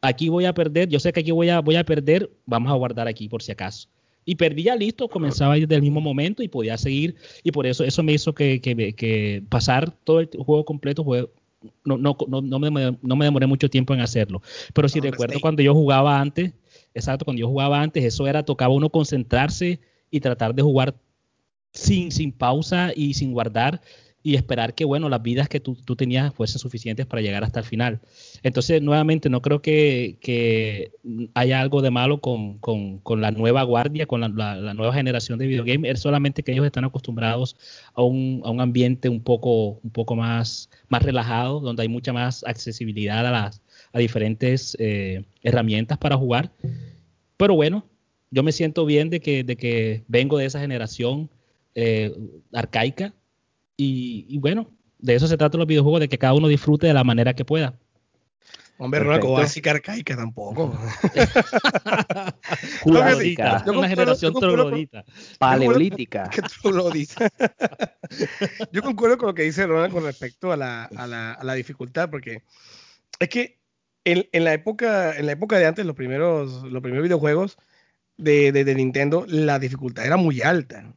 aquí 0.01 0.29
voy 0.29 0.45
a 0.45 0.55
perder, 0.55 0.89
yo 0.89 1.01
sé 1.01 1.13
que 1.13 1.21
aquí 1.21 1.31
voy 1.31 1.49
a, 1.49 1.61
voy 1.61 1.77
a 1.77 1.85
perder, 1.85 2.31
vamos 2.47 2.71
a 2.73 2.75
guardar 2.75 3.09
aquí 3.09 3.29
por 3.29 3.43
si 3.43 3.53
acaso. 3.53 3.89
Y 4.25 4.35
perdía 4.37 4.77
listo, 4.77 5.09
comenzaba 5.09 5.55
desde 5.55 5.75
el 5.75 5.83
mismo 5.83 6.01
momento 6.01 6.43
y 6.43 6.49
podía 6.49 6.77
seguir. 6.77 7.17
Y 7.43 7.53
por 7.53 7.67
eso 7.67 7.85
eso 7.85 8.03
me 8.03 8.13
hizo 8.13 8.35
que, 8.35 8.61
que, 8.61 9.43
pasar 9.49 9.91
todo 10.05 10.21
el 10.21 10.29
juego 10.39 10.65
completo 10.65 11.05
no, 11.85 11.99
no, 11.99 12.17
no, 12.29 12.41
no, 12.41 12.59
me, 12.59 12.71
no 13.03 13.17
me 13.17 13.25
demoré 13.25 13.47
mucho 13.47 13.69
tiempo 13.69 13.95
en 13.95 14.01
hacerlo. 14.01 14.43
Pero 14.75 14.89
si 14.89 15.01
recuerdo 15.01 15.41
cuando 15.41 15.63
yo 15.63 15.75
jugaba 15.75 16.21
antes, 16.21 16.53
exacto, 16.95 17.25
cuando 17.25 17.41
yo 17.41 17.49
jugaba 17.49 17.81
antes, 17.81 18.05
eso 18.05 18.27
era, 18.27 18.45
tocaba 18.45 18.75
uno 18.75 18.91
concentrarse 18.91 19.81
y 20.11 20.21
tratar 20.21 20.55
de 20.55 20.63
jugar 20.63 20.95
sin, 21.73 22.13
sin 22.13 22.33
pausa 22.33 22.93
y 22.95 23.15
sin 23.15 23.33
guardar 23.33 23.81
y 24.23 24.35
esperar 24.35 24.75
que, 24.75 24.85
bueno, 24.85 25.09
las 25.09 25.23
vidas 25.23 25.49
que 25.49 25.61
tú, 25.61 25.75
tenías 25.97 26.35
fuesen 26.35 26.59
suficientes 26.59 27.07
para 27.07 27.23
llegar 27.23 27.43
hasta 27.43 27.61
el 27.61 27.65
final. 27.65 28.01
Entonces, 28.43 28.83
nuevamente, 28.83 29.31
no 29.31 29.41
creo 29.41 29.63
que, 29.63 30.93
haya 31.35 31.61
algo 31.61 31.81
de 31.81 31.91
malo 31.91 32.21
con, 32.21 32.61
la 33.21 33.31
nueva 33.31 33.63
guardia, 33.63 34.07
con 34.07 34.21
la, 34.21 34.29
nueva 34.75 34.93
generación 34.93 35.39
de 35.39 35.47
videogames, 35.47 35.93
es 35.93 36.01
solamente 36.01 36.43
que 36.43 36.53
ellos 36.53 36.67
están 36.67 36.85
acostumbrados 36.85 37.57
a 37.95 38.03
un, 38.03 38.43
ambiente 38.61 39.09
un 39.09 39.23
poco, 39.23 39.81
un 39.83 39.91
poco 39.91 40.15
más, 40.17 40.69
más 40.89 41.03
relajado, 41.03 41.61
donde 41.61 41.83
hay 41.83 41.89
mucha 41.89 42.13
más 42.13 42.45
accesibilidad 42.45 43.27
a, 43.27 43.31
las, 43.31 43.63
a 43.93 43.99
diferentes 43.99 44.77
eh, 44.79 45.25
herramientas 45.43 45.97
para 45.97 46.17
jugar. 46.17 46.53
Pero 47.39 47.55
bueno, 47.55 47.87
yo 48.31 48.43
me 48.43 48.53
siento 48.53 48.85
bien 48.85 49.09
de 49.09 49.21
que, 49.21 49.45
de 49.45 49.57
que 49.57 50.05
vengo 50.09 50.37
de 50.37 50.45
esa 50.45 50.61
generación 50.61 51.31
eh, 51.75 52.15
arcaica 52.53 53.15
y, 53.83 54.39
bueno, 54.39 54.71
de 54.99 55.15
eso 55.15 55.27
se 55.27 55.37
trata 55.37 55.59
los 55.59 55.67
videojuegos, 55.67 56.01
de 56.01 56.09
que 56.09 56.19
cada 56.19 56.35
uno 56.35 56.49
disfrute 56.49 56.87
de 56.87 56.95
la 56.95 57.05
manera 57.05 57.35
que 57.35 57.45
pueda. 57.45 57.79
Hombre, 58.79 59.01
Ronald, 59.01 59.21
como 59.21 59.39
así 59.39 59.61
arcaica 59.69 60.17
tampoco. 60.17 60.79
Jurásica. 62.83 63.63
Una 63.67 63.89
generación 63.89 64.33
troglodita. 64.33 65.05
Paleolítica. 65.39 66.31
yo 68.73 68.83
concuerdo 68.83 69.19
con 69.19 69.29
lo 69.29 69.35
que 69.35 69.43
dice 69.43 69.67
Ronald 69.67 69.93
con 69.93 70.05
respecto 70.05 70.51
a 70.51 70.57
la, 70.57 70.85
a 70.85 71.07
la, 71.07 71.35
a 71.35 71.45
la 71.45 71.55
dificultad, 71.55 72.09
porque 72.09 72.43
es 73.19 73.29
que 73.29 73.61
en, 74.05 74.27
en, 74.33 74.45
la 74.45 74.55
época, 74.55 75.15
en 75.15 75.27
la 75.27 75.33
época 75.33 75.59
de 75.59 75.67
antes, 75.67 75.85
los 75.85 75.95
primeros, 75.95 76.63
los 76.63 76.81
primeros 76.81 77.03
videojuegos 77.03 77.59
de, 78.17 78.51
de, 78.51 78.65
de 78.65 78.75
Nintendo, 78.75 79.27
la 79.29 79.59
dificultad 79.59 80.07
era 80.07 80.17
muy 80.17 80.41
alta 80.41 80.95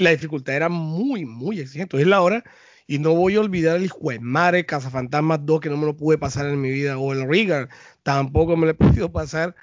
la 0.00 0.10
dificultad 0.10 0.56
era 0.56 0.68
muy, 0.68 1.24
muy 1.26 1.60
exigente. 1.60 2.00
Es 2.00 2.06
la 2.06 2.22
hora 2.22 2.42
y 2.86 2.98
no 2.98 3.14
voy 3.14 3.36
a 3.36 3.40
olvidar 3.40 3.76
el 3.76 3.88
Juemare 3.88 4.66
Cazafantasmas 4.66 5.40
2 5.44 5.60
que 5.60 5.70
no 5.70 5.76
me 5.76 5.86
lo 5.86 5.96
pude 5.96 6.18
pasar 6.18 6.46
en 6.46 6.60
mi 6.60 6.70
vida, 6.70 6.98
o 6.98 7.12
el 7.12 7.28
Rigger 7.28 7.68
tampoco 8.02 8.56
me 8.56 8.66
lo 8.66 8.72
he 8.72 8.74
podido 8.86 9.12
pasar. 9.12 9.54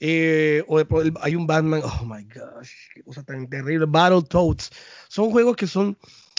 Eh, 0.00 0.62
o 0.68 0.80
hay 1.22 1.34
un 1.34 1.46
Batman, 1.46 1.80
oh 1.82 2.04
my 2.04 2.22
gosh, 2.24 2.70
qué 2.94 3.02
cosa 3.02 3.22
tan 3.24 3.48
terrible. 3.48 3.86
Battletoads. 3.86 4.70
Son 5.08 5.30
juegos 5.30 5.56
que 5.56 5.66
son 5.66 5.96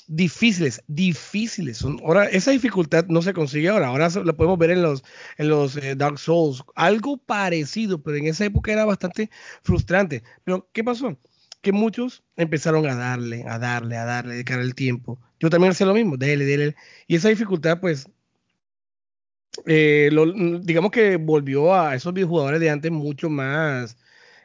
difíciles, 0.07 0.81
difíciles. 0.87 1.77
Son, 1.77 1.99
ahora, 2.05 2.25
esa 2.25 2.51
dificultad 2.51 3.05
no 3.07 3.21
se 3.21 3.33
consigue 3.33 3.69
ahora. 3.69 3.87
Ahora 3.87 4.09
lo 4.09 4.37
podemos 4.37 4.59
ver 4.59 4.71
en 4.71 4.81
los, 4.83 5.03
en 5.37 5.49
los 5.49 5.75
eh, 5.77 5.95
Dark 5.95 6.19
Souls. 6.19 6.63
Algo 6.75 7.17
parecido, 7.17 8.01
pero 8.01 8.17
en 8.17 8.27
esa 8.27 8.45
época 8.45 8.71
era 8.71 8.85
bastante 8.85 9.29
frustrante. 9.63 10.23
Pero, 10.43 10.69
¿qué 10.71 10.83
pasó? 10.83 11.17
Que 11.61 11.71
muchos 11.71 12.23
empezaron 12.35 12.87
a 12.87 12.95
darle, 12.95 13.43
a 13.47 13.59
darle, 13.59 13.97
a 13.97 14.05
darle, 14.05 14.33
dedicar 14.33 14.59
el 14.59 14.75
tiempo. 14.75 15.19
Yo 15.39 15.49
también 15.49 15.71
hacía 15.71 15.87
lo 15.87 15.93
mismo, 15.93 16.17
dele, 16.17 16.45
dele. 16.45 16.75
Y 17.07 17.15
esa 17.15 17.29
dificultad, 17.29 17.79
pues, 17.79 18.07
eh, 19.65 20.09
digamos 20.61 20.91
que 20.91 21.17
volvió 21.17 21.73
a 21.73 21.95
esos 21.95 22.13
videojugadores 22.13 22.59
de 22.59 22.69
antes 22.69 22.91
mucho 22.91 23.29
más, 23.29 23.97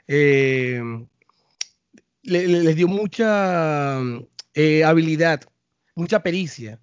eh, 0.09 0.81
les 2.22 2.77
dio 2.77 2.88
mucha 2.88 4.00
eh, 4.55 4.85
habilidad, 4.85 5.42
mucha 5.94 6.22
pericia. 6.22 6.81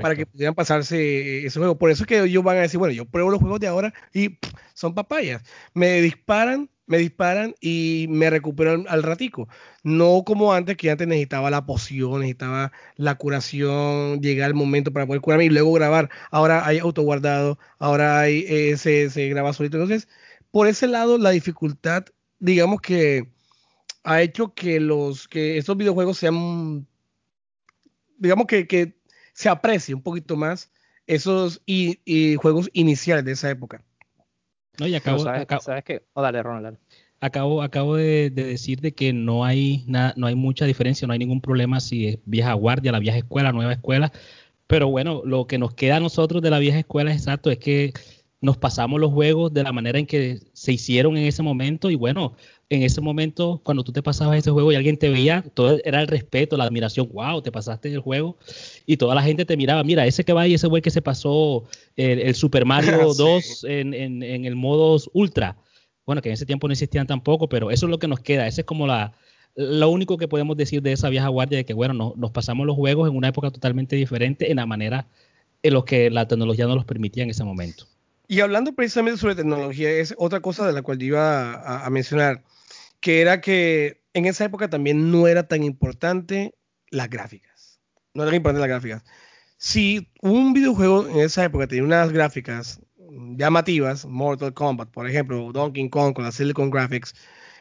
para 0.00 0.14
que 0.14 0.26
pudieran 0.26 0.54
pasarse 0.54 1.44
ese 1.44 1.58
juego. 1.58 1.76
Por 1.76 1.90
eso 1.90 2.04
es 2.04 2.06
que 2.06 2.22
ellos 2.22 2.44
van 2.44 2.58
a 2.58 2.60
decir, 2.60 2.78
bueno, 2.78 2.94
yo 2.94 3.04
pruebo 3.04 3.30
los 3.32 3.40
juegos 3.40 3.58
de 3.58 3.66
ahora 3.66 3.92
y 4.14 4.38
son 4.74 4.94
papayas. 4.94 5.42
Me 5.74 6.00
disparan 6.00 6.70
me 6.92 6.98
disparan 6.98 7.54
y 7.60 8.06
me 8.10 8.28
recupero 8.28 8.84
al, 8.86 9.02
ratico. 9.02 9.48
No 9.82 10.24
como 10.26 10.52
antes, 10.52 10.76
que 10.76 10.90
antes 10.90 11.08
necesitaba 11.08 11.50
la 11.50 11.64
poción, 11.64 12.20
necesitaba 12.20 12.70
la 12.96 13.14
curación, 13.16 14.20
llegar 14.20 14.48
el 14.48 14.54
momento 14.54 14.92
para 14.92 15.06
poder 15.06 15.22
curarme 15.22 15.46
y 15.46 15.48
luego 15.48 15.72
grabar. 15.72 16.10
Ahora 16.30 16.66
hay 16.66 16.78
autoguardado, 16.80 17.58
ahora 17.78 18.20
hay, 18.20 18.44
eh, 18.46 18.76
se, 18.76 19.28
graba 19.30 19.54
solito. 19.54 19.78
Entonces, 19.78 20.06
por 20.50 20.66
ese 20.68 20.86
lado, 20.86 21.16
la 21.16 21.30
dificultad, 21.30 22.04
digamos 22.40 22.82
que 22.82 23.30
ha 24.04 24.20
hecho 24.22 24.54
que 24.54 24.78
los 24.80 25.28
que 25.28 25.56
estos 25.58 25.76
videojuegos 25.78 26.18
sean, 26.18 26.86
digamos 28.18 28.46
que, 28.46 28.66
que 28.66 28.98
se 29.32 29.48
aprecie 29.48 29.94
un 29.94 30.02
poquito 30.02 30.36
más 30.36 30.70
esos 31.06 31.62
y 31.66 32.36
juegos 32.36 32.68
iniciales 32.74 33.24
de 33.24 33.32
esa 33.32 33.50
época. 33.50 33.82
No, 34.78 34.86
y 34.86 34.94
acabo, 34.94 35.18
sabes, 35.18 35.46
¿sabes 35.60 35.84
qué? 35.84 36.02
Oh, 36.14 36.22
dale, 36.22 36.42
Ronald. 36.42 36.78
Acabo, 37.20 37.62
acabo 37.62 37.96
de, 37.96 38.30
decir 38.30 38.80
de 38.80 38.92
que 38.92 39.12
no 39.12 39.44
hay 39.44 39.84
nada, 39.86 40.12
no 40.16 40.26
hay 40.26 40.34
mucha 40.34 40.64
diferencia, 40.64 41.06
no 41.06 41.12
hay 41.12 41.20
ningún 41.20 41.40
problema 41.40 41.78
si 41.78 42.08
es 42.08 42.18
vieja 42.24 42.52
guardia, 42.54 42.90
la 42.90 42.98
vieja 42.98 43.18
escuela, 43.18 43.52
nueva 43.52 43.74
escuela. 43.74 44.12
Pero 44.66 44.88
bueno, 44.88 45.22
lo 45.24 45.46
que 45.46 45.58
nos 45.58 45.74
queda 45.74 45.96
a 45.96 46.00
nosotros 46.00 46.42
de 46.42 46.50
la 46.50 46.58
vieja 46.58 46.78
escuela 46.78 47.12
exacto 47.12 47.50
es 47.50 47.58
que 47.58 47.92
nos 48.42 48.58
pasamos 48.58 49.00
los 49.00 49.12
juegos 49.12 49.54
de 49.54 49.62
la 49.62 49.72
manera 49.72 49.98
en 49.98 50.04
que 50.04 50.40
se 50.52 50.72
hicieron 50.72 51.16
en 51.16 51.24
ese 51.24 51.42
momento 51.42 51.90
y 51.90 51.94
bueno, 51.94 52.34
en 52.68 52.82
ese 52.82 53.00
momento 53.00 53.60
cuando 53.64 53.84
tú 53.84 53.92
te 53.92 54.02
pasabas 54.02 54.36
ese 54.36 54.50
juego 54.50 54.72
y 54.72 54.74
alguien 54.74 54.96
te 54.96 55.08
veía, 55.08 55.42
todo 55.54 55.78
era 55.84 56.00
el 56.00 56.08
respeto, 56.08 56.56
la 56.56 56.64
admiración, 56.64 57.08
wow, 57.12 57.40
te 57.40 57.52
pasaste 57.52 57.88
el 57.90 58.00
juego 58.00 58.36
y 58.84 58.96
toda 58.96 59.14
la 59.14 59.22
gente 59.22 59.44
te 59.44 59.56
miraba, 59.56 59.84
mira, 59.84 60.04
ese 60.06 60.24
que 60.24 60.32
va 60.32 60.42
ahí, 60.42 60.54
ese 60.54 60.66
güey 60.66 60.82
que 60.82 60.90
se 60.90 61.00
pasó 61.00 61.64
el, 61.96 62.34
Super 62.34 62.66
Mario 62.66 63.14
2 63.16 63.64
en, 63.64 63.94
en, 63.94 64.22
en, 64.22 64.44
el 64.44 64.56
modo 64.56 65.00
ultra. 65.12 65.56
Bueno, 66.04 66.20
que 66.20 66.28
en 66.28 66.34
ese 66.34 66.44
tiempo 66.44 66.66
no 66.66 66.72
existían 66.72 67.06
tampoco, 67.06 67.48
pero 67.48 67.70
eso 67.70 67.86
es 67.86 67.90
lo 67.90 68.00
que 68.00 68.08
nos 68.08 68.20
queda, 68.20 68.48
ese 68.48 68.62
es 68.62 68.66
como 68.66 68.88
la, 68.88 69.12
lo 69.54 69.88
único 69.88 70.18
que 70.18 70.26
podemos 70.26 70.56
decir 70.56 70.82
de 70.82 70.92
esa 70.92 71.08
vieja 71.10 71.28
guardia 71.28 71.58
de 71.58 71.64
que, 71.64 71.74
bueno, 71.74 72.14
nos 72.16 72.30
pasamos 72.32 72.66
los 72.66 72.74
juegos 72.74 73.08
en 73.08 73.16
una 73.16 73.28
época 73.28 73.50
totalmente 73.52 73.94
diferente 73.94 74.50
en 74.50 74.56
la 74.56 74.66
manera 74.66 75.06
en 75.62 75.74
lo 75.74 75.84
que 75.84 76.10
la 76.10 76.26
tecnología 76.26 76.66
nos 76.66 76.74
los 76.74 76.84
permitía 76.84 77.22
en 77.22 77.30
ese 77.30 77.44
momento. 77.44 77.86
Y 78.28 78.40
hablando 78.40 78.74
precisamente 78.74 79.20
sobre 79.20 79.34
tecnología, 79.34 79.90
es 79.90 80.14
otra 80.16 80.40
cosa 80.40 80.66
de 80.66 80.72
la 80.72 80.82
cual 80.82 80.98
yo 80.98 81.06
iba 81.06 81.84
a, 81.84 81.90
mencionar, 81.90 82.42
que 83.00 83.20
era 83.20 83.40
que 83.40 84.02
en 84.14 84.26
esa 84.26 84.44
época 84.44 84.70
también 84.70 85.10
no 85.10 85.26
era 85.28 85.48
tan 85.48 85.62
importante 85.62 86.54
las 86.90 87.10
gráficas. 87.10 87.80
No 88.14 88.24
era 88.24 88.36
importante 88.36 88.60
las 88.60 88.68
gráficas. 88.68 89.04
Si 89.58 90.10
un 90.20 90.52
videojuego 90.54 91.08
en 91.08 91.20
esa 91.20 91.44
época 91.44 91.66
tenía 91.66 91.84
unas 91.84 92.12
gráficas 92.12 92.80
llamativas, 93.36 94.06
Mortal 94.06 94.54
Kombat, 94.54 94.90
por 94.90 95.08
ejemplo, 95.08 95.52
Donkey 95.52 95.88
Kong 95.90 96.14
con 96.14 96.24
las 96.24 96.36
Silicon 96.36 96.70
Graphics, 96.70 97.14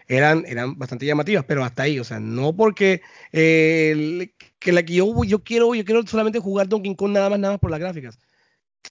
eran, 0.07 0.43
eran 0.47 0.77
bastante 0.77 1.05
llamativas, 1.05 1.45
pero 1.45 1.63
hasta 1.63 1.83
ahí, 1.83 1.99
o 1.99 2.03
sea, 2.03 2.19
no 2.19 2.55
porque 2.55 3.01
eh, 3.31 4.33
que 4.59 4.71
la 4.71 4.83
que 4.83 4.93
yo, 4.95 5.23
yo 5.23 5.43
quiero, 5.43 5.73
yo 5.75 5.85
quiero 5.85 6.05
solamente 6.05 6.39
jugar 6.39 6.67
Donkey 6.67 6.95
Kong 6.95 7.11
nada 7.11 7.29
más, 7.29 7.39
nada 7.39 7.53
más 7.53 7.61
por 7.61 7.71
las 7.71 7.79
gráficas 7.79 8.19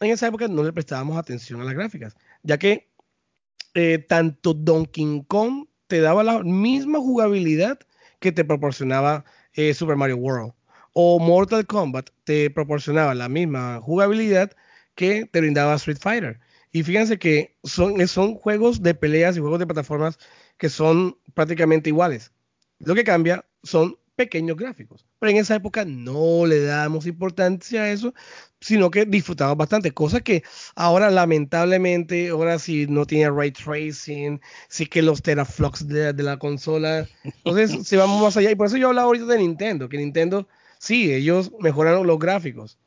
en 0.00 0.10
esa 0.10 0.28
época 0.28 0.48
no 0.48 0.62
le 0.62 0.72
prestábamos 0.72 1.18
atención 1.18 1.60
a 1.60 1.64
las 1.64 1.74
gráficas, 1.74 2.14
ya 2.42 2.58
que 2.58 2.90
eh, 3.74 3.98
tanto 3.98 4.54
Donkey 4.54 5.24
Kong 5.28 5.66
te 5.86 6.00
daba 6.00 6.22
la 6.22 6.42
misma 6.42 6.98
jugabilidad 6.98 7.78
que 8.20 8.32
te 8.32 8.44
proporcionaba 8.44 9.24
eh, 9.54 9.74
Super 9.74 9.96
Mario 9.96 10.16
World. 10.16 10.52
O 10.92 11.18
Mortal 11.18 11.66
Kombat 11.66 12.10
te 12.24 12.50
proporcionaba 12.50 13.14
la 13.14 13.28
misma 13.28 13.80
jugabilidad 13.80 14.52
que 14.94 15.26
te 15.26 15.40
brindaba 15.40 15.74
Street 15.76 15.98
Fighter. 16.00 16.40
Y 16.72 16.82
fíjense 16.82 17.18
que 17.18 17.56
son, 17.64 18.06
son 18.08 18.34
juegos 18.34 18.82
de 18.82 18.94
peleas 18.94 19.36
y 19.36 19.40
juegos 19.40 19.58
de 19.58 19.66
plataformas 19.66 20.18
que 20.56 20.68
son 20.68 21.16
prácticamente 21.34 21.90
iguales. 21.90 22.32
Lo 22.78 22.94
que 22.94 23.04
cambia 23.04 23.44
son 23.62 23.96
pequeños 24.20 24.58
gráficos. 24.58 25.06
Pero 25.18 25.30
en 25.30 25.38
esa 25.38 25.54
época 25.54 25.86
no 25.86 26.44
le 26.44 26.62
damos 26.62 27.06
importancia 27.06 27.84
a 27.84 27.90
eso, 27.90 28.12
sino 28.60 28.90
que 28.90 29.06
disfrutamos 29.06 29.56
bastante. 29.56 29.92
Cosas 29.92 30.20
que 30.20 30.42
ahora 30.74 31.10
lamentablemente, 31.10 32.28
ahora 32.28 32.58
si 32.58 32.86
no 32.86 33.06
tiene 33.06 33.30
ray 33.30 33.50
tracing, 33.50 34.38
sí 34.68 34.84
que 34.84 35.00
los 35.00 35.22
teraflops 35.22 35.88
de, 35.88 36.12
de 36.12 36.22
la 36.22 36.38
consola. 36.38 37.08
Entonces, 37.24 37.88
si 37.88 37.96
vamos 37.96 38.20
más 38.20 38.36
allá, 38.36 38.50
y 38.50 38.56
por 38.56 38.66
eso 38.66 38.76
yo 38.76 38.88
hablaba 38.88 39.06
ahorita 39.06 39.24
de 39.24 39.38
Nintendo, 39.38 39.88
que 39.88 39.96
Nintendo, 39.96 40.46
sí, 40.78 41.10
ellos 41.10 41.50
mejoraron 41.58 42.06
los 42.06 42.18
gráficos 42.18 42.78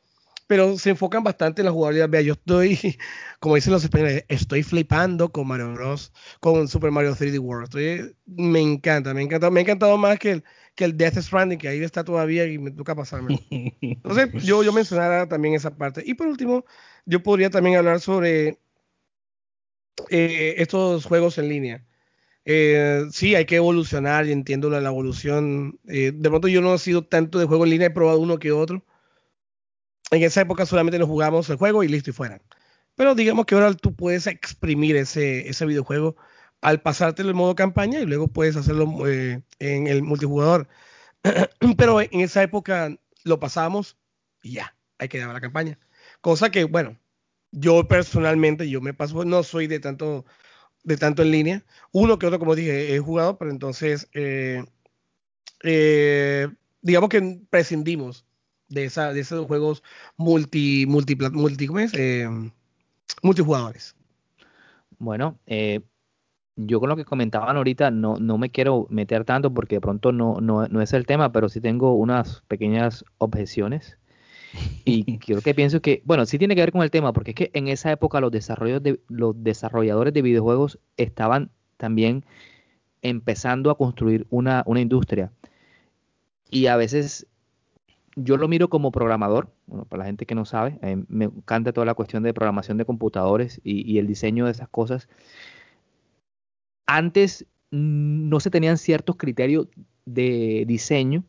pero 0.46 0.76
se 0.78 0.90
enfocan 0.90 1.24
bastante 1.24 1.62
en 1.62 1.66
la 1.66 1.72
jugabilidad. 1.72 2.08
Vea, 2.08 2.20
yo 2.20 2.34
estoy, 2.34 2.78
como 3.40 3.54
dicen 3.54 3.72
los 3.72 3.84
españoles, 3.84 4.24
estoy 4.28 4.62
flipando 4.62 5.30
con 5.30 5.46
Mario 5.46 5.72
Bros. 5.72 6.12
con 6.40 6.68
Super 6.68 6.90
Mario 6.90 7.14
3D 7.14 7.38
World. 7.38 7.64
Estoy, 7.64 8.16
me 8.26 8.60
encanta, 8.60 9.14
me 9.14 9.22
encanta, 9.22 9.50
me 9.50 9.60
ha 9.60 9.62
encantado 9.62 9.96
más 9.96 10.18
que 10.18 10.32
el, 10.32 10.44
que 10.74 10.84
el 10.84 10.96
Death 10.96 11.18
Stranding, 11.18 11.58
que 11.58 11.68
ahí 11.68 11.82
está 11.82 12.04
todavía 12.04 12.46
y 12.46 12.58
me 12.58 12.70
toca 12.70 12.94
pasarme. 12.94 13.46
Entonces, 13.80 14.42
yo, 14.44 14.62
yo 14.62 14.72
mencionara 14.72 15.28
también 15.28 15.54
esa 15.54 15.76
parte. 15.76 16.02
Y 16.04 16.14
por 16.14 16.26
último, 16.26 16.64
yo 17.06 17.22
podría 17.22 17.50
también 17.50 17.76
hablar 17.76 18.00
sobre 18.00 18.58
eh, 20.10 20.54
estos 20.58 21.04
juegos 21.04 21.38
en 21.38 21.48
línea. 21.48 21.84
Eh, 22.44 23.04
sí, 23.10 23.34
hay 23.34 23.46
que 23.46 23.56
evolucionar 23.56 24.26
y 24.26 24.32
entiendo 24.32 24.68
la, 24.70 24.78
evolución. 24.78 25.78
Eh, 25.88 26.12
de 26.14 26.28
pronto 26.28 26.48
yo 26.48 26.60
no 26.60 26.74
he 26.74 26.78
sido 26.78 27.04
tanto 27.06 27.38
de 27.38 27.46
juego 27.46 27.64
en 27.64 27.70
línea, 27.70 27.86
he 27.88 27.90
probado 27.90 28.18
uno 28.18 28.38
que 28.38 28.52
otro 28.52 28.84
en 30.10 30.22
esa 30.22 30.40
época 30.40 30.66
solamente 30.66 30.98
nos 30.98 31.08
jugamos 31.08 31.48
el 31.50 31.56
juego 31.56 31.82
y 31.82 31.88
listo 31.88 32.10
y 32.10 32.12
fuera. 32.12 32.40
Pero 32.94 33.14
digamos 33.14 33.46
que 33.46 33.54
ahora 33.54 33.74
tú 33.74 33.94
puedes 33.94 34.26
exprimir 34.26 34.96
ese, 34.96 35.48
ese 35.48 35.66
videojuego 35.66 36.16
al 36.64 36.80
pasártelo 36.80 37.30
en 37.30 37.36
modo 37.36 37.54
campaña 37.54 38.00
y 38.00 38.06
luego 38.06 38.26
puedes 38.26 38.56
hacerlo 38.56 39.06
eh, 39.06 39.42
en 39.58 39.86
el 39.86 40.02
multijugador. 40.02 40.66
Pero 41.76 42.00
en 42.00 42.20
esa 42.20 42.42
época 42.42 42.96
lo 43.22 43.38
pasamos 43.38 43.98
y 44.42 44.52
ya, 44.54 44.74
hay 44.98 45.08
que 45.08 45.18
dar 45.18 45.28
la 45.28 45.42
campaña. 45.42 45.78
Cosa 46.22 46.50
que, 46.50 46.64
bueno, 46.64 46.98
yo 47.52 47.86
personalmente, 47.86 48.70
yo 48.70 48.80
me 48.80 48.94
paso, 48.94 49.26
no 49.26 49.42
soy 49.42 49.66
de 49.66 49.78
tanto, 49.78 50.24
de 50.84 50.96
tanto 50.96 51.20
en 51.20 51.32
línea. 51.32 51.64
Uno 51.92 52.18
que 52.18 52.26
otro, 52.26 52.38
como 52.38 52.54
dije, 52.54 52.94
he 52.94 52.98
jugado, 52.98 53.36
pero 53.36 53.50
entonces, 53.50 54.08
eh, 54.14 54.64
eh, 55.64 56.48
digamos 56.80 57.10
que 57.10 57.40
prescindimos 57.50 58.24
de, 58.68 58.86
esa, 58.86 59.12
de 59.12 59.20
esos 59.20 59.46
juegos 59.46 59.82
multi, 60.16 60.86
multi, 60.86 61.14
multi 61.14 61.68
multijugadores. 63.22 63.96
Bueno, 64.98 65.38
eh, 65.46 65.82
yo 66.56 66.80
con 66.80 66.88
lo 66.88 66.96
que 66.96 67.04
comentaban 67.04 67.56
ahorita 67.56 67.90
no, 67.90 68.16
no 68.16 68.38
me 68.38 68.50
quiero 68.50 68.86
meter 68.90 69.24
tanto 69.24 69.52
porque 69.52 69.76
de 69.76 69.80
pronto 69.80 70.12
no, 70.12 70.40
no, 70.40 70.66
no 70.68 70.80
es 70.80 70.92
el 70.92 71.06
tema, 71.06 71.32
pero 71.32 71.48
sí 71.48 71.60
tengo 71.60 71.94
unas 71.94 72.42
pequeñas 72.48 73.04
objeciones. 73.18 73.98
Y 74.84 75.18
creo 75.18 75.40
que 75.40 75.54
pienso 75.54 75.80
que, 75.80 76.02
bueno, 76.04 76.26
sí 76.26 76.38
tiene 76.38 76.54
que 76.54 76.62
ver 76.62 76.72
con 76.72 76.82
el 76.82 76.90
tema, 76.90 77.12
porque 77.12 77.32
es 77.32 77.36
que 77.36 77.50
en 77.54 77.68
esa 77.68 77.90
época 77.90 78.20
los, 78.20 78.30
desarrollos 78.30 78.82
de, 78.82 79.00
los 79.08 79.42
desarrolladores 79.42 80.14
de 80.14 80.22
videojuegos 80.22 80.78
estaban 80.96 81.50
también 81.76 82.24
empezando 83.02 83.70
a 83.70 83.76
construir 83.76 84.26
una, 84.30 84.62
una 84.66 84.80
industria. 84.80 85.32
Y 86.50 86.66
a 86.66 86.76
veces 86.76 87.26
yo 88.16 88.36
lo 88.36 88.48
miro 88.48 88.68
como 88.68 88.92
programador, 88.92 89.48
bueno, 89.66 89.84
para 89.86 90.02
la 90.02 90.06
gente 90.06 90.26
que 90.26 90.34
no 90.34 90.44
sabe, 90.44 90.78
me 91.08 91.24
encanta 91.26 91.72
toda 91.72 91.84
la 91.84 91.94
cuestión 91.94 92.22
de 92.22 92.32
programación 92.32 92.78
de 92.78 92.84
computadores 92.84 93.60
y, 93.64 93.98
el 93.98 94.06
diseño 94.06 94.46
de 94.46 94.52
esas 94.52 94.68
cosas. 94.68 95.08
Antes 96.86 97.46
no 97.70 98.40
se 98.40 98.50
tenían 98.50 98.78
ciertos 98.78 99.16
criterios 99.16 99.68
de 100.04 100.64
diseño 100.66 101.24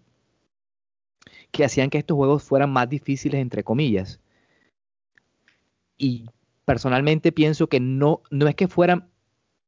que 1.51 1.64
hacían 1.64 1.89
que 1.89 1.97
estos 1.97 2.16
juegos 2.16 2.43
fueran 2.43 2.72
más 2.72 2.89
difíciles, 2.89 3.41
entre 3.41 3.64
comillas. 3.64 4.20
Y 5.97 6.26
personalmente 6.66 7.32
pienso 7.32 7.68
que 7.68 7.80
no, 7.80 8.22
no 8.30 8.47
es 8.47 8.56
que 8.56 8.68
fueran 8.68 9.08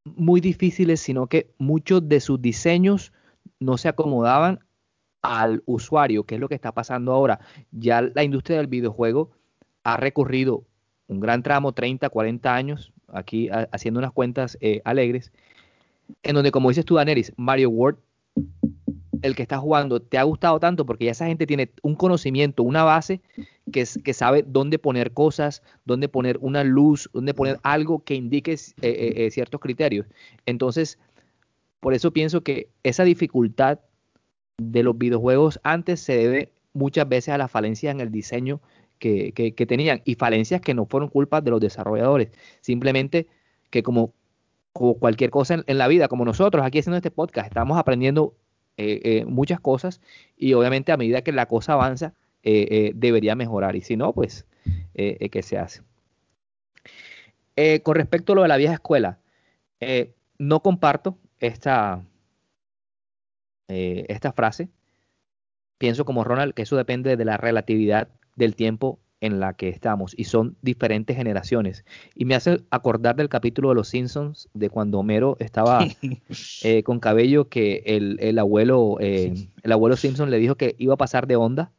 muy 0.04 0.42
difíciles, 0.42 1.00
sino 1.00 1.28
que 1.28 1.52
muchos 1.58 2.08
de 2.08 2.20
sus 2.20 2.42
diseños 2.42 3.14
no 3.60 3.78
se 3.78 3.88
acomodaban 3.88 4.60
al 5.22 5.64
usuario, 5.66 6.26
que 6.26 6.36
es 6.36 6.42
lo 6.42 6.50
que 6.50 6.56
está 6.56 6.74
pasando 6.74 7.12
ahora. 7.12 7.40
Ya 7.72 8.02
la 8.02 8.24
industria 8.24 8.58
del 8.58 8.68
videojuego 8.68 9.32
ha 9.84 9.98
recurrido 9.98 10.64
un 11.08 11.20
gran 11.20 11.44
tramo, 11.44 11.74
30, 11.74 12.10
40 12.10 12.54
años, 12.54 12.94
aquí 13.08 13.50
haciendo 13.72 14.00
unas 14.00 14.12
cuentas 14.12 14.58
eh, 14.60 14.82
alegres, 14.84 15.32
en 16.24 16.36
donde, 16.36 16.52
como 16.52 16.70
dices 16.70 16.86
tú, 16.86 16.96
Daneris, 16.96 17.34
Mario 17.38 17.70
World, 17.70 18.00
el 19.22 19.36
que 19.36 19.42
está 19.42 19.58
jugando, 19.58 20.00
te 20.00 20.18
ha 20.18 20.24
gustado 20.24 20.60
tanto 20.60 20.86
porque 20.86 21.06
ya 21.06 21.12
esa 21.12 21.28
gente 21.28 21.48
tiene 21.48 21.72
un 21.82 21.96
conocimiento, 21.96 22.64
una 22.64 22.84
base 22.84 23.22
que, 23.72 23.82
es, 23.82 24.00
que 24.04 24.14
sabe 24.14 24.44
dónde 24.48 24.80
poner 24.80 25.14
cosas, 25.14 25.64
dónde 25.86 26.08
poner 26.08 26.38
una 26.42 26.64
luz, 26.64 27.10
dónde 27.14 27.34
poner 27.34 27.60
algo 27.64 28.04
que 28.04 28.16
indique 28.16 28.54
eh, 28.54 28.78
eh, 28.82 29.32
ciertos 29.32 29.60
criterios. 29.60 30.06
Entonces, 30.46 31.00
por 31.80 31.94
eso 31.94 32.12
pienso 32.12 32.42
que 32.42 32.70
esa 32.84 33.04
dificultad 33.04 33.80
de 34.58 34.84
los 34.84 34.98
videojuegos 34.98 35.60
antes 35.64 36.00
se 36.00 36.18
debe 36.18 36.52
muchas 36.74 37.08
veces 37.08 37.34
a 37.34 37.38
las 37.38 37.52
falencias 37.52 37.94
en 37.94 38.02
el 38.02 38.12
diseño 38.12 38.62
que, 39.00 39.54
tenían 39.68 40.02
y 40.06 40.16
falencias 40.16 40.62
que 40.62 40.74
no 40.74 40.86
fueron 40.86 41.10
culpa 41.10 41.42
de 41.42 41.52
los 41.52 41.62
desarrolladores, 41.62 42.30
simplemente 42.62 43.28
que 43.70 43.84
como, 43.84 44.14
cualquier 44.78 45.30
cosa 45.30 45.64
en, 45.66 45.78
la 45.78 45.88
vida, 45.88 46.08
como 46.08 46.26
nosotros 46.26 46.66
aquí 46.66 46.80
haciendo 46.80 46.98
este 46.98 47.12
podcast, 47.12 47.48
estamos 47.48 47.78
aprendiendo 47.78 48.36
eh, 48.78 49.02
eh, 49.04 49.26
muchas 49.26 49.60
cosas 49.60 50.02
y 50.38 50.54
obviamente 50.54 50.92
a 50.92 50.98
medida 50.98 51.22
que 51.22 51.32
la 51.32 51.48
cosa 51.48 51.74
avanza 51.74 52.14
eh, 52.44 52.92
debería 52.96 53.36
mejorar. 53.36 53.76
Y 53.76 53.82
si 53.82 53.98
no, 53.98 54.14
pues, 54.14 54.46
¿qué 54.94 55.42
se 55.44 55.58
hace? 55.58 55.82
con 57.84 57.96
respecto 57.96 58.34
a 58.34 58.36
lo 58.36 58.42
de 58.44 58.50
la 58.50 58.58
vieja 58.58 58.76
escuela, 58.76 59.18
no 60.38 60.62
comparto 60.62 61.18
esta, 61.40 62.04
esta 63.68 64.32
frase, 64.32 64.70
pienso 65.80 66.06
como 66.06 66.24
Ronald 66.24 66.54
que 66.54 66.62
eso 66.62 66.78
depende 66.78 67.18
de 67.18 67.26
la 67.26 67.38
relatividad 67.38 68.10
del 68.36 68.56
tiempo 68.56 69.00
en 69.22 69.40
la 69.40 69.54
que 69.54 69.70
estamos 69.70 70.14
y 70.18 70.26
son 70.26 70.56
diferentes 70.62 71.16
generaciones. 71.16 71.86
Y 72.16 72.26
me 72.26 72.36
hace 72.36 72.62
acordar 72.70 73.16
del 73.16 73.30
capítulo 73.30 73.70
de 73.70 73.76
Los 73.76 73.90
Simpsons, 73.90 74.50
de 74.54 74.70
cuando 74.70 75.00
Homero 75.00 75.38
estaba 75.40 75.86
eh, 76.64 76.84
con 76.84 77.00
cabello, 77.00 77.50
que 77.50 77.84
el, 77.86 78.40
abuelo, 78.40 78.98
eh, 79.00 79.48
el 79.64 79.72
abuelo 79.72 79.98
Simpson 79.98 80.30
le 80.30 80.38
dijo 80.38 80.56
que 80.56 80.76
iba 80.78 80.94
a 80.94 80.98
pasar 80.98 81.28
de 81.28 81.36
onda. 81.36 81.72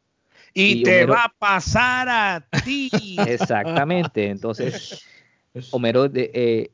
Y, 0.53 0.83
te 0.83 1.05
va 1.05 1.25
a 1.25 1.33
pasar 1.37 2.09
a 2.09 2.47
ti. 2.65 2.89
Exactamente. 3.27 4.29
Entonces, 4.29 5.05
Homero 5.71 6.09
de, 6.09 6.71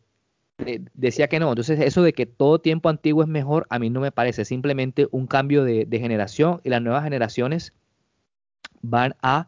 decía 0.94 1.28
que 1.28 1.40
no. 1.40 1.50
Entonces, 1.50 1.80
eso 1.80 2.02
de 2.02 2.14
que 2.14 2.26
todo 2.26 2.60
tiempo 2.60 2.90
antiguo 2.90 3.24
es 3.24 3.30
mejor, 3.30 3.68
a 3.70 3.80
mí 3.80 3.90
no 3.90 4.00
me 4.00 4.12
parece. 4.12 4.46
Simplemente 4.46 5.08
un 5.12 5.28
cambio 5.28 5.64
de, 5.64 5.88
generación 5.92 6.62
y 6.64 6.70
las 6.70 6.82
nuevas 6.82 7.04
generaciones 7.04 7.74
van 8.82 9.16
a 9.22 9.48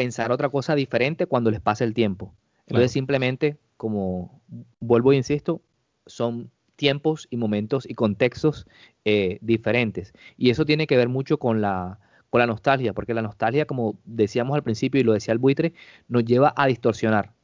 pensar 0.00 0.32
otra 0.32 0.48
cosa 0.48 0.74
diferente 0.74 1.26
cuando 1.26 1.50
les 1.50 1.60
pase 1.60 1.84
el 1.84 1.92
tiempo. 1.92 2.34
Entonces, 2.66 2.90
simplemente, 2.90 3.58
como 3.76 4.40
vuelvo 4.78 5.12
e 5.12 5.16
insisto, 5.16 5.60
son 6.06 6.50
tiempos 6.76 7.28
y 7.28 7.36
momentos 7.36 7.84
y 7.86 7.92
contextos 7.94 8.66
eh, 9.04 9.36
diferentes. 9.42 10.14
Y 10.38 10.48
eso 10.48 10.64
tiene 10.64 10.86
que 10.86 10.96
ver 10.96 11.10
mucho 11.10 11.36
con 11.36 11.60
la, 11.60 11.98
con 12.30 12.38
la 12.38 12.46
nostalgia, 12.46 12.94
porque 12.94 13.12
la 13.12 13.20
nostalgia, 13.20 13.66
como 13.66 13.98
decíamos 14.06 14.54
al 14.54 14.62
principio 14.62 15.02
y 15.02 15.04
lo 15.04 15.12
decía 15.12 15.32
el 15.32 15.38
buitre, 15.38 15.74
nos 16.08 16.24
lleva 16.24 16.54
a 16.56 16.66
distorsionar. 16.66 17.34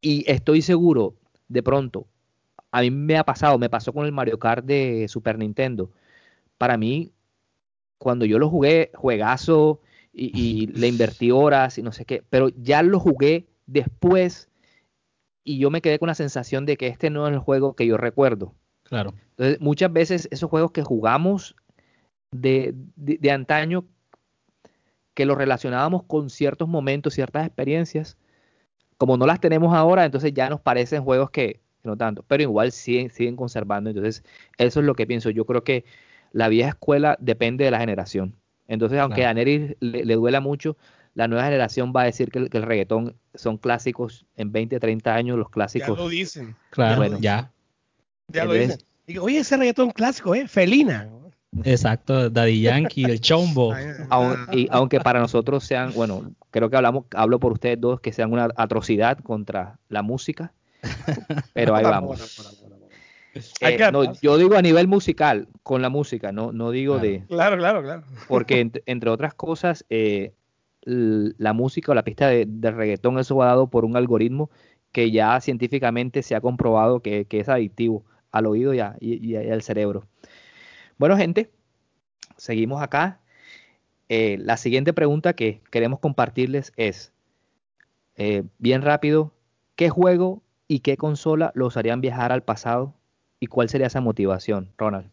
Y 0.00 0.24
estoy 0.28 0.62
seguro, 0.62 1.14
de 1.46 1.62
pronto, 1.62 2.08
a 2.72 2.80
mí 2.80 2.90
me 2.90 3.16
ha 3.18 3.22
pasado, 3.22 3.56
me 3.56 3.70
pasó 3.70 3.92
con 3.92 4.04
el 4.04 4.10
Mario 4.10 4.40
Kart 4.40 4.64
de 4.64 5.06
Super 5.06 5.38
Nintendo. 5.38 5.92
Para 6.58 6.76
mí, 6.76 7.12
cuando 7.98 8.24
yo 8.24 8.40
lo 8.40 8.50
jugué, 8.50 8.90
juegazo 8.94 9.80
y, 10.14 10.68
le 10.68 10.88
invertí 10.88 11.30
horas 11.30 11.78
y 11.78 11.82
no 11.82 11.92
sé 11.92 12.04
qué, 12.04 12.22
pero 12.30 12.48
ya 12.50 12.82
lo 12.82 13.00
jugué 13.00 13.46
después 13.66 14.48
y 15.42 15.58
yo 15.58 15.70
me 15.70 15.80
quedé 15.80 15.98
con 15.98 16.08
la 16.08 16.14
sensación 16.14 16.66
de 16.66 16.76
que 16.76 16.86
este 16.86 17.10
no 17.10 17.26
es 17.26 17.32
el 17.32 17.40
juego 17.40 17.74
que 17.74 17.86
yo 17.86 17.96
recuerdo. 17.96 18.54
Claro. 18.84 19.14
Entonces, 19.30 19.60
muchas 19.60 19.92
veces 19.92 20.28
esos 20.30 20.48
juegos 20.48 20.70
que 20.70 20.82
jugamos 20.82 21.56
de, 22.30 22.74
de 22.96 23.30
antaño, 23.30 23.84
que 25.14 25.26
los 25.26 25.36
relacionábamos 25.36 26.04
con 26.04 26.30
ciertos 26.30 26.68
momentos, 26.68 27.14
ciertas 27.14 27.46
experiencias, 27.46 28.16
como 28.96 29.16
no 29.16 29.26
las 29.26 29.40
tenemos 29.40 29.74
ahora, 29.74 30.04
entonces 30.04 30.32
ya 30.32 30.48
nos 30.48 30.60
parecen 30.60 31.02
juegos 31.02 31.30
que, 31.30 31.60
no 31.82 31.96
tanto, 31.96 32.24
pero 32.26 32.42
igual 32.42 32.72
siguen, 32.72 33.10
siguen 33.10 33.36
conservando. 33.36 33.90
Entonces, 33.90 34.24
eso 34.58 34.80
es 34.80 34.86
lo 34.86 34.94
que 34.94 35.06
pienso. 35.06 35.30
Yo 35.30 35.44
creo 35.44 35.64
que 35.64 35.84
la 36.32 36.48
vieja 36.48 36.70
escuela 36.70 37.16
depende 37.20 37.64
de 37.64 37.70
la 37.70 37.80
generación. 37.80 38.36
Entonces, 38.68 38.98
aunque 38.98 39.20
Claro. 39.22 39.30
a 39.30 39.34
Nery 39.34 39.76
le, 39.80 40.04
le 40.04 40.14
duela 40.14 40.40
mucho, 40.40 40.76
la 41.14 41.28
nueva 41.28 41.44
generación 41.44 41.92
va 41.94 42.02
a 42.02 42.04
decir 42.04 42.30
que 42.30 42.38
el, 42.40 42.50
que 42.50 42.56
el 42.58 42.64
reggaetón 42.64 43.14
son 43.34 43.56
clásicos 43.58 44.26
en 44.36 44.50
20, 44.52 44.80
30 44.80 45.14
años, 45.14 45.36
los 45.38 45.48
Ya 45.48 45.52
clásicos. 45.52 45.98
lo 45.98 46.08
dicen. 46.08 46.56
Claro, 46.70 46.96
Bueno. 46.96 47.18
ya. 47.20 47.50
Ya 48.28 48.44
lo 48.44 48.52
dicen. 48.54 48.78
Digo, 49.06 49.26
oye, 49.26 49.38
ese 49.38 49.56
reggaetón 49.56 49.90
clásico, 49.90 50.34
¿eh? 50.34 50.48
Felina. 50.48 51.08
Exacto, 51.62 52.30
Daddy 52.30 52.62
Yankee, 52.62 53.04
el 53.04 53.20
Chombo. 53.20 53.74
Aun- 54.08 54.48
y 54.52 54.66
aunque 54.72 54.98
para 54.98 55.20
nosotros 55.20 55.62
sean, 55.62 55.92
bueno, 55.94 56.32
creo 56.50 56.68
que 56.68 56.76
hablamos, 56.76 57.04
hablo 57.14 57.38
por 57.38 57.52
ustedes 57.52 57.80
dos, 57.80 58.00
que 58.00 58.12
sean 58.12 58.32
una 58.32 58.48
atrocidad 58.56 59.18
contra 59.18 59.78
la 59.88 60.02
música, 60.02 60.52
pero 61.52 61.76
ahí 61.76 61.84
vamos. 61.84 62.18
Eh, 63.60 63.78
no, 63.92 64.12
yo 64.20 64.36
digo 64.38 64.54
a 64.56 64.62
nivel 64.62 64.86
musical, 64.88 65.48
con 65.62 65.82
la 65.82 65.88
música, 65.88 66.30
no, 66.32 66.52
no 66.52 66.70
digo 66.70 66.94
Claro. 66.94 67.08
de, 67.08 67.24
Claro, 67.28 67.56
claro, 67.56 67.82
claro. 67.82 68.02
porque 68.28 68.60
ent- 68.64 68.82
entre 68.86 69.10
otras 69.10 69.34
cosas, 69.34 69.84
eh, 69.90 70.32
la 70.82 71.52
música 71.54 71.92
o 71.92 71.94
la 71.94 72.04
pista 72.04 72.28
de, 72.28 72.44
de 72.46 72.70
reggaetón, 72.70 73.18
eso 73.18 73.36
va 73.36 73.46
dado 73.46 73.68
por 73.68 73.84
un 73.84 73.96
algoritmo 73.96 74.50
que 74.92 75.10
ya 75.10 75.40
científicamente 75.40 76.22
se 76.22 76.34
ha 76.36 76.40
comprobado 76.40 77.00
que, 77.00 77.24
que 77.24 77.40
es 77.40 77.48
adictivo 77.48 78.04
al 78.30 78.46
oído 78.46 78.74
y, 78.74 78.80
a- 78.80 78.96
y- 79.00 79.32
y 79.32 79.36
al 79.36 79.62
cerebro. 79.62 80.06
Bueno, 80.98 81.16
gente, 81.16 81.50
seguimos 82.36 82.82
acá. 82.82 83.20
Eh, 84.08 84.36
la 84.38 84.56
siguiente 84.58 84.92
pregunta 84.92 85.32
que 85.32 85.60
queremos 85.70 85.98
compartirles 85.98 86.72
es, 86.76 87.12
eh, 88.16 88.44
bien 88.58 88.82
rápido, 88.82 89.32
¿qué 89.76 89.88
juego 89.90 90.42
y 90.68 90.80
qué 90.80 90.96
consola 90.96 91.50
los 91.54 91.76
harían 91.76 92.00
viajar 92.00 92.30
al 92.30 92.42
pasado? 92.42 92.94
¿Y 93.44 93.46
cuál 93.46 93.68
sería 93.68 93.88
esa 93.88 94.00
motivación, 94.00 94.70
Ronald? 94.78 95.10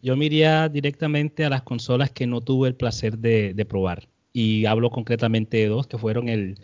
Yo 0.00 0.16
me 0.16 0.26
directamente 0.68 1.44
a 1.44 1.48
las 1.50 1.62
consolas 1.62 2.12
que 2.12 2.24
no 2.28 2.40
tuve 2.40 2.68
el 2.68 2.76
placer 2.76 3.18
de, 3.18 3.52
de 3.52 3.64
probar. 3.64 4.06
Y 4.32 4.64
hablo 4.66 4.90
concretamente 4.90 5.56
de 5.56 5.66
dos, 5.66 5.88
que 5.88 5.98
fueron 5.98 6.28
el... 6.28 6.60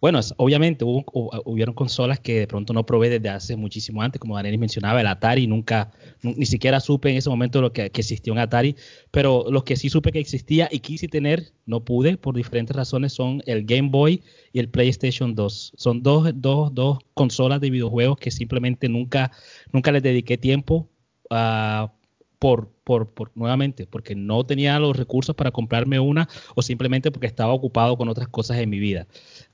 Bueno, 0.00 0.20
obviamente 0.36 0.84
hubo, 0.84 1.04
hu- 1.06 1.42
hubieron 1.44 1.74
consolas 1.74 2.20
que 2.20 2.38
de 2.40 2.46
pronto 2.46 2.72
no 2.72 2.86
probé 2.86 3.10
desde 3.10 3.30
hace 3.30 3.56
muchísimo 3.56 4.00
antes, 4.00 4.20
como 4.20 4.36
Daniel 4.36 4.56
mencionaba, 4.58 5.00
el 5.00 5.08
Atari, 5.08 5.48
nunca, 5.48 5.90
nu- 6.22 6.34
ni 6.36 6.46
siquiera 6.46 6.78
supe 6.78 7.10
en 7.10 7.16
ese 7.16 7.28
momento 7.28 7.60
lo 7.60 7.72
que, 7.72 7.90
que 7.90 8.00
existía 8.02 8.32
un 8.32 8.38
Atari, 8.38 8.76
pero 9.10 9.46
los 9.50 9.64
que 9.64 9.74
sí 9.74 9.88
supe 9.90 10.12
que 10.12 10.20
existía 10.20 10.68
y 10.70 10.78
quise 10.80 11.08
tener, 11.08 11.52
no 11.66 11.84
pude 11.84 12.16
por 12.16 12.36
diferentes 12.36 12.76
razones, 12.76 13.12
son 13.12 13.42
el 13.46 13.64
Game 13.64 13.88
Boy 13.90 14.22
y 14.52 14.60
el 14.60 14.68
PlayStation 14.68 15.34
2. 15.34 15.72
Son 15.76 16.00
dos, 16.02 16.30
dos, 16.34 16.72
dos 16.72 16.98
consolas 17.14 17.60
de 17.60 17.70
videojuegos 17.70 18.18
que 18.18 18.30
simplemente 18.30 18.88
nunca, 18.88 19.32
nunca 19.72 19.90
les 19.90 20.02
dediqué 20.04 20.38
tiempo 20.38 20.88
ah, 21.30 21.92
por, 22.38 22.70
por, 22.84 23.12
por, 23.14 23.32
nuevamente, 23.34 23.86
porque 23.86 24.14
no 24.14 24.44
tenía 24.46 24.78
los 24.78 24.96
recursos 24.96 25.34
para 25.34 25.50
comprarme 25.50 25.98
una 25.98 26.28
o 26.54 26.62
simplemente 26.62 27.10
porque 27.10 27.26
estaba 27.26 27.52
ocupado 27.52 27.96
con 27.96 28.08
otras 28.08 28.28
cosas 28.28 28.58
en 28.58 28.70
mi 28.70 28.78
vida. 28.78 29.06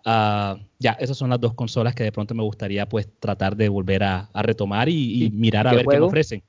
Ah, 0.05 0.59
ya, 0.79 0.93
esas 0.93 1.17
son 1.17 1.31
las 1.31 1.41
dos 1.41 1.55
consolas 1.55 1.95
que 1.95 2.05
de 2.05 2.13
pronto 2.13 2.35
me 2.35 2.43
gustaría 2.43 2.87
pues 2.89 3.09
tratar 3.19 3.57
de 3.57 3.69
volver 3.69 4.03
a, 4.05 4.31
a 4.33 4.43
retomar 4.43 4.89
y, 4.89 4.95
y 4.95 5.25
¿Y- 5.25 5.31
mirar 5.31 5.67
y 5.67 5.69
a 5.69 5.73
ver 5.73 5.87
qué 5.87 5.91
me 5.93 6.07
ofrecen. 6.09 6.43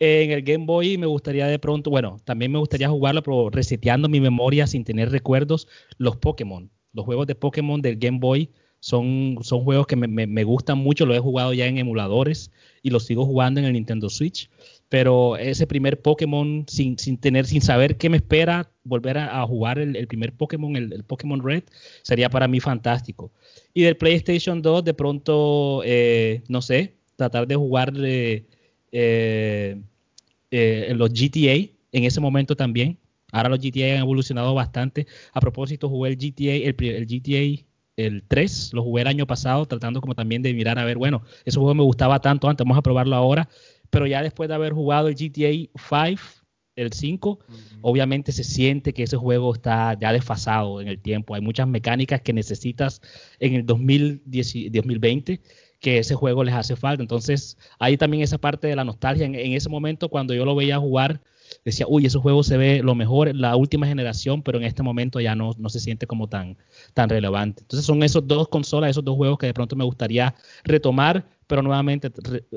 En 0.00 0.30
el 0.30 0.42
Game 0.42 0.64
Boy 0.64 0.96
me 0.96 1.06
gustaría 1.06 1.46
de 1.48 1.58
pronto, 1.58 1.90
bueno, 1.90 2.18
también 2.24 2.52
me 2.52 2.58
gustaría 2.60 2.88
jugarlo, 2.88 3.20
pero 3.22 3.50
reseteando 3.50 4.08
mi 4.08 4.20
memoria 4.20 4.68
sin 4.68 4.84
tener 4.84 5.10
recuerdos, 5.10 5.66
los 5.96 6.16
Pokémon. 6.16 6.70
Los 6.92 7.04
juegos 7.04 7.26
de 7.26 7.34
Pokémon 7.34 7.82
del 7.82 7.96
Game 7.96 8.18
Boy 8.20 8.48
son, 8.78 9.38
son 9.42 9.64
juegos 9.64 9.88
que 9.88 9.96
me, 9.96 10.06
me- 10.06 10.28
me 10.28 10.44
gustan 10.44 10.78
mucho, 10.78 11.04
los 11.04 11.16
he 11.16 11.20
jugado 11.20 11.52
ya 11.52 11.66
en 11.66 11.78
emuladores 11.78 12.52
y 12.80 12.90
los 12.90 13.06
sigo 13.06 13.26
jugando 13.26 13.58
en 13.58 13.66
el 13.66 13.72
Nintendo 13.72 14.08
Switch. 14.08 14.48
Pero 14.88 15.36
ese 15.36 15.66
primer 15.66 16.00
Pokémon, 16.00 16.64
sin, 16.66 16.98
sin 16.98 17.18
tener, 17.18 17.46
sin 17.46 17.60
saber 17.60 17.98
qué 17.98 18.08
me 18.08 18.16
espera, 18.16 18.70
volver 18.84 19.18
a, 19.18 19.46
jugar 19.46 19.78
el, 19.78 20.06
primer 20.06 20.32
Pokémon, 20.32 20.74
el, 20.76 21.04
Pokémon 21.04 21.42
Red, 21.42 21.64
sería 22.02 22.30
para 22.30 22.48
mí 22.48 22.60
fantástico. 22.60 23.30
Y 23.74 23.82
del 23.82 23.96
PlayStation 23.96 24.62
2, 24.62 24.84
de 24.84 24.94
pronto, 24.94 25.82
eh, 25.84 26.42
no 26.48 26.62
sé, 26.62 26.94
tratar 27.16 27.46
de 27.46 27.56
jugar 27.56 27.92
eh, 27.96 28.46
eh, 28.92 29.82
los 30.94 31.12
GTA 31.12 31.70
en 31.92 32.04
ese 32.04 32.20
momento 32.20 32.56
también. 32.56 32.98
Ahora 33.30 33.50
los 33.50 33.60
GTA 33.60 33.94
han 33.94 34.00
evolucionado 34.00 34.54
bastante. 34.54 35.06
A 35.32 35.40
propósito, 35.40 35.90
jugué 35.90 36.10
el 36.10 36.16
GTA, 36.16 36.54
el 36.54 37.06
GTA 37.06 37.68
el 37.98 38.22
3, 38.22 38.74
lo 38.74 38.84
jugué 38.84 39.02
el 39.02 39.08
año 39.08 39.26
pasado, 39.26 39.66
tratando 39.66 40.00
como 40.00 40.14
también 40.14 40.40
de 40.40 40.54
mirar 40.54 40.78
a 40.78 40.84
ver, 40.84 40.96
bueno, 40.96 41.22
ese 41.44 41.58
juego 41.58 41.74
me 41.74 41.82
gustaba 41.82 42.20
tanto 42.20 42.48
antes, 42.48 42.64
vamos 42.64 42.78
a 42.78 42.82
probarlo 42.82 43.16
ahora. 43.16 43.48
Pero 43.90 44.06
ya 44.06 44.22
después 44.22 44.48
de 44.48 44.54
haber 44.54 44.72
jugado 44.72 45.08
el 45.08 45.14
GTA 45.14 45.70
5, 45.76 46.20
el 46.76 46.92
5, 46.92 47.38
obviamente 47.80 48.30
se 48.30 48.44
siente 48.44 48.92
que 48.92 49.02
ese 49.02 49.16
juego 49.16 49.54
está 49.54 49.98
ya 49.98 50.12
desfasado 50.12 50.80
en 50.80 50.88
el 50.88 51.00
tiempo. 51.00 51.34
Hay 51.34 51.40
muchas 51.40 51.66
mecánicas 51.66 52.20
que 52.20 52.32
necesitas 52.32 53.00
en 53.40 53.54
el 53.54 53.66
2010 53.66 54.72
2020 54.72 55.40
que 55.80 55.98
ese 55.98 56.14
juego 56.14 56.44
les 56.44 56.54
hace 56.54 56.76
falta. 56.76 57.02
Entonces, 57.02 57.56
hay 57.78 57.96
también 57.96 58.22
esa 58.22 58.38
parte 58.38 58.66
de 58.66 58.76
la 58.76 58.84
nostalgia. 58.84 59.26
En, 59.26 59.34
en 59.34 59.52
ese 59.52 59.68
momento, 59.68 60.08
cuando 60.08 60.34
yo 60.34 60.44
lo 60.44 60.54
veía 60.54 60.78
jugar, 60.78 61.20
decía, 61.64 61.86
uy, 61.88 62.06
ese 62.06 62.18
juego 62.18 62.42
se 62.42 62.56
ve 62.56 62.82
lo 62.82 62.94
mejor, 62.94 63.34
la 63.34 63.56
última 63.56 63.86
generación, 63.86 64.42
pero 64.42 64.58
en 64.58 64.64
este 64.64 64.82
momento 64.82 65.20
ya 65.20 65.34
no, 65.34 65.52
no 65.58 65.68
se 65.68 65.80
siente 65.80 66.06
como 66.06 66.28
tan, 66.28 66.56
tan 66.94 67.08
relevante. 67.08 67.62
Entonces, 67.62 67.86
son 67.86 68.02
esos 68.02 68.26
dos 68.26 68.48
consolas, 68.48 68.90
esos 68.90 69.04
dos 69.04 69.16
juegos 69.16 69.38
que 69.38 69.46
de 69.46 69.54
pronto 69.54 69.76
me 69.76 69.84
gustaría 69.84 70.34
retomar, 70.64 71.26
pero 71.46 71.62
nuevamente 71.62 72.10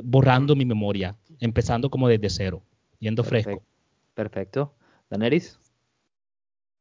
borrando 0.04 0.56
mi 0.56 0.66
memoria, 0.66 1.16
empezando 1.42 1.90
como 1.90 2.08
desde 2.08 2.30
cero, 2.30 2.64
yendo 3.00 3.24
fresco. 3.26 3.62
Perfecto. 4.14 4.74
Daneris. 5.10 5.58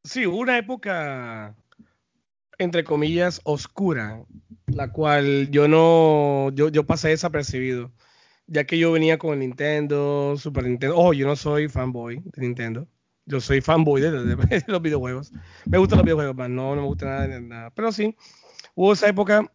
Sí, 0.05 0.27
hubo 0.27 0.39
una 0.39 0.57
época, 0.57 1.55
entre 2.59 2.85
comillas, 2.85 3.41
oscura, 3.45 4.25
la 4.67 4.93
cual 4.93 5.51
yo 5.51 5.67
no, 5.69 6.51
yo, 6.55 6.69
yo 6.69 6.87
pasé 6.87 7.09
desapercibido, 7.09 7.91
ya 8.47 8.65
que 8.65 8.79
yo 8.79 8.93
venía 8.93 9.19
con 9.19 9.33
el 9.35 9.41
Nintendo, 9.41 10.37
Super 10.39 10.65
Nintendo. 10.65 10.97
Oh, 10.97 11.13
yo 11.13 11.27
no 11.27 11.37
soy 11.37 11.69
fanboy 11.69 12.23
de 12.25 12.43
Nintendo, 12.43 12.87
yo 13.27 13.41
soy 13.41 13.61
fanboy 13.61 14.01
de, 14.01 14.11
de- 14.11 14.37
de 14.37 14.65
los 14.67 14.81
videojuegos. 14.81 15.33
Me 15.67 15.79
gustan 15.79 15.99
los 15.99 16.05
videojuegos, 16.05 16.37
más 16.37 16.49
no, 16.51 16.75
no 16.75 16.83
me 16.83 16.87
gusta 16.87 17.07
nada, 17.07 17.29
de 17.29 17.41
nada. 17.41 17.71
Pero 17.71 17.93
sí, 17.93 18.17
hubo 18.75 18.93
esa 18.93 19.09
época, 19.09 19.51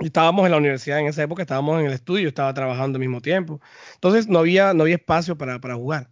estábamos 0.00 0.44
en 0.46 0.52
la 0.52 0.58
universidad, 0.58 1.00
en 1.00 1.06
esa 1.06 1.22
época 1.22 1.42
estábamos 1.42 1.80
en 1.80 1.86
el 1.86 1.92
estudio, 1.92 2.28
estaba 2.28 2.54
trabajando 2.54 2.96
al 2.96 3.00
mismo 3.00 3.20
tiempo. 3.20 3.60
Entonces 3.94 4.28
no 4.28 4.38
había, 4.40 4.74
no 4.74 4.84
había 4.84 4.96
espacio 4.96 5.36
para, 5.36 5.60
para 5.60 5.74
jugar. 5.74 6.10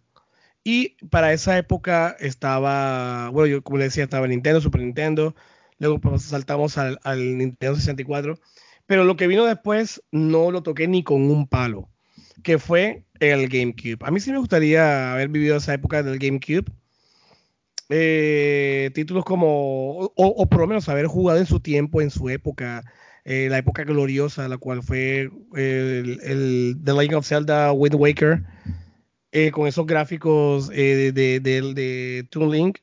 Y 0.63 0.97
para 1.07 1.33
esa 1.33 1.57
época 1.57 2.15
estaba, 2.19 3.29
bueno, 3.29 3.47
yo 3.47 3.63
como 3.63 3.77
le 3.77 3.85
decía, 3.85 4.03
estaba 4.03 4.27
Nintendo, 4.27 4.61
Super 4.61 4.81
Nintendo, 4.81 5.35
luego 5.79 5.99
pues, 5.99 6.23
saltamos 6.23 6.77
al, 6.77 6.99
al 7.03 7.37
Nintendo 7.37 7.75
64, 7.75 8.39
pero 8.85 9.03
lo 9.05 9.15
que 9.15 9.27
vino 9.27 9.45
después 9.45 10.03
no 10.11 10.51
lo 10.51 10.63
toqué 10.63 10.87
ni 10.87 11.03
con 11.03 11.23
un 11.31 11.47
palo, 11.47 11.89
que 12.43 12.59
fue 12.59 13.05
el 13.19 13.47
GameCube. 13.49 13.99
A 14.01 14.11
mí 14.11 14.19
sí 14.19 14.31
me 14.31 14.39
gustaría 14.39 15.13
haber 15.13 15.29
vivido 15.29 15.57
esa 15.57 15.73
época 15.73 16.03
del 16.03 16.19
GameCube. 16.19 16.65
Eh, 17.91 18.91
títulos 18.93 19.25
como, 19.25 19.99
o, 19.99 20.13
o 20.15 20.49
por 20.49 20.59
lo 20.59 20.67
menos 20.67 20.89
haber 20.89 21.07
jugado 21.07 21.39
en 21.39 21.47
su 21.47 21.59
tiempo, 21.59 22.01
en 22.01 22.11
su 22.11 22.29
época, 22.29 22.83
eh, 23.29 23.47
la 23.47 23.59
época 23.59 23.83
gloriosa, 23.83 24.47
la 24.47 24.57
cual 24.57 24.81
fue 24.81 25.29
el, 25.53 26.19
el 26.23 26.77
The 26.83 26.93
Legend 26.93 27.13
of 27.13 27.27
Zelda 27.27 27.71
Wind 27.71 27.93
Waker, 27.93 28.43
eh, 29.31 29.51
con 29.51 29.67
esos 29.67 29.85
gráficos 29.85 30.71
eh, 30.73 31.11
de, 31.13 31.39
de, 31.39 31.73
de, 31.75 32.27
Toon 32.31 32.49
Link, 32.51 32.79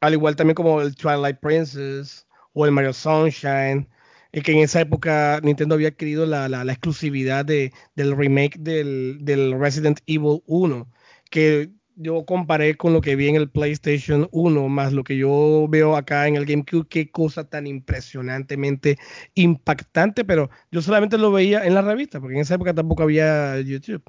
al 0.00 0.12
igual 0.12 0.36
también 0.36 0.54
como 0.54 0.80
el 0.80 0.94
Twilight 0.94 1.40
Princess 1.40 2.24
o 2.52 2.64
el 2.64 2.70
Mario 2.70 2.92
Sunshine, 2.92 3.88
eh, 4.30 4.42
que 4.42 4.52
en 4.52 4.58
esa 4.58 4.80
época 4.80 5.40
Nintendo 5.42 5.74
había 5.74 5.88
adquirido 5.88 6.24
la, 6.24 6.48
la, 6.48 6.62
la 6.62 6.72
exclusividad 6.72 7.44
de, 7.44 7.72
del 7.96 8.16
remake 8.16 8.56
del, 8.60 9.18
del, 9.22 9.58
Resident 9.58 9.98
Evil 10.06 10.40
1, 10.46 10.88
que 11.30 11.70
yo 11.96 12.24
comparé 12.24 12.76
con 12.76 12.92
lo 12.92 13.00
que 13.00 13.16
vi 13.16 13.28
en 13.28 13.36
el 13.36 13.50
PlayStation 13.50 14.28
1, 14.32 14.68
más 14.68 14.92
lo 14.92 15.04
que 15.04 15.16
yo 15.16 15.66
veo 15.68 15.96
acá 15.96 16.28
en 16.28 16.36
el 16.36 16.46
GameCube, 16.46 16.86
qué 16.88 17.10
cosa 17.10 17.48
tan 17.48 17.66
impresionantemente 17.66 18.98
impactante, 19.34 20.24
pero 20.24 20.50
yo 20.70 20.82
solamente 20.82 21.18
lo 21.18 21.32
veía 21.32 21.64
en 21.64 21.74
la 21.74 21.82
revista, 21.82 22.20
porque 22.20 22.36
en 22.36 22.42
esa 22.42 22.54
época 22.56 22.74
tampoco 22.74 23.02
había 23.02 23.60
YouTube 23.60 24.02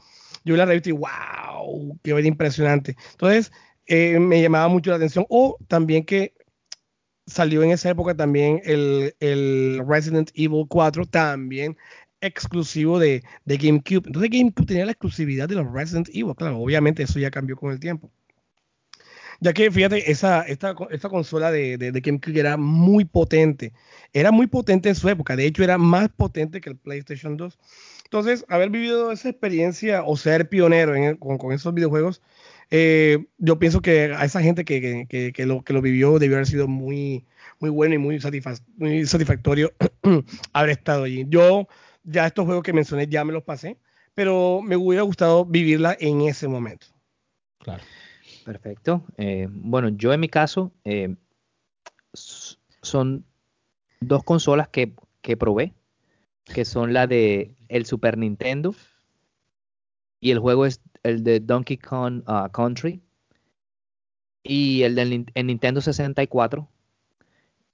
yo 0.45 0.53
vi 0.53 0.57
la 0.59 0.65
revista 0.65 0.89
y 0.89 0.93
wow, 0.93 1.99
qué 2.03 2.11
impresionante. 2.21 2.95
Entonces, 3.11 3.51
eh, 3.87 4.19
me 4.19 4.41
llamaba 4.41 4.67
mucho 4.67 4.91
la 4.91 4.97
atención. 4.97 5.25
O 5.29 5.57
también 5.67 6.05
que 6.05 6.33
salió 7.25 7.63
en 7.63 7.71
esa 7.71 7.89
época 7.89 8.15
también 8.15 8.61
el, 8.63 9.15
el 9.19 9.81
Resident 9.87 10.29
Evil 10.35 10.65
4, 10.69 11.07
también 11.07 11.75
exclusivo 12.21 12.99
de, 12.99 13.23
de, 13.45 13.57
GameCube. 13.57 14.07
Entonces 14.07 14.31
GameCube 14.31 14.65
tenía 14.65 14.85
la 14.85 14.91
exclusividad 14.91 15.47
de 15.47 15.55
los 15.55 15.71
Resident 15.71 16.09
Evil. 16.09 16.35
Claro, 16.35 16.59
obviamente 16.59 17.03
eso 17.03 17.19
ya 17.19 17.31
cambió 17.31 17.55
con 17.55 17.71
el 17.71 17.79
tiempo. 17.79 18.11
Ya 19.41 19.53
que 19.53 19.69
fíjate, 19.69 20.09
esa, 20.09 20.43
esta, 20.43 20.75
esta 20.91 21.09
consola 21.09 21.51
de, 21.51 21.77
de, 21.77 21.91
GameCube 21.91 22.39
era 22.39 22.57
muy 22.57 23.05
potente. 23.05 23.73
Era 24.13 24.31
muy 24.31 24.47
potente 24.47 24.89
en 24.89 24.95
su 24.95 25.09
época. 25.09 25.35
De 25.35 25.45
hecho, 25.45 25.63
era 25.63 25.77
más 25.77 26.09
potente 26.09 26.61
que 26.61 26.69
el 26.69 26.77
PlayStation 26.77 27.35
2. 27.35 27.59
Entonces, 28.05 28.45
haber 28.47 28.69
vivido 28.69 29.11
esa 29.11 29.29
experiencia 29.29 30.03
o 30.03 30.15
ser 30.15 30.47
pionero 30.47 30.95
en 30.95 31.17
con, 31.17 31.37
con, 31.37 31.51
esos 31.51 31.73
videojuegos 31.73 32.21
eh, 32.71 33.25
yo 33.37 33.59
pienso 33.59 33.81
que 33.81 34.13
a 34.13 34.25
esa 34.25 34.41
gente 34.41 34.65
que, 34.65 35.05
que, 35.07 35.31
que, 35.33 35.45
lo, 35.45 35.63
que 35.63 35.73
lo 35.73 35.81
vivió 35.81 36.17
debió 36.19 36.37
haber 36.37 36.47
sido 36.47 36.67
muy, 36.67 37.25
muy 37.59 37.69
bueno 37.69 37.95
y 37.95 37.97
muy, 37.97 38.19
muy 38.77 39.05
satisfactorio 39.05 39.71
haber 40.53 40.69
estado 40.71 41.03
allí. 41.03 41.25
Yo 41.29 41.67
ya 42.05 42.27
estos 42.27 42.45
juegos 42.45 42.63
que 42.63 42.73
mencioné 42.73 43.07
ya 43.07 43.25
me 43.25 43.33
los 43.33 43.43
pasé, 43.43 43.77
pero 44.13 44.61
me 44.61 44.77
hubiera 44.77 45.03
gustado 45.03 45.45
vivirla 45.45 45.97
en 45.99 46.21
ese 46.21 46.47
momento. 46.47 46.87
Claro. 47.59 47.83
Perfecto. 48.45 49.03
Eh, 49.17 49.47
bueno, 49.49 49.89
yo 49.89 50.13
en 50.13 50.19
mi 50.19 50.29
caso 50.29 50.71
eh, 50.83 51.15
son 52.13 53.25
dos 53.99 54.23
consolas 54.23 54.69
que, 54.69 54.93
que 55.21 55.35
probé, 55.35 55.73
que 56.45 56.63
son 56.63 56.93
la 56.93 57.07
de 57.07 57.55
el 57.69 57.85
Super 57.85 58.17
Nintendo 58.17 58.75
y 60.19 60.31
el 60.31 60.39
juego 60.39 60.65
es 60.65 60.81
el 61.03 61.23
de 61.23 61.39
Donkey 61.39 61.77
Kong 61.77 62.23
uh, 62.27 62.49
Country 62.51 63.01
y 64.43 64.83
el 64.83 64.93
del 64.93 65.25
Nintendo 65.35 65.81
64, 65.81 66.67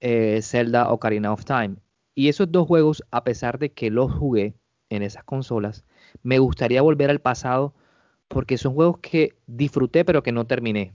eh, 0.00 0.40
Zelda 0.42 0.90
Ocarina 0.90 1.32
of 1.32 1.44
Time. 1.44 1.76
Y 2.14 2.28
esos 2.28 2.50
dos 2.52 2.66
juegos, 2.66 3.02
a 3.10 3.24
pesar 3.24 3.58
de 3.58 3.72
que 3.72 3.90
los 3.90 4.12
jugué 4.12 4.54
en 4.90 5.02
esas 5.02 5.24
consolas, 5.24 5.84
me 6.22 6.38
gustaría 6.38 6.82
volver 6.82 7.10
al 7.10 7.20
pasado 7.20 7.74
porque 8.28 8.58
son 8.58 8.74
juegos 8.74 8.98
que 8.98 9.34
disfruté 9.46 10.04
pero 10.04 10.22
que 10.22 10.32
no 10.32 10.46
terminé. 10.46 10.94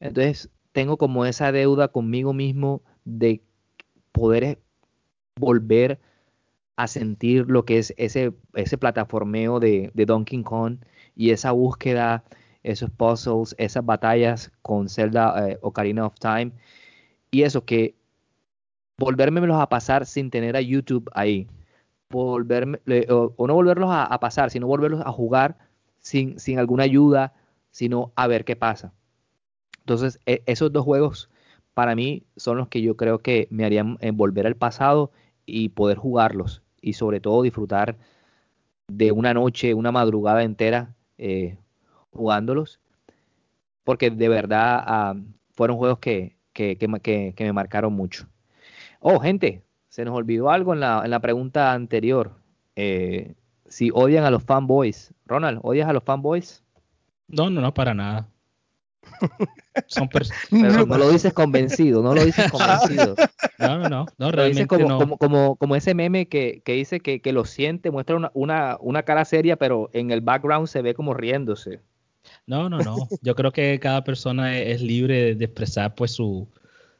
Entonces 0.00 0.50
tengo 0.72 0.96
como 0.96 1.24
esa 1.26 1.50
deuda 1.52 1.88
conmigo 1.88 2.32
mismo 2.32 2.82
de 3.04 3.42
poder 4.12 4.60
volver 5.36 5.98
a 6.76 6.86
sentir 6.86 7.46
lo 7.48 7.64
que 7.64 7.78
es 7.78 7.92
ese, 7.96 8.32
ese 8.54 8.78
plataformeo 8.78 9.58
de, 9.58 9.90
de 9.94 10.06
Donkey 10.06 10.42
Kong 10.44 10.78
y 11.16 11.30
esa 11.30 11.50
búsqueda, 11.50 12.24
esos 12.62 12.90
puzzles, 12.90 13.56
esas 13.58 13.84
batallas 13.84 14.52
con 14.62 14.88
Zelda 14.88 15.48
eh, 15.48 15.58
Ocarina 15.62 16.06
of 16.06 16.14
Time 16.20 16.52
y 17.32 17.42
eso 17.42 17.64
que 17.64 17.97
volvérmelos 18.98 19.60
a 19.60 19.68
pasar 19.68 20.06
sin 20.06 20.30
tener 20.30 20.56
a 20.56 20.60
YouTube 20.60 21.08
ahí, 21.14 21.46
volverme, 22.10 22.80
o, 23.08 23.46
no 23.46 23.54
volverlos 23.54 23.90
a, 23.92 24.18
pasar, 24.20 24.50
sino 24.50 24.66
volverlos 24.66 25.02
a 25.04 25.12
jugar 25.12 25.56
sin, 25.98 26.38
sin 26.38 26.58
alguna 26.58 26.84
ayuda, 26.84 27.34
sino 27.70 28.12
a 28.16 28.26
ver 28.26 28.44
qué 28.44 28.56
pasa. 28.56 28.92
Entonces, 29.80 30.18
e, 30.26 30.42
esos 30.46 30.72
dos 30.72 30.84
juegos 30.84 31.30
para 31.74 31.94
mí 31.94 32.24
son 32.36 32.58
los 32.58 32.68
que 32.68 32.82
yo 32.82 32.96
creo 32.96 33.20
que 33.20 33.46
me 33.50 33.64
harían 33.64 33.98
volver 34.14 34.46
al 34.46 34.56
pasado 34.56 35.12
y 35.46 35.70
poder 35.70 35.96
jugarlos 35.96 36.62
y 36.80 36.94
sobre 36.94 37.20
todo 37.20 37.42
disfrutar 37.42 37.96
de 38.88 39.12
una 39.12 39.34
noche, 39.34 39.74
una 39.74 39.92
madrugada 39.92 40.42
entera 40.42 40.94
eh, 41.18 41.58
jugándolos, 42.10 42.80
porque 43.84 44.10
de 44.10 44.28
verdad 44.28 44.82
ah, 44.86 45.14
fueron 45.52 45.76
juegos 45.76 45.98
que, 45.98 46.36
que, 46.52 46.76
que, 46.76 47.34
que, 47.36 47.44
me 47.44 47.52
marcaron 47.52 47.92
mucho. 47.92 48.26
Oh, 49.00 49.18
gente, 49.20 49.62
se 49.88 50.04
nos 50.04 50.14
olvidó 50.14 50.50
algo 50.50 50.74
en 50.74 50.80
la, 50.80 51.02
en 51.04 51.10
la 51.10 51.20
pregunta 51.20 51.72
anterior. 51.72 52.32
Eh, 52.76 53.34
si 53.66 53.90
odian 53.92 54.24
a 54.24 54.30
los 54.30 54.42
fanboys. 54.42 55.12
Ronald, 55.26 55.60
¿odias 55.62 55.88
a 55.88 55.92
los 55.92 56.02
fanboys? 56.02 56.62
No, 57.28 57.50
no, 57.50 57.60
no, 57.60 57.74
para 57.74 57.94
nada. 57.94 58.28
Son 59.86 60.08
Pero 60.08 60.86
no 60.86 60.98
lo 60.98 61.10
dices 61.10 61.32
convencido, 61.32 62.02
no 62.02 62.14
lo 62.14 62.24
dices 62.24 62.50
convencido. 62.50 63.14
No, 63.58 63.78
no, 63.78 63.88
no, 63.88 64.06
no 64.18 64.32
realmente 64.32 64.66
como, 64.66 64.88
no. 64.88 64.98
Como, 64.98 65.16
como, 65.18 65.56
como, 65.56 65.76
ese 65.76 65.94
meme 65.94 66.28
que, 66.28 66.62
que 66.64 66.72
dice 66.72 67.00
que, 67.00 67.20
que, 67.20 67.32
lo 67.32 67.44
siente, 67.44 67.90
muestra 67.90 68.16
una, 68.16 68.30
una, 68.34 68.76
una 68.80 69.02
cara 69.04 69.24
seria, 69.24 69.56
pero 69.56 69.90
en 69.92 70.10
el 70.10 70.20
background 70.20 70.66
se 70.66 70.82
ve 70.82 70.94
como 70.94 71.14
riéndose. 71.14 71.80
No, 72.46 72.68
no, 72.68 72.78
no. 72.78 72.96
Yo 73.22 73.34
creo 73.34 73.52
que 73.52 73.78
cada 73.80 74.04
persona 74.04 74.58
es 74.58 74.82
libre 74.82 75.34
de 75.34 75.44
expresar 75.44 75.94
pues 75.94 76.12
su, 76.12 76.48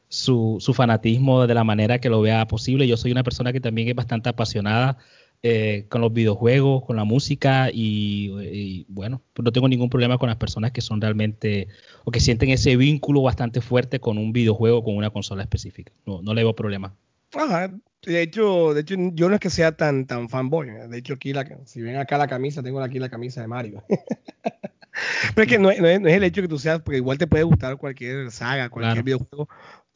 su, 0.08 0.58
su 0.60 0.74
fanatismo 0.74 1.46
de 1.46 1.54
la 1.54 1.64
manera 1.64 2.00
que 2.00 2.10
lo 2.10 2.20
vea 2.20 2.46
posible. 2.46 2.86
Yo 2.86 2.96
soy 2.96 3.12
una 3.12 3.22
persona 3.22 3.52
que 3.52 3.60
también 3.60 3.88
es 3.88 3.94
bastante 3.94 4.28
apasionada 4.28 4.98
eh, 5.42 5.86
con 5.88 6.00
los 6.00 6.12
videojuegos, 6.12 6.84
con 6.84 6.96
la 6.96 7.04
música 7.04 7.70
y, 7.72 8.84
bueno, 8.88 9.22
pues 9.34 9.44
no 9.44 9.52
tengo 9.52 9.68
ningún 9.68 9.88
problema 9.88 10.18
con 10.18 10.28
las 10.28 10.36
personas 10.36 10.72
que 10.72 10.80
son 10.80 11.00
realmente 11.00 11.68
o 12.04 12.10
que 12.10 12.18
sienten 12.18 12.50
ese 12.50 12.76
vínculo 12.76 13.22
bastante 13.22 13.60
fuerte 13.60 14.00
con 14.00 14.18
un 14.18 14.32
videojuego, 14.32 14.82
con 14.82 14.96
una 14.96 15.10
consola 15.10 15.42
específica. 15.42 15.92
No, 16.06 16.22
no 16.22 16.34
le 16.34 16.42
veo 16.42 16.56
problema. 16.56 16.94
Ajá. 17.34 17.70
De 18.02 18.22
hecho, 18.22 18.74
de 18.74 18.80
hecho, 18.80 18.94
yo 19.12 19.28
no 19.28 19.34
es 19.34 19.40
que 19.40 19.50
sea 19.50 19.76
tan, 19.76 20.06
tan 20.06 20.28
fanboy. 20.28 20.70
De 20.88 20.98
hecho, 20.98 21.14
aquí, 21.14 21.32
la, 21.32 21.46
si 21.66 21.82
ven 21.82 21.96
acá 21.96 22.16
la 22.16 22.26
camisa, 22.26 22.62
tengo 22.62 22.80
aquí 22.80 22.98
la 22.98 23.08
camisa 23.08 23.40
de 23.40 23.48
Mario. 23.48 23.84
Pero 25.34 25.42
es 25.42 25.48
que 25.48 25.58
no, 25.58 25.70
es, 25.70 25.78
el 25.80 26.24
hecho 26.24 26.42
que 26.42 26.48
tú 26.48 26.58
seas, 26.58 26.80
porque 26.80 26.98
igual 26.98 27.18
te 27.18 27.26
puede 27.26 27.44
gustar 27.44 27.76
cualquier 27.76 28.30
saga, 28.30 28.68
cualquier 28.68 29.04
videojuego, 29.04 29.48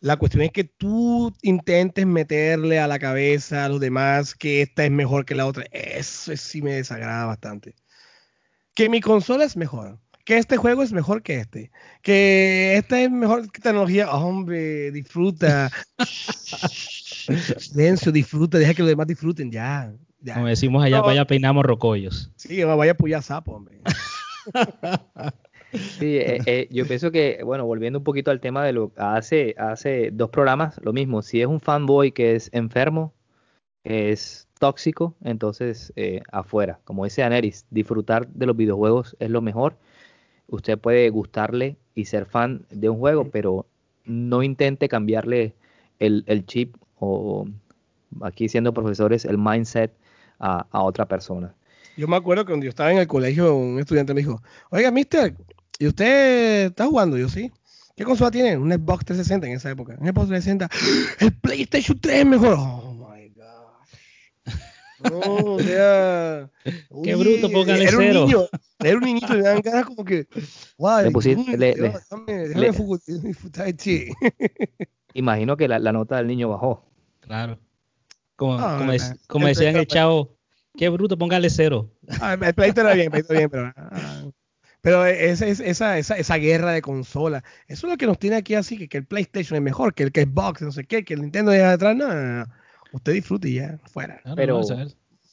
la 0.02 0.16
cuestión 0.16 0.42
es 0.42 0.50
que 0.50 0.64
tú 0.64 1.32
intentes 1.42 2.04
meterle 2.06 2.80
a 2.80 2.88
la 2.88 2.98
cabeza 2.98 3.64
a 3.64 3.68
los 3.68 3.78
demás 3.78 4.34
que 4.34 4.60
esta 4.60 4.84
es 4.84 4.90
mejor 4.90 5.24
que 5.24 5.36
la 5.36 5.46
otra. 5.46 5.64
Eso 5.70 6.36
sí 6.36 6.60
me 6.60 6.72
desagrada 6.72 7.24
bastante. 7.24 7.76
Que 8.74 8.88
mi 8.88 9.00
consola 9.00 9.44
es 9.44 9.56
mejor. 9.56 10.00
Que 10.24 10.38
este 10.38 10.56
juego 10.56 10.82
es 10.82 10.92
mejor 10.92 11.22
que 11.22 11.36
este. 11.36 11.70
Que 12.02 12.74
esta 12.76 13.00
es 13.00 13.12
mejor 13.12 13.50
que 13.52 13.60
tecnología. 13.60 14.10
Hombre, 14.10 14.90
disfruta. 14.90 15.70
Silencio, 17.58 18.10
disfruta. 18.10 18.58
Deja 18.58 18.74
que 18.74 18.82
los 18.82 18.88
demás 18.88 19.06
disfruten. 19.06 19.52
Ya. 19.52 19.94
Como 20.34 20.48
decimos 20.48 20.82
allá, 20.82 21.00
vaya 21.00 21.24
peinamos 21.28 21.64
rocollos. 21.64 22.32
Sí, 22.34 22.64
vaya 22.64 22.92
a 22.92 22.96
puyar 22.96 23.22
sapo, 23.22 23.52
hombre. 23.52 23.80
Sí, 25.72 26.16
eh, 26.18 26.40
eh, 26.46 26.68
yo 26.70 26.86
pienso 26.86 27.10
que, 27.10 27.40
bueno, 27.44 27.64
volviendo 27.64 27.98
un 27.98 28.04
poquito 28.04 28.30
al 28.30 28.40
tema 28.40 28.64
de 28.64 28.72
lo 28.72 28.92
hace, 28.96 29.54
hace 29.56 30.10
dos 30.12 30.30
programas, 30.30 30.78
lo 30.82 30.92
mismo, 30.92 31.22
si 31.22 31.40
es 31.40 31.46
un 31.46 31.60
fanboy 31.60 32.12
que 32.12 32.34
es 32.34 32.50
enfermo, 32.52 33.14
es 33.84 34.48
tóxico, 34.58 35.14
entonces 35.24 35.92
eh, 35.96 36.22
afuera, 36.30 36.78
como 36.84 37.04
dice 37.04 37.22
Aneris, 37.22 37.66
disfrutar 37.70 38.28
de 38.28 38.46
los 38.46 38.56
videojuegos 38.56 39.16
es 39.18 39.30
lo 39.30 39.40
mejor. 39.40 39.76
Usted 40.48 40.78
puede 40.78 41.08
gustarle 41.10 41.76
y 41.94 42.04
ser 42.04 42.26
fan 42.26 42.66
de 42.70 42.88
un 42.88 42.98
juego, 42.98 43.30
pero 43.30 43.66
no 44.04 44.42
intente 44.42 44.88
cambiarle 44.88 45.54
el, 45.98 46.24
el 46.26 46.44
chip 46.46 46.76
o 46.98 47.48
aquí 48.20 48.48
siendo 48.48 48.74
profesores, 48.74 49.24
el 49.24 49.38
mindset 49.38 49.92
a, 50.38 50.66
a 50.70 50.82
otra 50.82 51.06
persona. 51.06 51.54
Yo 51.96 52.08
me 52.08 52.16
acuerdo 52.16 52.44
que 52.44 52.52
cuando 52.52 52.64
yo 52.64 52.70
estaba 52.70 52.92
en 52.92 52.98
el 52.98 53.06
colegio, 53.06 53.54
un 53.54 53.78
estudiante 53.78 54.14
me 54.14 54.20
dijo, 54.20 54.42
oiga, 54.70 54.90
mister, 54.90 55.34
¿Y 55.78 55.86
usted 55.86 56.66
está 56.66 56.86
jugando? 56.86 57.16
Yo 57.18 57.28
sí. 57.28 57.50
¿Qué 57.96 58.04
consola 58.04 58.30
tiene? 58.30 58.56
Un 58.56 58.70
Xbox 58.72 59.04
360 59.04 59.46
en 59.48 59.52
esa 59.54 59.70
época. 59.70 59.96
Un 59.98 60.06
Xbox 60.08 60.28
360. 60.28 60.68
El 61.20 61.32
PlayStation 61.34 61.98
3 62.00 62.16
es 62.20 62.26
mejor. 62.26 62.54
Oh 62.58 62.94
my 62.94 63.28
gosh. 63.30 64.54
No, 65.10 65.18
o 65.54 65.60
sea. 65.60 66.48
Qué 67.04 67.14
bruto, 67.14 67.50
póngale 67.50 67.82
era 67.84 67.92
cero. 67.98 68.20
Un 68.22 68.26
niño, 68.30 68.44
era 68.78 68.96
un 68.96 69.04
niñito 69.04 69.34
y 69.34 69.36
me 69.38 69.42
dan 69.42 69.60
ganas 69.60 69.84
como 69.86 70.04
que. 70.04 70.26
Wow, 70.78 71.02
Le 71.02 71.10
pusiste- 71.10 71.50
uy, 71.50 71.56
le- 71.56 71.74
le- 71.76 71.88
déjame, 71.90 72.48
le-. 72.48 72.72
Imagino 75.14 75.56
que 75.56 75.68
la, 75.68 75.78
la 75.78 75.92
nota 75.92 76.16
del 76.16 76.26
niño 76.28 76.48
bajó. 76.48 76.84
Claro. 77.20 77.58
Como, 78.36 78.54
Ah, 78.58 78.76
como, 78.78 78.92
dec- 78.92 79.18
como 79.26 79.46
el- 79.48 79.54
decían 79.54 79.74
el- 79.74 79.82
el 79.82 79.86
chavo, 79.86 80.36
qué 80.76 80.88
bruto, 80.88 81.18
póngale 81.18 81.50
cero. 81.50 81.90
Ah, 82.20 82.34
el 82.40 82.54
Play 82.54 82.72
era 82.74 82.94
bien, 82.94 83.12
el 83.12 83.20
era 83.28 83.38
bien, 83.38 83.50
pero. 83.50 83.72
ah, 83.76 84.22
pero 84.82 85.06
esa, 85.06 85.46
esa, 85.46 85.96
esa, 85.98 86.16
esa 86.18 86.36
guerra 86.36 86.72
de 86.72 86.82
consola, 86.82 87.42
eso 87.68 87.86
es 87.86 87.90
lo 87.92 87.96
que 87.96 88.06
nos 88.06 88.18
tiene 88.18 88.36
aquí 88.36 88.54
así, 88.54 88.76
que, 88.76 88.88
que 88.88 88.98
el 88.98 89.06
PlayStation 89.06 89.56
es 89.56 89.62
mejor, 89.62 89.94
que 89.94 90.02
el 90.02 90.10
Xbox, 90.10 90.60
no 90.60 90.70
sé 90.72 90.84
qué, 90.84 91.04
que 91.04 91.14
el 91.14 91.22
Nintendo 91.22 91.50
deja 91.52 91.70
detrás, 91.70 91.96
no, 91.96 92.08
no, 92.12 92.22
no. 92.40 92.44
Usted 92.92 93.14
disfrute 93.14 93.48
y 93.48 93.54
ya, 93.54 93.78
fuera. 93.86 94.20
No, 94.24 94.30
no, 94.32 94.36
Pero- 94.36 94.56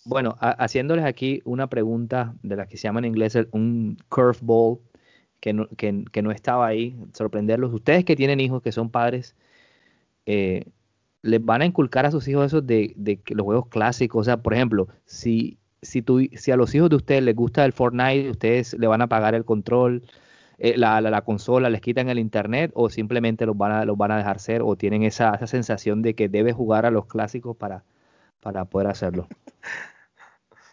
Bueno, 0.05 0.37
ha- 0.39 0.51
haciéndoles 0.51 1.03
aquí 1.03 1.41
una 1.43 1.67
pregunta 1.67 2.33
de 2.41 2.55
la 2.55 2.67
que 2.67 2.77
se 2.77 2.83
llama 2.83 2.99
en 2.99 3.05
inglés 3.05 3.37
un 3.51 3.97
curveball 4.07 4.79
que 5.41 5.53
no, 5.53 5.67
que, 5.77 6.05
que 6.11 6.21
no 6.21 6.31
estaba 6.31 6.65
ahí, 6.67 6.95
sorprenderlos. 7.13 7.73
Ustedes 7.73 8.05
que 8.05 8.15
tienen 8.15 8.39
hijos, 8.39 8.61
que 8.61 8.71
son 8.71 8.89
padres, 8.89 9.35
eh, 10.25 10.63
les 11.21 11.43
van 11.43 11.61
a 11.61 11.65
inculcar 11.65 12.05
a 12.05 12.11
sus 12.11 12.27
hijos 12.27 12.45
eso 12.47 12.61
de, 12.61 12.93
de 12.95 13.17
que 13.21 13.35
los 13.35 13.43
juegos 13.45 13.67
clásicos. 13.67 14.21
O 14.21 14.23
sea, 14.23 14.37
por 14.37 14.53
ejemplo, 14.53 14.87
si, 15.05 15.58
si, 15.81 16.01
tu- 16.01 16.27
si 16.35 16.51
a 16.51 16.57
los 16.57 16.73
hijos 16.75 16.89
de 16.89 16.95
ustedes 16.97 17.23
les 17.23 17.35
gusta 17.35 17.65
el 17.65 17.73
Fortnite, 17.73 18.29
ustedes 18.31 18.73
le 18.77 18.87
van 18.87 19.01
a 19.01 19.07
pagar 19.07 19.35
el 19.35 19.45
control, 19.45 20.03
eh, 20.59 20.75
la, 20.77 21.01
la- 21.01 21.09
la 21.11 21.21
consola, 21.23 21.69
les 21.69 21.81
quitan 21.81 22.09
el 22.09 22.19
internet 22.19 22.71
o 22.75 22.89
simplemente 22.89 23.45
los 23.45 23.57
van 23.57 23.71
a, 23.71 23.85
los 23.85 23.97
van 23.97 24.11
a 24.11 24.17
dejar 24.17 24.39
ser 24.39 24.61
o 24.63 24.75
tienen 24.75 25.03
esa, 25.03 25.33
esa 25.35 25.47
sensación 25.47 26.01
de 26.01 26.15
que 26.15 26.29
debe 26.29 26.53
jugar 26.53 26.85
a 26.85 26.91
los 26.91 27.05
clásicos 27.07 27.55
para, 27.57 27.83
poder 28.69 28.87
hacerlo. 28.87 29.27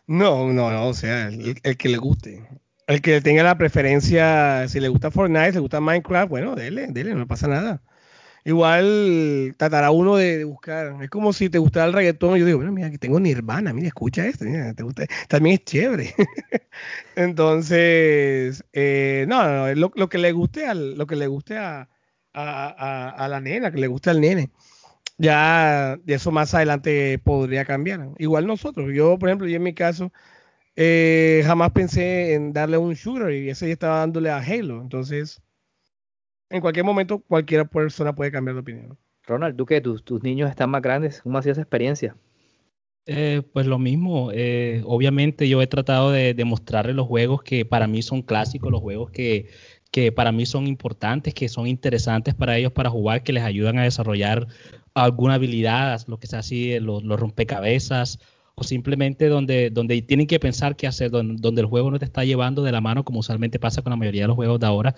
No, 0.07 0.53
no, 0.53 0.71
no, 0.71 0.89
o 0.89 0.95
sea, 0.95 1.29
el, 1.29 1.57
el 1.63 1.77
que 1.77 1.89
le 1.89 1.99
guste. 1.99 2.47
El 2.87 3.03
que 3.03 3.21
tenga 3.21 3.43
la 3.43 3.59
preferencia, 3.59 4.69
si 4.69 4.79
le 4.79 4.89
gusta 4.89 5.11
Fortnite, 5.11 5.53
le 5.53 5.59
gusta 5.61 5.81
Minecraft, 5.81 6.29
bueno, 6.31 6.55
dele, 6.55 6.87
dele, 6.89 7.15
no 7.15 7.27
pasa 7.27 7.49
nada. 7.49 7.83
Igual 8.47 9.55
tratará 9.59 9.91
uno 9.91 10.17
de, 10.17 10.45
buscar. 10.45 11.03
Es 11.03 11.11
como 11.11 11.33
si 11.33 11.51
te 11.51 11.59
gustara 11.59 11.87
el 11.87 11.93
reggaetón. 11.93 12.39
Yo 12.39 12.47
digo, 12.47 12.59
bueno, 12.59 12.73
mira, 12.73 12.91
que 12.91 12.99
tengo 12.99 13.19
Nirvana, 13.21 13.73
mira, 13.73 13.89
escucha 13.89 14.27
esto, 14.27 14.45
mira, 14.45 14.73
te 14.73 14.85
gusta. 14.85 15.05
También 15.29 15.57
es 15.57 15.65
chévere. 15.65 16.15
Entonces, 17.17 18.65
eh, 18.73 19.27
no, 19.29 19.43
no, 19.43 19.75
lo, 19.75 19.93
lo, 19.95 20.09
que 20.09 20.19
le 20.19 20.31
guste 20.33 20.67
al, 20.67 20.97
lo 20.97 21.07
que 21.07 21.17
le 21.17 21.27
guste 21.27 21.59
a, 21.59 21.89
a, 22.33 23.09
a, 23.11 23.29
la 23.29 23.41
nena, 23.41 23.73
que 23.73 23.79
le 23.81 23.89
guste 23.89 24.11
al 24.11 24.21
nene. 24.21 24.51
Ya 25.19 25.99
de 26.05 26.15
eso 26.15 26.31
más 26.31 26.55
adelante 26.55 27.19
podría 27.19 27.65
cambiar. 27.65 28.11
Igual 28.19 28.47
nosotros. 28.47 28.91
Yo, 28.95 29.19
por 29.19 29.29
ejemplo, 29.29 29.49
yo 29.49 29.57
en 29.57 29.63
mi 29.65 29.75
caso, 29.75 30.13
eh, 30.77 31.43
jamás 31.47 31.73
pensé 31.73 32.35
en 32.35 32.53
darle 32.53 32.79
un 32.79 32.95
shooter 32.95 33.33
y 33.33 33.51
ese 33.51 33.67
ya 33.69 33.73
estaba 33.73 33.99
dándole 34.01 34.31
a 34.31 34.39
Halo. 34.39 34.83
Entonces, 34.83 35.43
en 36.51 36.61
cualquier 36.61 36.85
momento, 36.85 37.21
cualquier 37.21 37.69
persona 37.69 38.15
puede 38.15 38.33
cambiar 38.33 38.55
de 38.55 38.61
opinión. 38.61 38.99
Ronald, 39.25 39.57
¿tú 39.57 39.67
qué? 39.67 39.81
¿Tus, 39.81 40.05
tus 40.05 40.23
niños 40.23 40.49
están 40.49 40.71
más 40.71 40.83
grandes? 40.83 41.21
¿Cómo 41.23 41.39
ha 41.39 41.43
sido 41.43 41.53
esa 41.53 41.63
experiencia? 41.63 42.17
Eh, 43.07 43.43
pues 43.53 43.67
lo 43.67 43.79
mismo, 43.79 44.31
eh, 44.33 44.83
obviamente 44.85 45.49
yo 45.49 45.63
he 45.63 45.67
tratado 45.69 46.11
de 46.11 46.35
demostrarle 46.35 46.93
los 46.93 47.07
juegos 47.07 47.43
que 47.43 47.65
para 47.65 47.87
mí 47.87 48.03
son 48.03 48.23
clásicos, 48.23 48.73
los 48.73 48.81
juegos 48.81 49.11
que, 49.11 49.49
que 49.93 50.11
para 50.11 50.33
mí 50.33 50.45
son 50.45 50.67
importantes, 50.67 51.33
que 51.33 51.49
son 51.49 51.69
interesantes 51.69 52.35
para 52.35 52.57
ellos 52.57 52.73
para 52.73 52.91
jugar, 52.91 53.23
que 53.23 53.33
les 53.33 53.45
ayudan 53.45 53.79
a 53.79 53.85
desarrollar 53.85 54.49
alguna 54.95 55.35
habilidad, 55.35 56.01
lo 56.09 56.19
que 56.19 56.27
sea 56.27 56.41
así, 56.41 56.81
los, 56.81 57.05
los 57.05 57.21
rompecabezas 57.21 58.19
o 58.59 58.65
simplemente 58.65 59.29
donde, 59.29 59.69
donde 59.69 60.01
tienen 60.01 60.27
que 60.27 60.41
pensar 60.41 60.77
qué 60.77 60.87
hacer, 60.87 61.11
donde, 61.11 61.61
el 61.61 61.67
juego 61.67 61.91
no 61.91 61.99
te 61.99 62.07
está 62.07 62.25
llevando 62.25 62.63
de 62.63 62.73
la 62.73 62.81
mano, 62.81 63.05
como 63.05 63.21
usualmente 63.21 63.59
pasa 63.59 63.83
con 63.83 63.91
la 63.91 63.97
mayoría 63.97 64.23
de 64.23 64.29
los 64.29 64.37
juegos 64.37 64.59
de 64.59 64.67
ahora, 64.67 64.95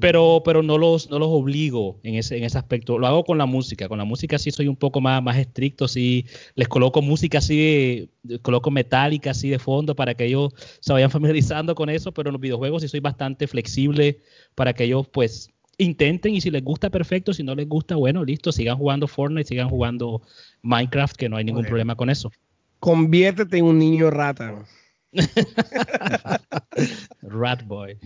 pero, 0.00 0.42
pero 0.44 0.64
no, 0.64 0.78
los, 0.78 1.08
no 1.08 1.20
los 1.20 1.28
obligo 1.30 2.00
en 2.02 2.16
ese, 2.16 2.36
en 2.38 2.42
ese 2.42 2.58
aspecto. 2.58 2.98
Lo 2.98 3.06
hago 3.06 3.22
con 3.22 3.38
la 3.38 3.46
música, 3.46 3.88
con 3.88 3.98
la 3.98 4.04
música 4.04 4.36
sí 4.36 4.50
soy 4.50 4.66
un 4.66 4.74
poco 4.74 5.00
más, 5.00 5.22
más 5.22 5.36
estricto, 5.36 5.86
sí 5.86 6.26
les 6.56 6.66
coloco 6.66 7.00
música 7.00 7.38
así, 7.38 8.10
coloco 8.42 8.72
metálica 8.72 9.30
así 9.30 9.48
de 9.48 9.60
fondo 9.60 9.94
para 9.94 10.14
que 10.14 10.24
ellos 10.24 10.52
se 10.80 10.92
vayan 10.92 11.10
familiarizando 11.12 11.76
con 11.76 11.90
eso, 11.90 12.10
pero 12.12 12.30
en 12.30 12.32
los 12.32 12.40
videojuegos 12.40 12.82
sí 12.82 12.88
soy 12.88 12.98
bastante 12.98 13.46
flexible 13.46 14.22
para 14.56 14.72
que 14.72 14.82
ellos 14.84 15.06
pues 15.06 15.50
intenten 15.78 16.34
y 16.34 16.40
si 16.40 16.50
les 16.50 16.64
gusta 16.64 16.90
perfecto, 16.90 17.32
si 17.32 17.44
no 17.44 17.54
les 17.54 17.68
gusta, 17.68 17.94
bueno, 17.94 18.24
listo, 18.24 18.50
sigan 18.50 18.76
jugando 18.76 19.06
Fortnite, 19.06 19.46
sigan 19.46 19.68
jugando 19.68 20.22
Minecraft, 20.62 21.14
que 21.14 21.28
no 21.28 21.36
hay 21.36 21.44
ningún 21.44 21.64
problema 21.64 21.94
con 21.94 22.10
eso 22.10 22.32
conviértete 22.80 23.58
en 23.58 23.64
un 23.64 23.78
niño 23.78 24.10
rata. 24.10 24.64
Rat 27.22 27.66
boy. 27.66 27.98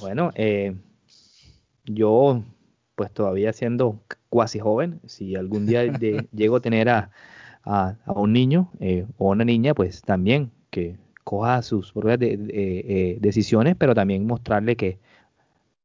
Bueno, 0.00 0.30
eh, 0.34 0.76
yo, 1.84 2.42
pues 2.94 3.12
todavía 3.12 3.52
siendo 3.52 4.00
cuasi 4.28 4.58
joven, 4.58 5.00
si 5.06 5.36
algún 5.36 5.66
día 5.66 5.84
llego 6.32 6.56
a 6.56 6.60
tener 6.60 6.88
a, 6.88 7.10
un 8.06 8.32
niño 8.32 8.70
eh, 8.80 9.06
o 9.18 9.30
una 9.30 9.44
niña, 9.44 9.74
pues 9.74 10.02
también 10.02 10.50
que 10.70 10.96
coja 11.24 11.62
sus 11.62 11.92
propias 11.92 12.18
eh, 12.22 13.18
decisiones, 13.20 13.76
pero 13.76 13.94
también 13.94 14.26
mostrarle 14.26 14.76
que 14.76 14.98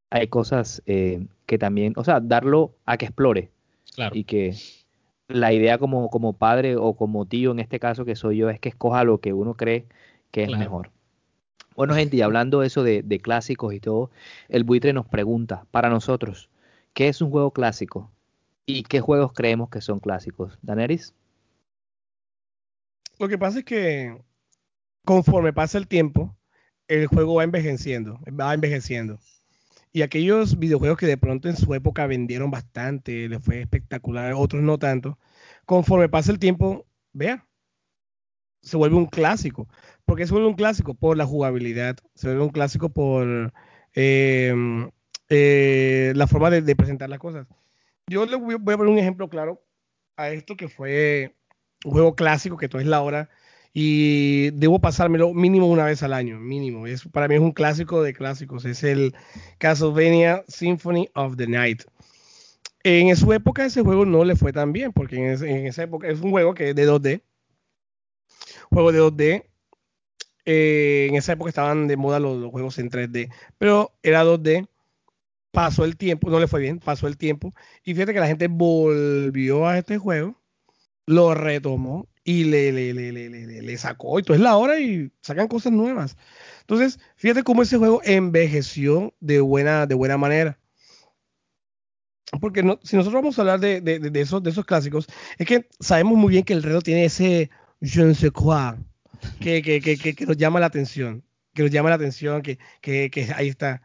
hay 0.10 0.28
cosas 0.28 0.82
que 0.86 1.58
también, 1.60 1.93
o 1.97 2.03
sea, 2.03 2.20
darlo 2.20 2.76
a 2.86 2.97
que 2.97 3.06
explore. 3.06 3.51
Claro. 3.93 4.16
Y 4.16 4.24
que 4.24 4.56
la 5.28 5.53
idea 5.53 5.78
como, 5.78 6.09
como 6.09 6.34
padre 6.34 6.76
o 6.76 6.95
como 6.95 7.26
tío 7.26 7.51
en 7.51 7.59
este 7.59 7.80
caso 7.80 8.05
que 8.05 8.15
soy 8.15 8.38
yo 8.38 8.49
es 8.49 8.59
que 8.59 8.69
escoja 8.69 9.03
lo 9.03 9.19
que 9.19 9.34
uno 9.34 9.55
cree 9.55 9.86
que 10.32 10.43
es 10.43 10.57
mejor. 10.57 10.91
Bueno, 11.76 11.93
gente, 11.93 12.17
y 12.17 12.21
hablando 12.21 12.63
eso 12.63 12.84
de, 12.84 13.03
de, 13.03 13.19
clásicos 13.19 13.73
y 13.73 13.80
todo, 13.80 14.11
el 14.47 14.63
buitre 14.63 14.93
nos 14.93 15.07
pregunta, 15.07 15.65
para 15.71 15.89
nosotros, 15.89 16.49
¿qué 16.93 17.09
es 17.09 17.21
un 17.21 17.32
juego 17.32 17.51
clásico? 17.51 18.11
¿Y 18.65 18.84
qué 18.84 19.01
juegos 19.01 19.34
creemos 19.34 19.69
que 19.69 19.82
son 19.82 19.99
clásicos? 19.99 20.57
¿Daneris? 20.61 21.13
Lo 23.19 23.28
que 23.28 23.38
pasa 23.38 23.59
es 23.59 23.65
que 23.65 24.17
conforme 25.05 25.53
pasa 25.53 25.78
el 25.78 25.88
tiempo, 25.88 26.36
el 26.88 27.07
juego 27.07 27.36
va 27.36 27.43
envejeciendo, 27.43 28.19
va 28.39 28.53
envejeciendo. 28.53 29.19
Y 29.95 30.01
aquellos 30.01 30.59
videojuegos 30.59 30.97
que 30.97 31.05
de 31.05 31.15
pronto 31.15 31.47
en 31.47 31.55
su 31.55 31.73
época 31.73 32.05
vendieron 32.05 32.51
bastante, 32.51 33.29
les 33.29 33.41
fue 33.41 33.61
espectacular, 33.61 34.33
otros 34.33 34.61
no 34.61 34.77
tanto, 34.77 35.17
conforme 35.65 36.09
pasa 36.09 36.33
el 36.33 36.37
tiempo, 36.37 36.85
vea, 37.13 37.47
se 38.61 38.75
vuelve 38.75 38.97
un 38.97 39.05
clásico. 39.05 39.69
¿Por 40.03 40.17
qué 40.17 40.25
se 40.25 40.33
vuelve 40.33 40.49
un 40.49 40.55
clásico? 40.55 40.95
Por 40.95 41.15
la 41.15 41.25
jugabilidad, 41.25 41.95
se 42.13 42.27
vuelve 42.27 42.43
un 42.43 42.49
clásico 42.49 42.89
por 42.89 43.53
em, 43.93 44.91
eh, 45.29 46.11
la 46.13 46.27
forma 46.27 46.49
de, 46.49 46.75
presentar 46.75 47.09
las 47.09 47.19
cosas. 47.19 47.47
Yo 48.07 48.25
le 48.25 48.35
voy, 48.35 48.55
a 48.55 48.59
poner 48.59 48.91
un 48.91 48.97
ejemplo 48.97 49.29
claro 49.29 49.63
a 50.17 50.29
esto 50.29 50.57
que 50.57 50.67
fue 50.67 51.37
un 51.85 51.93
juego 51.93 52.15
clásico, 52.17 52.57
que 52.57 52.67
todo 52.67 52.81
es 52.81 52.87
la 52.87 53.01
hora 53.01 53.29
y 53.78 54.51
debo 54.51 54.80
pasármelo 54.80 55.34
mínimo 55.34 55.67
una 55.67 55.84
vez 55.84 56.01
al 56.01 56.13
año, 56.13 56.39
mínimo. 56.39 56.88
Es, 56.88 57.03
para 57.09 57.28
mí 57.28 57.36
es 57.36 57.41
un 57.41 57.51
clásico 57.51 58.01
de 58.01 58.13
clásicos, 58.13 58.63
es 58.63 58.86
el 58.86 59.13
Castlevania 59.57 60.45
Symphony 60.47 61.09
of 61.13 61.36
the 61.36 61.45
Night. 61.45 61.84
En 62.84 63.13
su 63.17 63.34
época 63.34 63.65
ese 63.65 63.82
juego 63.82 64.05
no 64.05 64.23
le 64.23 64.38
fue 64.38 64.53
tan 64.53 64.71
bien, 64.71 64.93
porque 64.93 65.17
en, 65.17 65.67
esa 65.67 65.84
época 65.84 66.07
es 66.07 66.21
un 66.21 66.32
juego 66.32 66.53
que 66.53 66.69
es 66.69 66.76
de 66.76 66.89
2D. 66.89 67.21
Juego 68.69 68.93
de 68.93 69.01
2D. 69.01 69.43
Eh, 70.45 71.07
en 71.09 71.15
esa 71.15 71.34
época 71.34 71.49
estaban 71.49 71.88
de 71.89 71.97
moda 71.97 72.21
los, 72.21 72.49
juegos 72.51 72.80
en 72.80 72.89
3D, 72.89 73.30
pero 73.57 73.91
era 74.03 74.23
2D. 74.23 74.69
Pasó 75.51 75.84
el 75.84 75.97
tiempo, 75.97 76.30
no 76.30 76.39
le 76.39 76.47
fue 76.47 76.61
bien, 76.61 76.80
pasó 76.80 77.07
el 77.07 77.17
tiempo. 77.17 77.53
Y 77.84 77.93
fíjate 77.93 78.13
que 78.13 78.21
la 78.21 78.28
gente 78.28 78.47
volvió 78.47 79.67
a 79.67 79.78
este 79.78 79.97
juego, 79.97 80.39
lo 81.05 81.34
retomó 81.34 82.07
y 82.26 82.43
le, 82.45 82.71
le, 82.71 82.93
le, 82.93 83.11
le, 83.61 83.78
sacó. 83.78 84.19
Y 84.19 84.23
es 84.28 84.39
la 84.39 84.57
hora 84.57 84.80
y 84.80 85.11
sacan 85.21 85.47
cosas 85.47 85.71
nuevas. 85.71 86.17
Entonces, 86.61 86.99
fíjate 87.15 87.43
cómo 87.43 87.61
ese 87.61 87.78
juego 87.78 88.01
envejeció 88.03 89.13
de 89.19 89.39
buena, 89.39 89.86
de 89.86 89.93
buena 89.93 90.17
manera. 90.17 90.59
Porque 92.41 92.63
no, 92.63 92.80
si 92.84 92.95
nosotros 92.97 93.21
vamos 93.21 93.38
a 93.38 93.43
hablar 93.43 93.59
de, 93.59 93.80
de, 93.80 94.19
esos, 94.19 94.41
de 94.41 94.49
esos 94.49 94.65
clásicos, 94.65 95.07
es 95.38 95.45
que 95.45 95.69
sabemos 95.80 96.17
muy 96.17 96.32
bien 96.32 96.43
que 96.43 96.53
el 96.53 96.63
reto 96.63 96.82
tiene 96.82 97.05
ese 97.05 97.51
je 97.80 98.03
ne 98.03 98.15
sais 98.15 98.32
quoi 98.32 98.73
que, 99.39 99.61
que, 99.61 99.80
que, 99.80 100.15
que, 100.15 100.26
nos 100.26 100.38
llama 100.38 100.59
la 100.59 100.65
atención. 100.65 101.23
Que 101.53 101.61
nos 101.61 101.71
llama 101.71 101.89
la 101.89 101.95
atención, 101.95 102.41
que, 102.41 102.57
que, 102.82 103.34
ahí 103.36 103.49
está. 103.49 103.84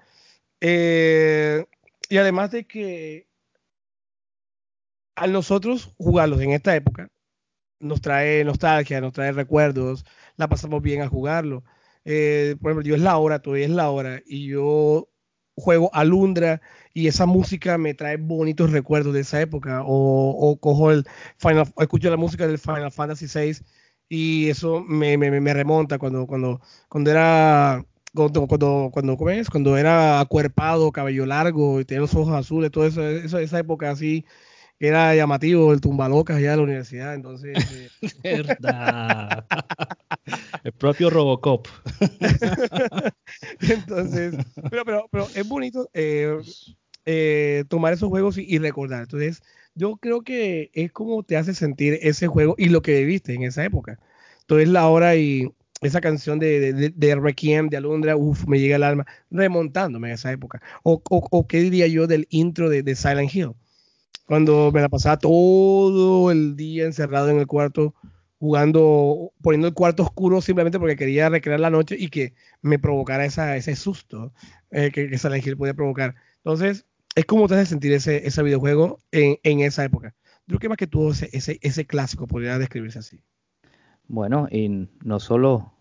Eh, 0.61 1.65
y 2.09 2.17
además 2.17 2.51
de 2.51 2.67
que 2.67 3.29
a 5.15 5.27
nosotros 5.27 5.93
jugarlos 5.99 6.41
en 6.41 6.53
esta 6.53 6.75
época, 6.75 7.11
nos 7.81 8.01
trae 8.01 8.45
nostalgia, 8.45 9.01
nos 9.01 9.13
trae 9.13 9.33
recuerdos, 9.33 10.05
la 10.37 10.49
pasamos 10.49 10.83
bien 10.83 11.03
a 11.03 11.09
jugarlo. 11.09 11.65
Eh, 12.05 12.57
por 12.61 12.71
ejemplo, 12.73 12.89
yo 12.89 12.95
es 12.95 13.03
la 13.03 13.19
hora, 13.19 13.41
todavía 13.41 13.67
es 13.67 13.73
la 13.73 13.91
hora, 13.91 14.23
y 14.27 14.47
yo 14.49 15.09
juego 15.57 15.91
Alundra 15.93 16.61
y 16.95 17.07
esa 17.07 17.27
música 17.27 17.79
me 17.79 17.95
trae 17.95 18.17
bonitos 18.17 18.71
recuerdos 18.71 19.15
de 19.15 19.21
esa 19.21 19.41
época. 19.41 19.83
O, 19.85 20.59
cojo 20.61 20.91
el 20.91 21.07
Final, 21.39 21.73
escucho 21.79 22.11
la 22.11 22.17
música 22.17 22.47
del 22.47 22.59
Final 22.59 22.93
Fantasy 22.93 23.27
VI 23.27 23.65
y 24.09 24.49
eso 24.49 24.81
me, 24.81 25.17
me, 25.19 25.55
remonta 25.55 25.99
cuando, 25.99 26.27
cuando, 26.27 26.61
cuando 26.89 27.11
era 27.11 27.85
cuando, 28.15 28.47
cuando, 28.49 28.91
cuando, 28.93 29.17
cuando 29.17 29.77
era 29.77 30.21
acuerpado, 30.21 30.91
cabello 30.93 31.27
largo 31.27 31.81
y 31.81 31.85
tenía 31.85 32.01
los 32.01 32.15
ojos 32.15 32.35
azules, 32.35 32.71
toda 32.73 32.89
esa, 32.89 33.41
esa 33.41 33.59
época 33.59 33.91
así 33.91 34.25
era 34.81 35.15
llamativo 35.15 35.75
el 35.75 35.81
tumbalocas 35.83 36.39
allá 36.39 36.53
de 36.53 36.57
la 36.57 36.63
universidad, 36.63 37.15
entonces... 37.15 37.57
Eh, 38.23 38.43
Verdad. 38.43 39.45
el 40.65 40.73
propio 40.73 41.11
Robocop. 41.11 41.69
entonces, 43.61 44.35
pero, 44.71 44.85
pero, 44.85 45.09
pero, 45.11 45.27
es 45.35 45.49
bonito 45.49 45.89
eh, 45.93 46.39
eh, 47.05 47.65
tomar 47.69 47.93
esos 47.93 48.09
juegos 48.09 48.39
y, 48.39 48.59
recordar. 48.59 49.03
Entonces, 49.03 49.43
yo 49.75 49.97
creo 49.97 50.23
que 50.23 50.71
es 50.75 50.93
como 50.93 51.23
te 51.23 51.37
hace 51.37 51.55
sentir 51.55 51.99
ese 52.03 52.27
juego 52.27 52.55
y 52.59 52.69
lo 52.69 52.83
que 52.83 52.99
viviste 53.01 53.35
en 53.35 53.43
esa 53.43 53.65
época. 53.65 53.99
Entonces, 54.43 54.69
la 54.69 54.89
hora 54.89 55.17
y 55.17 55.49
esa 55.83 56.01
canción 56.01 56.39
de, 56.39 56.73
de, 56.73 56.91
de 56.91 57.15
Requiem, 57.15 57.69
de 57.69 57.79
Alondra, 57.79 58.17
uff, 58.17 58.47
me 58.47 58.61
llega 58.61 58.77
al 58.77 58.83
alma, 58.83 59.07
remontándome 59.31 60.11
a 60.11 60.15
esa 60.15 60.33
época. 60.33 60.63
O, 60.83 61.03
o, 61.11 61.29
o 61.31 61.47
qué 61.47 61.61
diría 61.61 61.87
yo 61.87 62.07
del 62.07 62.27
intro 62.31 62.69
de, 62.69 62.83
de 62.83 62.97
Silent 62.97 63.35
Hill 63.35 63.55
cuando 64.31 64.71
me 64.71 64.81
la 64.81 64.89
pasaba 64.89 65.19
todo 65.19 66.31
el 66.31 66.55
día 66.55 66.85
encerrado 66.85 67.31
en 67.31 67.41
el 67.41 67.49
cuarto 67.49 67.97
jugando, 68.39 69.33
poniendo 69.43 69.67
el 69.67 69.75
cuarto 69.75 70.05
oscuro 70.05 70.41
simplemente 70.41 70.79
porque 70.79 70.95
quería 70.95 71.29
recrear 71.29 71.59
la 71.59 71.69
noche 71.69 71.97
y 71.99 72.11
que 72.11 72.35
me 72.63 72.79
provocara 72.79 73.25
esa, 73.25 73.57
ese 73.57 73.75
susto 73.75 74.33
eh, 74.71 74.93
que, 74.93 75.11
que 75.11 75.19
Silent 75.19 75.57
podía 75.57 75.75
provocar. 75.75 76.15
Entonces, 76.45 76.87
es 77.17 77.25
como 77.25 77.49
te 77.49 77.55
hace 77.55 77.67
sentir 77.67 77.93
ese, 77.93 78.25
ese 78.25 78.41
videojuego 78.45 79.01
en, 79.11 79.37
en, 79.43 79.63
esa 79.63 79.85
época. 79.85 80.15
Yo 80.47 80.59
creo 80.59 80.61
que 80.61 80.69
más 80.69 80.79
que 80.79 80.87
todo 80.87 81.11
ese, 81.11 81.29
ese, 81.33 81.59
ese 81.61 81.85
clásico 81.85 82.29
podría 82.29 82.57
describirse 82.57 83.01
así. 83.01 83.25
Bueno, 84.07 84.47
y 84.49 84.89
no 85.03 85.19
solo 85.19 85.75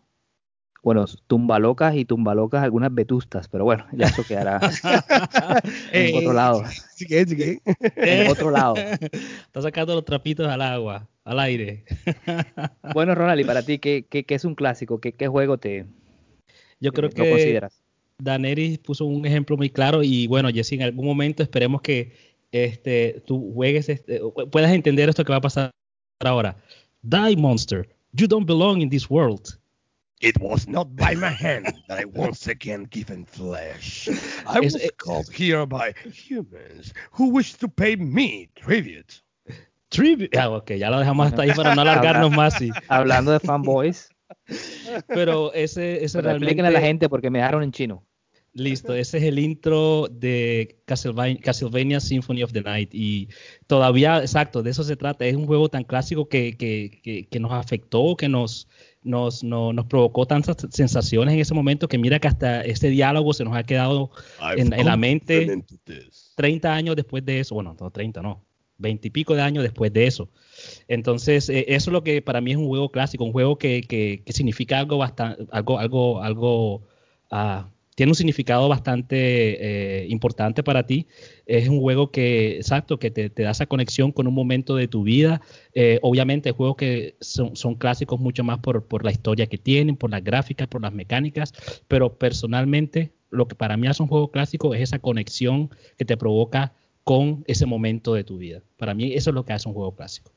bueno, 0.83 1.05
tumbalocas 1.27 1.95
y 1.95 2.05
tumbalocas 2.05 2.63
algunas 2.63 2.93
vetustas, 2.93 3.47
pero 3.47 3.65
bueno, 3.65 3.85
ya 3.91 4.07
eso 4.07 4.23
quedará 4.23 4.59
en 5.91 6.15
otro 6.17 6.33
lado. 6.33 6.63
Sí 6.95 7.05
que, 7.05 7.25
sí 7.25 7.35
que. 7.35 7.59
En 7.95 8.29
otro 8.31 8.51
lado. 8.51 8.75
Está 8.75 9.61
sacando 9.61 9.95
los 9.95 10.05
trapitos 10.05 10.47
al 10.47 10.61
agua, 10.61 11.07
al 11.23 11.39
aire. 11.39 11.85
Bueno, 12.93 13.13
Ronald, 13.13 13.39
y 13.39 13.43
para 13.43 13.61
ti, 13.61 13.77
¿qué, 13.77 14.05
qué, 14.09 14.23
qué 14.23 14.35
es 14.35 14.45
un 14.45 14.55
clásico? 14.55 14.99
¿Qué, 14.99 15.11
qué 15.13 15.27
juego 15.27 15.57
te 15.57 15.85
Yo 16.79 16.91
creo 16.91 17.09
lo 17.09 17.15
que 17.15 17.29
consideras? 17.29 17.83
Daneris 18.17 18.79
puso 18.79 19.05
un 19.05 19.25
ejemplo 19.25 19.55
muy 19.55 19.69
claro 19.69 20.01
y 20.03 20.27
bueno, 20.27 20.49
Jesse, 20.49 20.73
en 20.73 20.83
algún 20.83 21.05
momento 21.05 21.43
esperemos 21.43 21.81
que 21.81 22.13
este, 22.51 23.21
tú 23.25 23.51
juegues, 23.53 23.89
este, 23.89 24.21
puedas 24.51 24.71
entender 24.71 25.07
esto 25.07 25.23
que 25.23 25.31
va 25.31 25.37
a 25.37 25.41
pasar 25.41 25.71
ahora. 26.19 26.57
Die, 27.01 27.35
monster. 27.37 27.87
You 28.13 28.27
don't 28.27 28.47
belong 28.47 28.81
in 28.81 28.89
this 28.89 29.09
world. 29.09 29.58
It 30.21 30.37
was 30.39 30.67
not 30.67 30.95
by 30.95 31.15
my 31.15 31.29
hand 31.29 31.65
that 31.87 31.99
I 31.99 32.05
once 32.05 32.47
again 32.47 32.83
given 32.83 33.25
flesh. 33.25 34.09
I 34.47 34.59
was 34.59 34.75
called 34.97 35.31
here 35.31 35.65
by 35.65 35.93
humans 36.11 36.93
who 37.11 37.29
wish 37.29 37.53
to 37.55 37.69
pay 37.69 37.95
me 37.95 38.49
tribute. 38.55 39.21
Tribute. 39.89 40.35
Ah, 40.37 40.49
ok, 40.49 40.71
ya 40.77 40.89
lo 40.89 40.99
dejamos 40.99 41.27
hasta 41.27 41.43
ahí 41.43 41.51
para 41.55 41.73
no 41.73 41.81
alargarnos 41.85 42.31
más. 42.31 42.53
sí. 42.55 42.69
Hablando 42.89 43.31
de 43.31 43.39
fanboys, 43.39 44.09
Pero 45.07 45.53
ese, 45.53 46.03
ese 46.03 46.17
pero 46.17 46.29
realmente... 46.29 46.51
explíquenle 46.51 46.77
a 46.77 46.79
la 46.79 46.85
gente 46.85 47.09
porque 47.09 47.29
me 47.29 47.39
dejaron 47.39 47.63
en 47.63 47.71
chino. 47.71 48.05
Listo, 48.53 48.93
ese 48.93 49.19
es 49.19 49.23
el 49.23 49.39
intro 49.39 50.07
de 50.11 50.81
Castlevania, 50.85 51.39
Castlevania 51.39 51.99
Symphony 51.99 52.43
of 52.43 52.51
the 52.51 52.61
Night. 52.61 52.89
Y 52.93 53.29
todavía, 53.67 54.19
exacto, 54.19 54.63
de 54.63 54.71
eso 54.71 54.83
se 54.83 54.95
trata. 54.95 55.25
Es 55.25 55.35
un 55.35 55.45
juego 55.45 55.69
tan 55.69 55.83
clásico 55.83 56.27
que, 56.27 56.57
que, 56.57 56.99
que, 57.03 57.27
que 57.27 57.39
nos 57.39 57.51
afectó, 57.51 58.15
que 58.17 58.27
nos, 58.27 58.67
nos, 59.01 59.43
no- 59.43 59.71
nos 59.73 59.85
provocó 59.85 60.25
tantas 60.25 60.57
sensaciones 60.71 61.33
en 61.33 61.39
ese 61.39 61.53
momento 61.53 61.87
que 61.87 61.97
mira 61.97 62.19
que 62.19 62.27
hasta 62.27 62.61
ese 62.61 62.89
diálogo 62.89 63.33
se 63.33 63.43
nos 63.43 63.55
ha 63.55 63.63
quedado 63.63 64.11
en, 64.57 64.73
en 64.73 64.85
la 64.85 64.97
mente 64.97 65.41
fallen 65.41 65.59
into 65.59 65.75
this. 65.85 66.33
30 66.35 66.73
años 66.73 66.95
después 66.95 67.23
de 67.25 67.39
eso. 67.39 67.55
Bueno, 67.55 67.75
no 67.79 67.89
30, 67.91 68.21
no. 68.21 68.45
20 68.77 69.07
y 69.09 69.11
pico 69.11 69.35
de 69.35 69.41
años 69.41 69.63
después 69.63 69.91
de 69.91 70.07
eso. 70.07 70.29
Entonces, 70.87 71.49
eh, 71.49 71.65
eso 71.67 71.89
es 71.89 71.93
lo 71.93 72.03
que 72.03 72.21
para 72.21 72.39
mí 72.41 72.51
es 72.51 72.57
un 72.57 72.67
juego 72.67 72.89
clásico, 72.91 73.25
un 73.25 73.33
juego 73.33 73.57
que, 73.57 73.81
que, 73.81 74.23
que 74.25 74.31
significa 74.33 74.79
algo 74.79 74.97
bastante, 74.97 75.45
algo, 75.51 75.79
algo, 75.79 76.21
algo, 76.21 76.83
ah, 77.29 77.69
tiene 77.99 78.11
un 78.11 78.15
significado 78.15 78.69
bastante 78.69 79.17
eh, 79.17 80.07
importante 80.07 80.63
para 80.63 80.85
ti. 80.85 81.05
Es 81.45 81.67
un 81.67 81.81
juego 81.81 82.11
que, 82.11 82.55
exacto, 82.55 82.97
que 82.97 83.11
te, 83.11 83.29
te 83.29 83.43
da 83.43 83.51
esa 83.51 83.65
conexión 83.65 84.13
con 84.13 84.25
un 84.25 84.33
momento 84.33 84.77
de 84.77 84.87
tu 84.87 85.03
vida. 85.03 85.41
Eh, 85.73 85.99
obviamente, 86.01 86.53
juegos 86.53 86.77
que 86.77 87.17
son, 87.19 87.57
son 87.57 87.75
clásicos 87.75 88.17
mucho 88.17 88.41
más 88.45 88.59
por, 88.59 88.85
por 88.85 89.03
la 89.03 89.11
historia 89.11 89.47
que 89.47 89.57
tienen, 89.57 89.97
por 89.97 90.11
las 90.11 90.23
gráficas, 90.23 90.69
por 90.69 90.81
las 90.81 90.93
mecánicas, 90.93 91.51
pero 91.89 92.17
personalmente, 92.17 93.11
lo 93.31 93.49
que 93.49 93.55
para 93.55 93.75
mí 93.75 93.85
hace 93.87 94.01
un 94.01 94.07
juego 94.07 94.31
clásico 94.31 94.73
es 94.73 94.79
esa 94.79 94.99
conexión 94.99 95.69
que 95.97 96.05
te 96.05 96.15
provoca 96.15 96.71
con 97.03 97.43
ese 97.47 97.65
momento 97.65 98.13
de 98.13 98.23
tu 98.23 98.37
vida. 98.37 98.61
Para 98.77 98.93
mí, 98.93 99.11
eso 99.11 99.31
es 99.31 99.33
lo 99.33 99.43
que 99.43 99.51
hace 99.51 99.67
un 99.67 99.75
juego 99.75 99.93
clásico. 99.93 100.31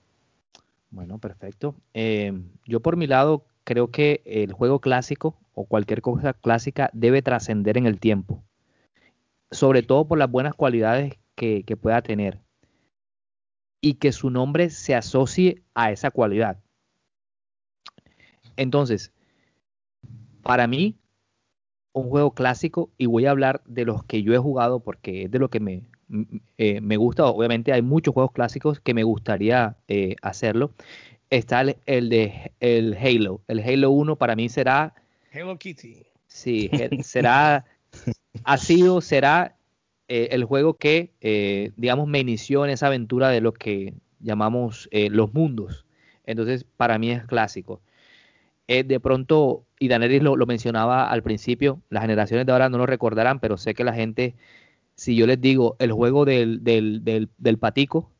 Bueno, 0.90 1.20
perfecto. 1.20 1.76
Eh, 1.94 2.32
yo 2.66 2.80
por 2.80 2.96
mi 2.96 3.06
lado 3.06 3.44
creo 3.64 3.90
que 3.90 4.22
el 4.24 4.52
juego 4.52 4.80
clásico 4.80 5.38
o 5.54 5.66
cualquier 5.66 6.02
cosa 6.02 6.32
clásica 6.32 6.90
debe 6.92 7.22
trascender 7.22 7.76
en 7.78 7.86
el 7.86 8.00
tiempo, 8.00 8.42
sobre 9.50 9.82
todo 9.82 10.06
por 10.06 10.18
las 10.18 10.30
buenas 10.30 10.54
cualidades 10.54 11.14
que, 11.34 11.64
que 11.64 11.76
pueda 11.76 12.02
tener 12.02 12.38
y 13.80 13.94
que 13.94 14.12
su 14.12 14.30
nombre 14.30 14.70
se 14.70 14.94
asocie 14.94 15.62
a 15.74 15.90
esa 15.90 16.10
cualidad. 16.10 16.58
Entonces, 18.56 19.12
para 20.42 20.66
mí, 20.66 20.96
un 21.92 22.08
juego 22.08 22.32
clásico, 22.32 22.90
y 22.96 23.06
voy 23.06 23.26
a 23.26 23.30
hablar 23.30 23.62
de 23.66 23.84
los 23.84 24.04
que 24.04 24.22
yo 24.22 24.32
he 24.32 24.38
jugado 24.38 24.80
porque 24.80 25.24
es 25.24 25.30
de 25.30 25.38
lo 25.38 25.50
que 25.50 25.60
me, 25.60 25.82
eh, 26.58 26.80
me 26.80 26.96
gusta. 26.96 27.26
Obviamente 27.26 27.72
hay 27.72 27.82
muchos 27.82 28.14
juegos 28.14 28.32
clásicos 28.32 28.80
que 28.80 28.94
me 28.94 29.04
gustaría 29.04 29.76
eh, 29.88 30.16
hacerlo. 30.22 30.72
Está 31.32 31.62
el, 31.62 31.76
el 31.86 32.08
de 32.10 32.52
el 32.60 32.94
Halo. 32.94 33.40
El 33.48 33.60
Halo 33.60 33.90
1 33.90 34.16
para 34.16 34.36
mí 34.36 34.50
será, 34.50 34.94
Hello 35.32 35.56
Kitty. 35.58 36.04
sí, 36.26 36.68
he- 36.72 37.02
será, 37.02 37.64
ha 38.44 38.58
sido, 38.58 39.00
será 39.00 39.56
eh, 40.08 40.28
el 40.32 40.44
juego 40.44 40.74
que, 40.74 41.10
eh, 41.22 41.70
digamos, 41.78 42.06
me 42.06 42.18
inició 42.20 42.66
en 42.66 42.70
esa 42.70 42.88
aventura 42.88 43.30
de 43.30 43.40
lo 43.40 43.52
que 43.52 43.94
llamamos 44.20 44.88
eh, 44.92 45.08
los 45.08 45.32
mundos. 45.32 45.86
Entonces, 46.26 46.64
para 46.76 46.98
mí 46.98 47.10
es 47.10 47.24
clásico. 47.24 47.80
Eh, 48.68 48.84
de 48.84 49.00
pronto, 49.00 49.64
y 49.78 49.88
Danelis 49.88 50.22
lo, 50.22 50.36
lo 50.36 50.44
mencionaba 50.46 51.10
al 51.10 51.22
principio, 51.22 51.80
las 51.88 52.02
generaciones 52.02 52.44
de 52.44 52.52
ahora 52.52 52.68
no 52.68 52.76
lo 52.76 52.84
recordarán, 52.86 53.40
pero 53.40 53.56
sé 53.56 53.72
que 53.74 53.84
la 53.84 53.94
gente, 53.94 54.34
si 54.96 55.16
yo 55.16 55.26
les 55.26 55.40
digo 55.40 55.76
el 55.78 55.92
juego 55.92 56.26
del, 56.26 56.62
del, 56.62 57.02
del, 57.04 57.30
del 57.38 57.58
patico, 57.58 58.11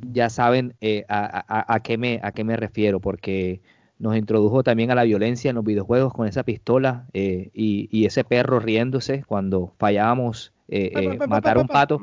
ya 0.00 0.30
saben 0.30 0.74
eh, 0.80 1.04
a, 1.08 1.44
a- 1.48 1.74
a 1.74 1.80
qué 1.80 1.98
me, 1.98 2.20
a 2.22 2.32
qué 2.32 2.44
me 2.44 2.56
refiero, 2.56 3.00
porque 3.00 3.60
nos 3.98 4.16
introdujo 4.16 4.62
también 4.64 4.90
a 4.90 4.94
la 4.94 5.04
violencia 5.04 5.50
en 5.50 5.56
los 5.56 5.64
videojuegos 5.64 6.12
con 6.12 6.26
esa 6.26 6.42
pistola 6.42 7.06
eh, 7.12 7.50
y, 7.54 7.88
y 7.96 8.06
ese 8.06 8.24
perro 8.24 8.58
riéndose 8.58 9.22
cuando 9.24 9.74
fallábamos 9.78 10.52
eh, 10.68 10.90
eh, 10.94 11.18
matar 11.28 11.58
un 11.58 11.68
pato 11.68 11.98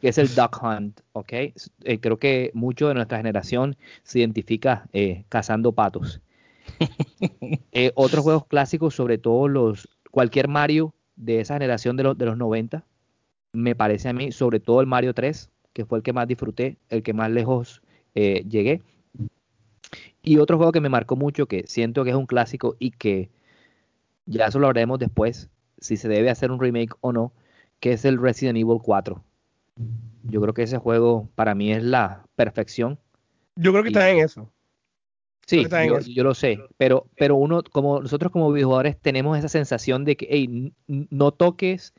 que 0.00 0.08
es 0.08 0.18
el 0.18 0.34
Duck 0.34 0.62
Hunt, 0.62 1.00
¿ok? 1.12 1.32
Eh, 1.32 1.54
creo 2.00 2.18
que 2.18 2.50
mucho 2.52 2.88
de 2.88 2.94
nuestra 2.94 3.16
generación 3.16 3.76
se 4.02 4.18
identifica 4.18 4.86
eh, 4.92 5.24
cazando 5.28 5.72
patos. 5.72 6.20
Eh, 7.72 7.90
otros 7.96 8.22
juegos 8.22 8.46
clásicos, 8.46 8.94
sobre 8.94 9.18
todo 9.18 9.48
los 9.48 9.88
cualquier 10.10 10.48
Mario 10.48 10.94
de 11.16 11.40
esa 11.40 11.54
generación 11.54 11.96
de, 11.96 12.04
los 12.04 12.16
de 12.18 12.26
los 12.26 12.36
90, 12.36 12.84
me 13.52 13.74
parece 13.74 14.08
a 14.08 14.12
mí, 14.12 14.30
sobre 14.32 14.60
todo 14.60 14.80
el 14.80 14.86
Mario 14.86 15.12
3, 15.14 15.50
que 15.74 15.84
fue 15.84 15.98
el 15.98 16.02
que 16.02 16.14
más 16.14 16.26
disfruté, 16.26 16.78
el 16.88 17.02
que 17.02 17.12
más 17.12 17.30
lejos 17.30 17.82
eh, 18.14 18.46
llegué. 18.48 18.80
Y 20.22 20.38
otro 20.38 20.56
juego 20.56 20.72
que 20.72 20.80
me 20.80 20.88
marcó 20.88 21.16
mucho, 21.16 21.46
que 21.46 21.64
siento 21.66 22.04
que 22.04 22.10
es 22.10 22.16
un 22.16 22.26
clásico 22.26 22.76
y 22.78 22.92
que 22.92 23.28
ya 24.24 24.46
eso 24.46 24.58
lo 24.58 24.68
haremos 24.68 24.98
después, 24.98 25.50
si 25.78 25.98
se 25.98 26.08
debe 26.08 26.30
hacer 26.30 26.50
un 26.50 26.60
remake 26.60 26.94
o 27.02 27.12
no, 27.12 27.32
que 27.80 27.92
es 27.92 28.06
el 28.06 28.18
Resident 28.18 28.56
Evil 28.56 28.78
4. 28.82 29.22
Yo 30.22 30.40
creo 30.40 30.54
que 30.54 30.62
ese 30.62 30.78
juego 30.78 31.28
para 31.34 31.54
mí 31.54 31.72
es 31.72 31.82
la 31.82 32.24
perfección. 32.36 32.98
Yo 33.56 33.72
creo 33.72 33.82
que 33.82 33.90
está 33.90 34.08
en 34.08 34.20
eso. 34.20 34.50
Sí, 35.46 35.66
yo, 36.06 36.24
lo 36.24 36.32
sé, 36.32 36.58
pero, 36.78 37.06
pero 37.18 37.36
uno, 37.36 37.62
como 37.62 38.00
nosotros 38.00 38.32
como 38.32 38.50
videojugadores 38.50 38.98
tenemos 38.98 39.36
esa 39.36 39.48
sensación 39.48 40.06
de 40.06 40.16
que, 40.16 40.26
hey, 40.30 40.72
no 40.86 41.32
toques 41.32 41.92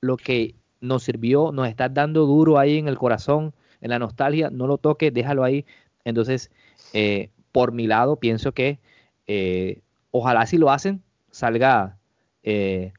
lo 0.00 0.16
que 0.16 0.56
nos 0.82 1.04
sirvió, 1.04 1.52
nos 1.52 1.68
estás 1.68 1.94
dando 1.94 2.26
duro 2.26 2.58
ahí 2.58 2.76
en 2.76 2.88
el 2.88 2.98
corazón, 2.98 3.54
en 3.80 3.90
la 3.90 3.98
nostalgia, 3.98 4.50
no 4.50 4.66
lo 4.66 4.76
toques, 4.76 5.14
déjalo 5.14 5.44
ahí. 5.44 5.64
Entonces, 6.04 6.50
eh, 6.92 7.30
por 7.52 7.72
mi 7.72 7.86
lado, 7.86 8.16
pienso 8.16 8.52
que 8.52 8.78
eh, 9.26 9.80
ojalá 10.10 10.46
si 10.46 10.58
lo 10.58 10.70
hacen, 10.70 11.02
salga 11.30 11.98
eh, 12.42 12.92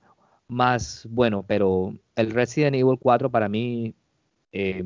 más 0.48 1.08
bueno, 1.10 1.44
pero 1.48 1.94
el 2.16 2.32
Resident 2.32 2.76
Evil 2.76 2.98
4 3.00 3.30
para 3.30 3.50
mí, 3.50 3.94
eh, 4.52 4.86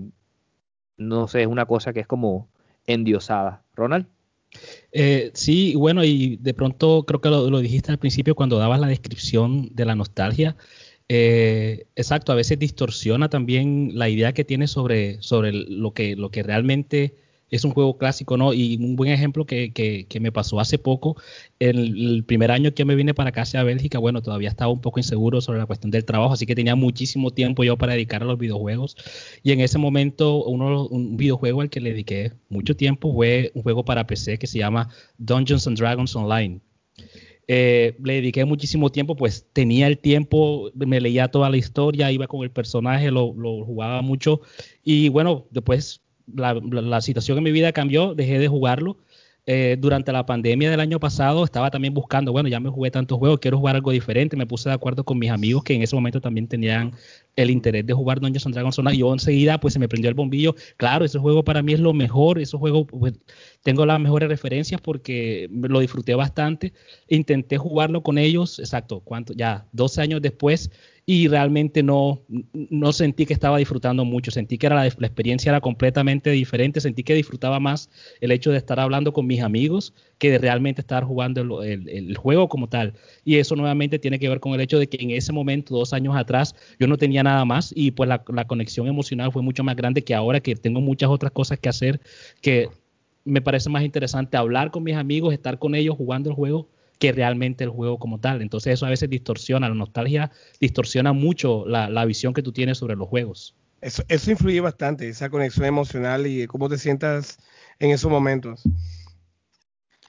no 0.98 1.28
sé, 1.28 1.42
es 1.42 1.48
una 1.48 1.66
cosa 1.66 1.94
que 1.94 2.00
es 2.00 2.08
como 2.08 2.50
endiosada. 2.86 3.64
Ronald. 3.76 4.08
Sí, 5.34 5.76
bueno, 5.76 6.04
y 6.04 6.38
de 6.38 6.54
pronto 6.54 7.04
creo 7.04 7.22
que 7.22 7.30
lo, 7.30 7.50
lo 7.50 7.60
dijiste 7.60 7.92
al 7.92 8.00
principio 8.00 8.34
cuando 8.34 8.58
dabas 8.58 8.80
la 8.80 8.88
descripción 8.88 9.70
de 9.74 9.86
la 9.86 9.94
nostalgia. 9.94 10.56
Eh, 11.10 11.88
exacto, 11.96 12.32
a 12.32 12.36
veces 12.36 12.60
distorsiona 12.60 13.30
también 13.30 13.92
la 13.94 14.10
idea 14.10 14.34
que 14.34 14.44
tienes 14.44 14.72
sobre, 14.72 15.22
sobre 15.22 15.54
lo, 15.54 15.94
que, 15.94 16.16
lo 16.18 16.32
que 16.32 16.44
realmente 16.44 17.16
es 17.50 17.64
un 17.64 17.72
juego 17.72 17.98
clásico, 17.98 18.36
¿no? 18.36 18.54
Y 18.54 18.76
un 18.78 18.96
buen 18.98 19.12
ejemplo 19.12 19.46
que, 19.46 19.72
que, 19.72 20.20
me 20.20 20.32
pasó 20.34 20.60
hace 20.60 20.78
poco, 20.78 21.16
el, 21.60 22.16
el, 22.16 22.24
primer 22.26 22.52
año 22.52 22.74
que 22.74 22.84
me 22.84 22.96
vine 22.96 23.14
para 23.14 23.30
acá 23.30 23.44
hacia 23.44 23.64
Bélgica, 23.64 24.00
bueno, 24.00 24.22
todavía 24.22 24.50
estaba 24.50 24.72
un 24.72 24.82
poco 24.82 25.00
inseguro 25.00 25.40
sobre 25.40 25.60
la 25.60 25.66
cuestión 25.66 25.92
del 25.92 26.04
trabajo, 26.04 26.34
así 26.34 26.46
que 26.46 26.56
tenía 26.56 26.76
muchísimo 26.76 27.32
tiempo 27.32 27.64
yo 27.64 27.78
para 27.78 27.94
dedicar 27.94 28.22
a 28.24 28.26
los 28.26 28.38
videojuegos. 28.38 28.98
Y 29.44 29.54
en 29.54 29.62
ese 29.62 29.78
momento, 29.78 30.44
un 30.44 31.18
videojuego 31.18 31.62
al 31.62 31.70
que 31.70 31.80
le 31.80 31.92
dediqué 31.92 32.34
mucho 32.50 32.76
tiempo 32.76 33.14
fue 33.14 33.52
un 33.54 33.64
juego 33.64 33.86
para 33.86 34.08
PC 34.08 34.38
que 34.40 34.48
se 34.48 34.60
llama 34.60 34.90
Dungeons 35.18 35.68
and 35.68 35.78
Dragons 35.78 36.16
Online. 36.16 36.60
Eh, 37.48 37.96
le 38.04 38.16
dediqué 38.16 38.44
muchísimo 38.46 38.92
tiempo, 38.92 39.16
pues 39.16 39.48
tenía 39.54 39.88
el 39.88 40.00
tiempo, 40.00 40.70
me 40.76 41.00
leía 41.00 41.30
toda 41.30 41.50
la 41.50 41.58
historia, 41.58 42.12
iba 42.12 42.28
con 42.28 42.44
el 42.44 42.52
personaje, 42.52 43.10
lo, 43.12 43.34
lo 43.38 43.64
jugaba 43.66 44.02
mucho. 44.02 44.42
Y 44.84 45.10
bueno, 45.10 45.48
después 45.52 46.02
la, 46.34 47.02
situación 47.02 47.38
en 47.38 47.44
mi 47.44 47.52
vida 47.52 47.72
cambió, 47.72 48.14
dejé 48.14 48.40
de 48.40 48.48
jugarlo. 48.48 48.98
Eh, 49.50 49.78
durante 49.80 50.12
la 50.12 50.26
pandemia 50.26 50.70
del 50.70 50.82
año 50.82 51.00
pasado 51.00 51.46
estaba 51.46 51.72
también 51.72 51.94
buscando, 51.94 52.34
bueno, 52.34 52.50
ya 52.50 52.60
me 52.60 52.70
jugué 52.70 52.92
tantos 52.92 53.18
juegos, 53.18 53.40
quiero 53.40 53.58
jugar 53.58 53.76
algo 53.78 53.92
diferente. 53.92 54.36
Me 54.36 54.46
puse 54.46 54.68
de 54.68 54.76
acuerdo 54.76 55.06
con 55.06 55.18
mis 55.18 55.32
amigos 55.32 55.64
que 55.64 55.74
en 55.74 55.82
ese 55.84 55.96
momento 55.96 56.20
también 56.20 56.50
tenían 56.50 56.92
el 57.38 57.50
interés 57.50 57.86
de 57.86 57.94
jugar 57.94 58.20
Dungeons 58.20 58.46
and 58.46 58.56
Dragons 58.56 58.78
Online. 58.78 58.98
Yo 58.98 59.14
enseguida 59.14 59.58
pues 59.58 59.74
se 59.74 59.80
me 59.80 59.88
prendió 59.88 60.10
el 60.10 60.16
bombillo. 60.16 60.54
Claro, 60.76 61.06
ese 61.06 61.18
juego 61.18 61.46
para 61.46 61.62
mí 61.62 61.72
es 61.72 61.80
lo 61.80 61.94
mejor, 61.94 62.40
ese 62.40 62.58
juego 62.58 62.86
pues, 62.86 63.14
tengo 63.64 63.86
las 63.86 64.02
mejores 64.02 64.28
referencias 64.28 64.82
porque 64.82 65.48
lo 65.50 65.80
disfruté 65.80 66.14
bastante. 66.14 66.74
Intenté 67.08 67.58
jugarlo 67.58 68.04
con 68.04 68.18
ellos, 68.18 68.60
exacto, 68.60 69.00
¿cuánto? 69.00 69.34
Ya 69.34 69.66
12 69.72 70.02
años 70.02 70.22
después 70.22 70.72
y 71.10 71.30
realmente 71.30 71.84
no, 71.84 72.22
no 72.54 72.92
sentí 72.92 73.26
que 73.26 73.32
estaba 73.32 73.60
disfrutando 73.60 74.04
mucho, 74.04 74.30
sentí 74.30 74.58
que 74.58 74.66
era 74.66 74.76
la, 74.76 74.86
experiencia 74.86 75.50
era 75.50 75.62
completamente 75.62 76.32
diferente, 76.32 76.82
sentí 76.82 77.02
que 77.02 77.14
disfrutaba 77.14 77.62
más 77.62 77.90
el 78.20 78.30
hecho 78.34 78.52
de 78.52 78.58
estar 78.58 78.78
hablando 78.78 79.14
con 79.14 79.26
mis 79.26 79.42
amigos 79.42 79.94
que 80.18 80.32
de 80.32 80.38
realmente 80.38 80.82
estar 80.82 81.06
jugando 81.06 81.64
el, 81.64 82.18
juego 82.18 82.50
como 82.50 82.68
tal. 82.68 82.94
Y 83.24 83.38
eso 83.38 83.56
nuevamente 83.56 84.00
tiene 84.00 84.20
que 84.20 84.28
ver 84.28 84.42
con 84.42 84.54
el 84.54 84.60
hecho 84.60 84.80
de 84.80 84.90
que 84.90 85.02
en 85.02 85.12
ese 85.12 85.32
momento, 85.32 85.74
dos 85.78 85.94
años 85.94 86.14
atrás, 86.14 86.54
yo 86.78 86.88
no 86.88 86.98
tenía 86.98 87.24
nada 87.24 87.46
más 87.46 87.72
y 87.74 87.92
pues 87.92 88.10
la, 88.10 88.22
la 88.28 88.46
conexión 88.46 88.88
emocional 88.88 89.32
fue 89.32 89.42
mucho 89.42 89.64
más 89.64 89.78
grande 89.78 90.04
que 90.04 90.14
ahora 90.14 90.42
que 90.42 90.58
tengo 90.58 90.82
muchas 90.82 91.10
otras 91.10 91.32
cosas 91.32 91.58
que 91.58 91.70
hacer 91.70 92.02
que 92.42 92.68
me 93.24 93.42
parece 93.42 93.70
más 93.70 93.84
interesante 93.84 94.36
hablar 94.36 94.72
con 94.72 94.84
mis 94.84 94.96
amigos, 94.96 95.34
estar 95.34 95.58
con 95.58 95.74
ellos 95.74 95.96
jugando 95.96 96.30
el 96.30 96.36
juego 96.36 96.68
que 97.00 97.12
realmente 97.12 97.64
el 97.64 97.70
juego 97.70 98.00
como 98.00 98.20
tal. 98.20 98.42
Entonces 98.42 98.74
eso 98.74 98.86
a 98.86 98.90
veces 98.90 99.10
distorsiona, 99.10 99.70
la 99.70 99.76
nostalgia 99.76 100.32
distorsiona 100.60 101.14
mucho 101.14 101.66
la, 101.66 102.06
visión 102.06 102.34
que 102.34 102.44
tú 102.44 102.52
tienes 102.52 102.78
sobre 102.78 102.96
los 102.96 103.08
juegos. 103.08 103.56
Eso, 103.82 104.04
eso 104.08 104.32
influye 104.32 104.60
bastante, 104.60 105.08
esa 105.08 105.30
conexión 105.30 105.66
emocional 105.66 106.26
y 106.26 106.48
cómo 106.48 106.68
te 106.68 106.78
sientas 106.78 107.38
en 107.80 107.92
esos 107.92 108.10
momentos. 108.10 108.64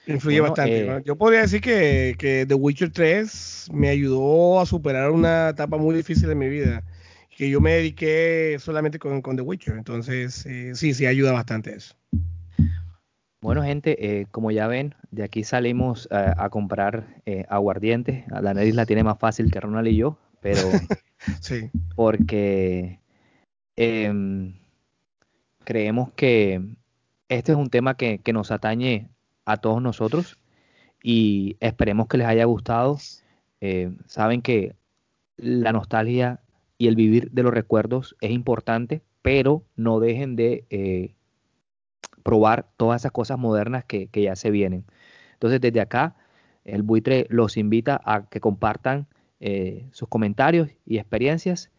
Influye 0.07 0.41
bastante. 0.41 0.87
Eh, 0.87 1.01
Yo 1.05 1.15
podría 1.15 1.41
decir 1.41 1.61
que, 1.61 2.15
que, 2.17 2.45
The 2.47 2.55
Witcher 2.55 2.91
3 2.91 3.67
me 3.71 3.89
ayudó 3.89 4.59
a 4.59 4.65
superar 4.65 5.11
una 5.11 5.49
etapa 5.49 5.77
muy 5.77 5.95
difícil 5.95 6.29
en 6.31 6.37
mi 6.37 6.49
vida. 6.49 6.83
Que 7.37 7.49
yo 7.49 7.61
me 7.61 7.73
dediqué 7.73 8.57
solamente 8.59 8.97
con, 8.97 9.21
con 9.21 9.35
The 9.35 9.43
Witcher. 9.43 9.77
Entonces, 9.77 10.45
eh, 10.47 10.71
sí, 10.73 10.93
sí, 10.93 11.05
ayuda 11.05 11.31
bastante 11.31 11.75
eso. 11.75 11.95
Bueno, 13.41 13.63
gente, 13.63 14.19
eh, 14.19 14.25
como 14.31 14.51
ya 14.51 14.67
ven, 14.67 14.95
de 15.11 15.23
aquí 15.23 15.45
salimos 15.45 16.09
eh, 16.11 16.33
a 16.35 16.49
comprar 16.49 17.21
eh, 17.25 17.45
aguardiente. 17.47 18.25
La 18.29 18.53
Neris 18.53 18.75
la 18.75 18.85
tiene 18.85 19.03
más 19.03 19.17
fácil 19.17 19.49
que 19.49 19.61
Ronald 19.61 19.87
y 19.87 19.95
yo, 19.95 20.17
pero 20.41 20.59
sí. 21.39 21.69
porque 21.95 22.99
em, 23.77 24.55
creemos 25.63 26.11
que 26.13 26.61
este 27.29 27.53
es 27.53 27.57
un 27.57 27.69
tema 27.69 27.95
que, 27.95 28.19
que, 28.19 28.33
nos 28.33 28.51
atañe 28.51 29.07
a 29.45 29.55
todos 29.55 29.81
nosotros 29.81 30.37
y 31.01 31.55
esperemos 31.61 32.07
que 32.07 32.17
les 32.17 32.27
haya 32.27 32.43
gustado. 32.43 32.97
saben 34.05 34.41
que 34.41 34.75
la 35.37 35.71
nostalgia 35.71 36.41
y 36.77 36.87
el 36.87 36.95
vivir 36.95 37.31
de 37.31 37.43
los 37.43 37.53
recuerdos 37.53 38.17
es 38.19 38.31
importante, 38.31 39.01
pero 39.21 39.63
no 39.77 40.01
dejen 40.01 40.35
de 40.35 41.15
probar 42.29 42.67
todas 42.77 43.01
esas 43.01 43.11
cosas 43.11 43.39
modernas 43.39 43.85
que, 43.85 44.07
ya 44.13 44.35
se 44.35 44.51
vienen. 44.51 44.85
Entonces, 45.33 45.59
desde 45.59 45.81
acá, 45.81 46.15
el 46.63 46.83
buitre 46.83 47.25
los 47.31 47.57
invita 47.57 47.99
a 48.05 48.29
que 48.29 48.39
compartan 48.39 49.07
eh, 49.39 49.87
sus 49.93 50.07
comentarios 50.09 50.69
y 50.85 50.99
experiencias. 50.99 51.71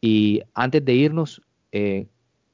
Y 0.00 0.44
antes 0.54 0.82
de 0.82 0.94
irnos, 0.94 1.42
eh, 1.72 2.06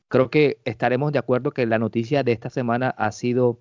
creo 0.08 0.30
que 0.30 0.58
estaremos 0.64 1.12
de 1.12 1.20
acuerdo 1.20 1.52
que 1.52 1.64
la 1.64 1.78
noticia 1.78 2.24
de 2.24 2.32
esta 2.32 2.50
semana 2.50 2.88
ha 2.98 3.12
sido 3.12 3.60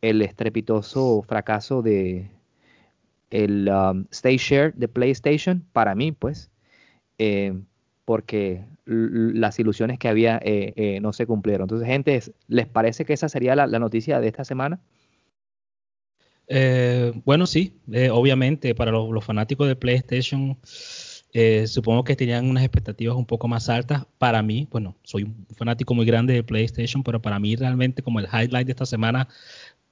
el 0.00 0.20
estrepitoso 0.20 1.22
fracaso 1.22 1.80
de 1.80 2.28
el 3.30 3.68
um, 3.68 4.04
Stay 4.10 4.36
Share 4.36 4.74
de 4.74 4.88
PlayStation, 4.88 5.64
para 5.72 5.94
mí, 5.94 6.10
pues, 6.10 6.50
eh, 7.18 7.54
porque 8.04 8.64
las 8.84 9.58
ilusiones 9.58 9.98
que 9.98 10.08
había 10.08 10.40
eh, 10.42 10.72
eh, 10.76 11.00
no 11.00 11.12
se 11.12 11.26
cumplieron. 11.26 11.64
Entonces, 11.64 11.86
gente, 11.86 12.20
¿les 12.48 12.66
parece 12.66 13.04
que 13.04 13.12
esa 13.12 13.28
sería 13.28 13.54
la, 13.54 13.78
noticia 13.78 14.20
de 14.20 14.28
esta 14.28 14.44
semana? 14.44 14.80
Eh, 16.48 17.12
bueno, 17.24 17.46
sí, 17.46 17.80
obviamente 18.10 18.74
para 18.74 18.90
los, 18.90 19.24
fanáticos 19.24 19.68
de 19.68 19.76
PlayStation, 19.76 20.58
supongo 21.66 22.04
que 22.04 22.16
tenían 22.16 22.50
unas 22.50 22.64
expectativas 22.64 23.16
un 23.16 23.26
poco 23.26 23.46
más 23.46 23.68
altas. 23.68 24.04
Para 24.18 24.42
mí, 24.42 24.66
bueno, 24.70 24.96
soy 25.04 25.22
un 25.22 25.46
fanático 25.56 25.94
muy 25.94 26.04
grande 26.04 26.34
de 26.34 26.42
PlayStation, 26.42 27.02
pero 27.02 27.22
para 27.22 27.38
mí 27.38 27.54
realmente 27.56 28.02
como 28.02 28.18
el 28.18 28.26
highlight 28.26 28.66
de 28.66 28.72
esta 28.72 28.86
semana 28.86 29.28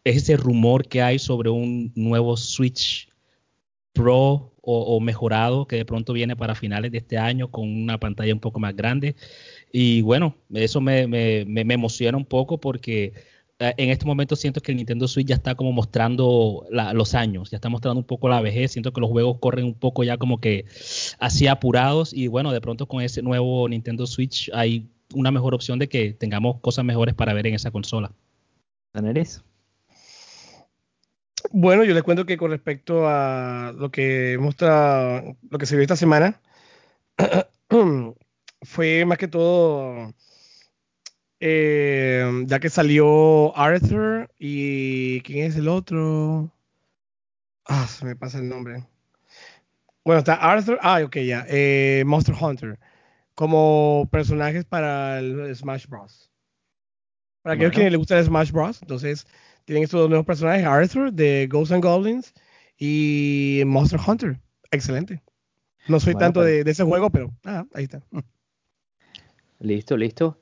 es 0.03 0.17
ese 0.17 0.37
rumor 0.37 0.87
que 0.89 1.03
hay 1.03 1.19
sobre 1.19 1.51
un 1.51 1.93
nuevo 1.95 2.37
Switch 2.37 3.09
Pro 3.93 4.50
o, 4.63 5.01
mejorado 5.01 5.67
que 5.67 5.77
de 5.77 5.85
pronto 5.85 6.13
viene 6.13 6.37
para 6.37 6.55
finales 6.55 6.93
de 6.93 6.99
este 6.99 7.19
año 7.19 7.51
con 7.51 7.69
una 7.69 7.99
pantalla 7.99 8.33
un 8.33 8.41
poco 8.41 8.61
más 8.61 8.75
grande. 8.77 9.17
Y 9.73 10.03
bueno, 10.03 10.37
eso 10.53 10.81
me, 10.81 11.03
emociona 11.43 12.19
un 12.19 12.25
poco 12.25 12.59
porque 12.59 13.13
eh, 13.59 13.75
en 13.77 13.91
este 13.91 14.07
momento 14.07 14.37
siento 14.37 14.61
que 14.61 14.73
el 14.73 14.77
Nintendo 14.77 15.09
Switch 15.09 15.29
ya 15.29 15.35
está 15.37 15.55
como 15.55 15.73
mostrando 15.73 16.67
los 16.71 17.15
años, 17.15 17.51
ya 17.51 17.57
está 17.57 17.69
mostrando 17.69 18.01
un 18.01 18.07
poco 18.07 18.29
la 18.29 18.41
vejez, 18.41 18.73
siento 18.73 18.93
que 18.93 19.01
los 19.01 19.11
juegos 19.11 19.39
corren 19.41 19.65
un 19.65 19.75
poco 19.75 20.05
ya 20.05 20.17
como 20.17 20.41
que 20.41 20.65
así 21.19 21.47
apurados 21.47 22.13
y 22.13 22.29
bueno, 22.29 22.53
de 22.53 22.61
pronto 22.61 22.87
con 22.87 23.03
ese 23.03 23.23
nuevo 23.23 23.69
Nintendo 23.69 24.07
Switch 24.07 24.51
hay 24.55 24.89
una 25.15 25.31
mejor 25.31 25.55
opción 25.55 25.79
de 25.79 25.89
que 25.89 26.13
tengamos 26.13 26.61
cosas 26.61 26.85
mejores 26.85 27.15
para 27.15 27.35
ver 27.35 27.47
en 27.47 27.55
esa 27.55 27.71
consola. 27.71 28.13
Bueno, 31.53 31.83
yo 31.83 31.95
les 31.95 32.05
cuento 32.05 32.27
que 32.27 32.37
con 32.37 32.53
respecto 32.53 33.09
a 33.09 33.73
lo 33.77 33.91
que 33.91 34.39
muestra, 34.41 35.25
lo 35.51 35.59
que 35.59 35.67
se 35.67 35.75
vio 35.75 35.83
esta 35.83 35.97
semana, 35.97 36.41
fue 38.63 39.05
más 39.05 39.19
que 39.19 39.27
todo, 39.27 40.15
eh, 41.41 42.45
ya 42.47 42.61
que 42.61 42.71
salió 42.71 43.57
Arthur 43.57 44.31
y 44.39 45.23
¿quién 45.23 45.47
es 45.47 45.57
el 45.57 45.67
otro? 45.67 46.53
Ah, 47.65 47.87
se 47.89 48.05
me 48.05 48.15
pasa 48.15 48.39
el 48.39 48.49
nombre. 48.49 48.85
Bueno, 50.05 50.21
está 50.21 50.35
Arthur, 50.35 50.79
ah, 50.83 51.01
ok, 51.05 51.17
ya, 51.19 51.47
eh, 51.49 52.05
Monster 52.07 52.37
Hunter, 52.41 52.79
como 53.35 54.09
personajes 54.13 54.65
para 54.65 55.19
el 55.19 55.55
Smash 55.57 55.89
Bros. 55.89 56.31
Para 57.43 57.55
aquellos 57.55 57.73
que 57.73 57.91
les 57.91 57.99
gusta 57.99 58.19
el 58.19 58.25
Smash 58.25 58.53
Bros. 58.53 58.81
Entonces, 58.83 59.27
tienen 59.65 59.85
estos 59.85 60.01
dos 60.01 60.09
nuevos 60.09 60.27
personajes, 60.27 60.65
Arthur 60.65 61.13
de 61.13 61.47
Ghosts 61.51 61.73
and 61.73 61.85
Goblins 61.85 62.35
y 62.79 63.63
Monster 63.67 64.01
Hunter. 64.07 64.41
Excelente. 64.71 65.23
No 65.89 66.01
soy 66.01 66.15
tanto 66.15 66.41
pues. 66.41 66.65
de, 66.65 66.71
ese 66.71 66.85
juego, 66.85 67.11
pero 67.11 67.31
ah, 67.45 67.65
ahí 67.75 67.85
está. 67.85 68.03
Listo, 69.59 69.97
listo. 69.97 70.39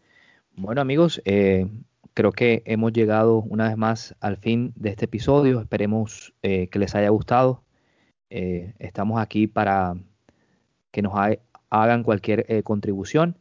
Bueno 0.55 0.81
amigos, 0.81 1.21
eh, 1.25 1.67
creo 2.15 2.33
que 2.33 2.63
hemos 2.67 2.93
llegado 2.93 3.39
una 3.39 3.69
vez 3.69 3.77
más 3.77 4.15
al 4.21 4.37
fin 4.37 4.73
de 4.77 4.91
este 4.91 5.07
episodio. 5.07 5.61
Esperemos 5.61 6.35
eh, 6.43 6.69
que 6.69 6.79
les 6.79 6.95
haya 6.95 7.09
gustado. 7.11 7.63
Eh, 8.31 8.75
estamos 8.79 9.21
aquí 9.21 9.47
para 9.47 9.95
que 10.91 11.03
nos 11.03 11.13
hagan 11.71 12.03
cualquier 12.03 12.63
contribución, 12.65 13.37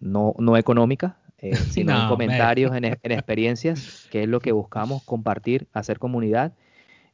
no, 0.00 0.34
no 0.38 0.56
económica, 0.56 1.18
eh, 1.38 1.54
sino 1.70 2.00
en 2.00 2.08
comentarios, 2.08 2.74
en, 2.76 2.84
experiencias, 2.84 4.08
que 4.10 4.22
es 4.22 4.28
lo 4.28 4.40
que 4.40 4.52
buscamos 4.52 5.02
compartir, 5.04 5.66
hacer 5.72 5.98
comunidad. 5.98 6.54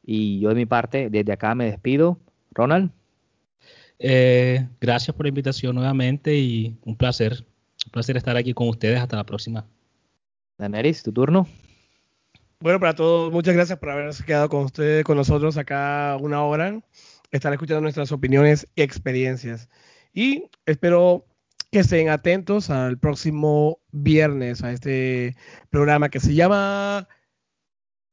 Y 0.05 0.39
yo 0.39 0.49
de 0.49 0.55
mi 0.55 0.65
parte, 0.65 1.09
desde 1.09 1.31
acá 1.31 1.55
me 1.55 1.65
despido. 1.65 2.19
Ronald. 2.51 2.91
Eh, 3.99 4.67
gracias 4.81 5.15
por 5.15 5.25
la 5.25 5.29
invitación 5.29 5.75
nuevamente 5.75 6.35
y 6.35 6.77
un 6.83 6.95
placer. 6.95 7.45
Un 7.85 7.91
placer 7.91 8.17
estar 8.17 8.35
aquí 8.35 8.53
con 8.53 8.67
ustedes. 8.67 8.99
Hasta 8.99 9.15
la 9.15 9.25
próxima. 9.25 9.65
Daneris, 10.57 11.03
tu 11.03 11.11
turno. 11.11 11.47
Bueno, 12.59 12.79
para 12.79 12.95
todos, 12.95 13.31
muchas 13.31 13.55
gracias 13.55 13.77
por 13.77 13.89
haberse 13.89 14.23
quedado 14.23 14.47
con 14.47 14.63
ustedes, 14.63 15.03
con 15.03 15.17
nosotros 15.17 15.57
acá 15.57 16.17
una 16.21 16.43
hora, 16.43 16.81
estar 17.29 17.51
escuchando 17.51 17.81
nuestras 17.81 18.13
opiniones 18.13 18.67
y 18.73 18.83
experiencias. 18.83 19.67
Y 20.13 20.45
espero 20.65 21.25
que 21.73 21.79
estén 21.79 22.09
atentos 22.09 22.69
al 22.69 22.99
próximo 22.99 23.79
viernes 23.91 24.63
a 24.63 24.71
este 24.71 25.35
programa 25.71 26.07
que 26.09 26.19
se 26.19 26.35
llama 26.35 27.07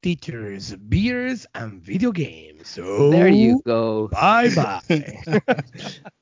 Teachers, 0.00 0.76
Beers 0.80 1.46
and 1.52 1.82
Video 1.82 2.10
Games. 2.10 2.76
There 2.76 3.30
you 3.30 3.60
go. 3.66 4.08
Bye 4.08 4.48
bye. 4.54 4.80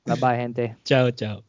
bye 0.05 0.19
bye, 0.19 0.35
gente. 0.35 0.75
Chao, 0.83 1.11
chao. 1.11 1.45